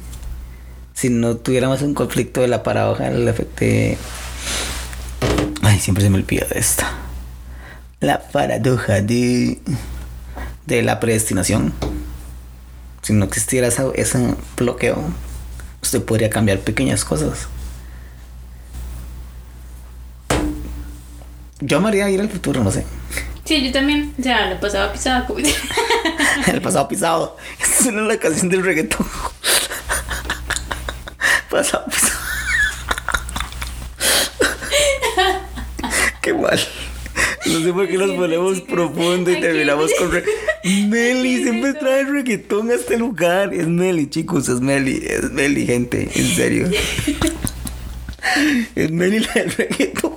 Si 0.96 1.10
no 1.10 1.36
tuviéramos 1.36 1.82
un 1.82 1.92
conflicto 1.94 2.40
de 2.40 2.48
la 2.48 2.62
paradoja 2.62 3.10
del 3.10 3.28
efecto. 3.28 3.64
Ay, 5.62 5.78
siempre 5.78 6.02
se 6.02 6.08
me 6.10 6.16
olvida 6.16 6.46
de 6.46 6.58
esta. 6.58 6.90
La 8.00 8.20
paradoja 8.20 9.02
de... 9.02 9.60
De 10.66 10.82
la 10.82 10.98
predestinación. 10.98 11.72
Si 13.02 13.12
no 13.12 13.26
existiera 13.26 13.68
esa- 13.68 13.92
ese 13.94 14.34
bloqueo, 14.56 14.98
usted 15.82 16.02
podría 16.02 16.28
cambiar 16.30 16.58
pequeñas 16.60 17.04
cosas. 17.04 17.46
Yo 21.60 21.80
me 21.80 21.88
haría 21.88 22.10
ir 22.10 22.20
al 22.20 22.28
futuro, 22.28 22.64
no 22.64 22.70
sé. 22.70 22.84
Sí, 23.44 23.64
yo 23.64 23.70
también. 23.72 24.12
O 24.18 24.22
sea, 24.22 24.50
lo 24.50 24.58
pasaba 24.60 24.92
pisada. 24.92 25.26
Como... 25.26 25.38
El 26.46 26.60
pasado 26.62 26.88
pisado. 26.88 27.36
Esa 27.60 27.88
es 27.90 27.94
la 27.94 28.16
canción 28.18 28.48
del 28.48 28.64
reggaetón. 28.64 29.06
Pasado 31.56 31.84
pisado. 31.86 32.12
Qué 36.22 36.34
mal. 36.34 36.58
No 37.46 37.60
sé 37.60 37.72
por 37.72 37.86
qué 37.88 37.96
nos 37.96 38.10
ponemos 38.12 38.60
profundo 38.62 39.30
y 39.30 39.40
terminamos 39.40 39.90
con 39.98 40.10
re- 40.12 40.24
Meli, 40.88 41.42
siempre 41.44 41.74
trae 41.74 42.04
reggaetón 42.04 42.70
a 42.70 42.74
este 42.74 42.98
lugar. 42.98 43.54
Es 43.54 43.68
Meli, 43.68 44.08
chicos, 44.10 44.48
es 44.48 44.60
Meli, 44.60 45.00
es 45.06 45.30
Meli, 45.30 45.64
gente, 45.66 46.10
en 46.14 46.26
serio. 46.34 46.68
Es 48.74 48.90
Meli 48.90 49.20
la 49.20 49.32
del 49.34 49.50
reggaetón. 49.52 50.12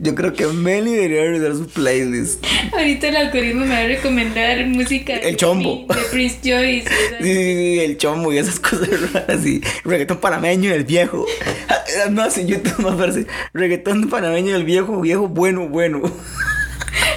Yo 0.00 0.14
creo 0.14 0.32
que 0.32 0.46
Meli 0.46 0.92
debería 0.92 1.22
revisar 1.22 1.54
su 1.54 1.68
playlist. 1.68 2.44
Ahorita 2.72 3.08
el 3.08 3.16
algoritmo 3.16 3.64
me 3.66 3.70
va 3.74 3.78
a 3.78 3.86
recomendar 3.86 4.66
música. 4.66 5.14
El 5.16 5.36
chombo. 5.36 5.86
De 5.88 6.00
Prince 6.10 6.38
Joyce. 6.42 6.88
Sí, 7.20 7.28
sí, 7.28 7.54
sí, 7.54 7.80
el 7.80 7.98
chombo 7.98 8.32
y 8.32 8.38
esas 8.38 8.58
cosas 8.58 8.88
raras 9.12 9.46
y 9.46 9.60
reggaetón 9.84 10.18
panameño 10.18 10.70
del 10.72 10.84
viejo. 10.84 11.26
Ah, 11.68 12.08
No, 12.10 12.24
en 12.34 12.48
YouTube 12.48 12.78
me 12.84 12.90
aparece 12.90 13.26
reggaetón 13.52 14.08
panameño 14.08 14.54
del 14.54 14.64
viejo, 14.64 15.00
viejo, 15.00 15.28
bueno, 15.28 15.68
bueno. 15.68 16.02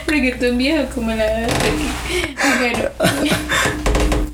Reggaetón 0.07 0.57
viejo 0.57 0.85
como 0.93 1.11
la. 1.11 1.47
Bueno. 2.59 2.89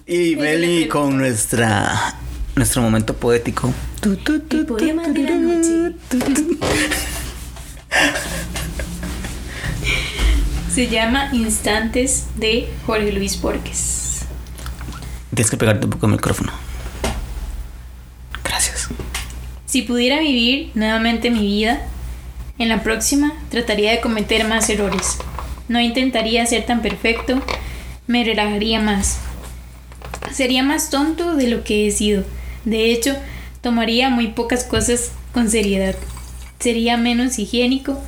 Y 0.05 0.35
Meli 0.35 0.89
con 0.89 1.17
nuestra 1.17 2.15
nuestro 2.55 2.81
momento 2.81 3.15
poético. 3.15 3.73
Tu, 3.99 4.15
tu, 4.17 4.39
tu, 4.41 4.57
El 4.57 4.65
poema 4.65 5.07
de 5.07 5.23
la 5.23 5.35
noche. 5.35 5.95
Se 10.73 10.87
llama 10.87 11.29
Instantes 11.33 12.27
de 12.35 12.69
Jorge 12.85 13.11
Luis 13.11 13.39
Borges. 13.41 14.21
Tienes 15.33 15.49
que 15.49 15.57
pegarte 15.57 15.85
un 15.85 15.91
poco 15.91 16.05
el 16.05 16.13
micrófono. 16.13 16.51
Gracias. 18.43 18.87
Si 19.65 19.81
pudiera 19.81 20.19
vivir 20.19 20.71
nuevamente 20.73 21.29
mi 21.29 21.39
vida, 21.39 21.81
en 22.57 22.69
la 22.69 22.83
próxima 22.83 23.33
trataría 23.49 23.91
de 23.91 24.01
cometer 24.01 24.47
más 24.47 24.69
errores. 24.69 25.17
No 25.67 25.79
intentaría 25.79 26.45
ser 26.45 26.65
tan 26.65 26.81
perfecto, 26.81 27.41
me 28.07 28.23
relajaría 28.23 28.79
más. 28.79 29.19
Sería 30.33 30.63
más 30.63 30.89
tonto 30.89 31.35
de 31.35 31.47
lo 31.47 31.63
que 31.63 31.87
he 31.87 31.91
sido. 31.91 32.23
De 32.65 32.91
hecho, 32.91 33.15
tomaría 33.61 34.09
muy 34.09 34.27
pocas 34.27 34.63
cosas 34.63 35.11
con 35.33 35.49
seriedad. 35.49 35.95
Sería 36.59 36.97
menos 36.97 37.39
higiénico, 37.39 37.99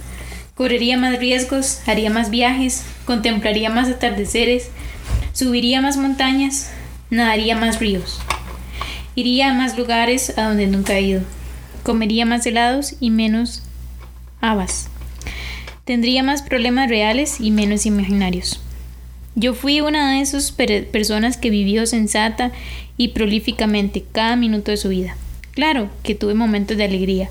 correría 0.55 0.97
más 0.97 1.17
riesgos, 1.19 1.79
haría 1.87 2.09
más 2.09 2.29
viajes, 2.29 2.83
contemplaría 3.05 3.69
más 3.69 3.89
atardeceres, 3.89 4.69
subiría 5.33 5.81
más 5.81 5.97
montañas, 5.97 6.69
nadaría 7.09 7.55
más 7.55 7.79
ríos. 7.79 8.19
Iría 9.15 9.51
a 9.51 9.53
más 9.53 9.77
lugares 9.77 10.37
a 10.37 10.43
donde 10.43 10.67
nunca 10.67 10.97
he 10.97 11.01
ido. 11.01 11.21
Comería 11.83 12.25
más 12.25 12.45
helados 12.45 12.95
y 12.99 13.09
menos 13.09 13.63
habas. 14.41 14.87
Tendría 15.85 16.23
más 16.23 16.41
problemas 16.41 16.89
reales 16.89 17.39
y 17.39 17.51
menos 17.51 17.85
imaginarios. 17.85 18.59
Yo 19.35 19.53
fui 19.53 19.81
una 19.81 20.11
de 20.11 20.21
esas 20.21 20.51
per- 20.51 20.87
personas 20.89 21.37
que 21.37 21.49
vivió 21.49 21.85
sensata 21.87 22.51
y 22.97 23.09
prolíficamente 23.09 24.03
cada 24.11 24.35
minuto 24.35 24.71
de 24.71 24.77
su 24.77 24.89
vida. 24.89 25.15
Claro 25.51 25.89
que 26.03 26.15
tuve 26.15 26.33
momentos 26.33 26.77
de 26.77 26.85
alegría. 26.85 27.29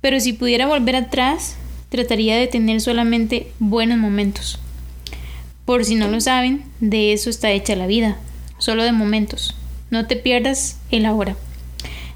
Pero 0.00 0.20
si 0.20 0.32
pudiera 0.32 0.66
volver 0.66 0.96
atrás, 0.96 1.56
trataría 1.88 2.36
de 2.36 2.46
tener 2.46 2.80
solamente 2.80 3.52
buenos 3.58 3.98
momentos. 3.98 4.58
Por 5.64 5.84
si 5.84 5.94
no 5.94 6.08
lo 6.08 6.20
saben, 6.20 6.62
de 6.80 7.12
eso 7.12 7.30
está 7.30 7.50
hecha 7.50 7.74
la 7.76 7.86
vida, 7.86 8.18
solo 8.58 8.84
de 8.84 8.92
momentos. 8.92 9.54
No 9.90 10.06
te 10.06 10.16
pierdas 10.16 10.78
el 10.90 11.06
ahora. 11.06 11.36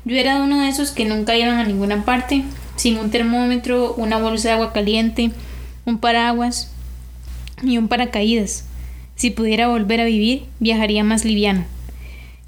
Yo 0.05 0.17
era 0.17 0.43
uno 0.43 0.61
de 0.61 0.69
esos 0.69 0.91
que 0.91 1.05
nunca 1.05 1.37
iban 1.37 1.59
a 1.59 1.65
ninguna 1.65 2.05
parte, 2.05 2.45
sin 2.77 2.99
un 2.99 3.11
termómetro, 3.11 3.95
una 3.95 4.19
bolsa 4.19 4.49
de 4.49 4.55
agua 4.55 4.73
caliente, 4.73 5.31
un 5.87 5.99
paraguas 5.99 6.71
y 7.63 7.79
un 7.79 7.89
paracaídas. 7.89 8.65
Si 9.17 9.31
pudiera 9.31 9.69
volver 9.69 10.01
a 10.01 10.05
vivir, 10.05 10.45
viajaría 10.61 11.05
más 11.05 11.25
liviano. 11.25 11.65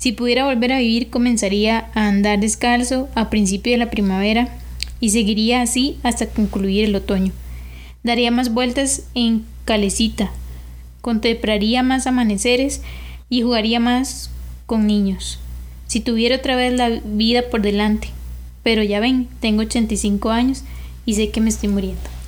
Si 0.01 0.13
pudiera 0.13 0.47
volver 0.47 0.73
a 0.73 0.79
vivir, 0.79 1.11
comenzaría 1.11 1.91
a 1.93 2.09
andar 2.09 2.41
descalzo 2.41 3.11
a 3.15 3.29
principio 3.29 3.73
de 3.73 3.77
la 3.77 3.91
primavera 3.91 4.49
y 4.99 5.11
seguiría 5.11 5.61
así 5.61 5.99
hasta 6.03 6.27
concluir 6.27 6.87
el 6.87 6.95
otoño. 6.95 7.35
Daría 8.03 8.31
más 8.31 8.55
vueltas 8.55 9.03
en 9.15 9.45
calecita, 9.67 10.31
contemplaría 11.03 11.83
más 11.83 12.07
amaneceres 12.07 12.81
y 13.29 13.43
jugaría 13.43 13.79
más 13.79 14.31
con 14.65 14.87
niños. 14.87 15.39
Si 15.87 16.01
tuviera 16.01 16.37
otra 16.37 16.57
vez 16.57 16.73
la 16.73 16.89
vida 17.05 17.51
por 17.51 17.61
delante. 17.61 18.09
Pero 18.63 18.83
ya 18.83 19.01
ven, 19.01 19.29
tengo 19.41 19.61
85 19.61 20.31
años 20.31 20.65
y 21.05 21.13
sé 21.13 21.29
que 21.29 21.43
me 21.43 21.51
estoy 21.51 21.69
muriendo. 21.69 22.20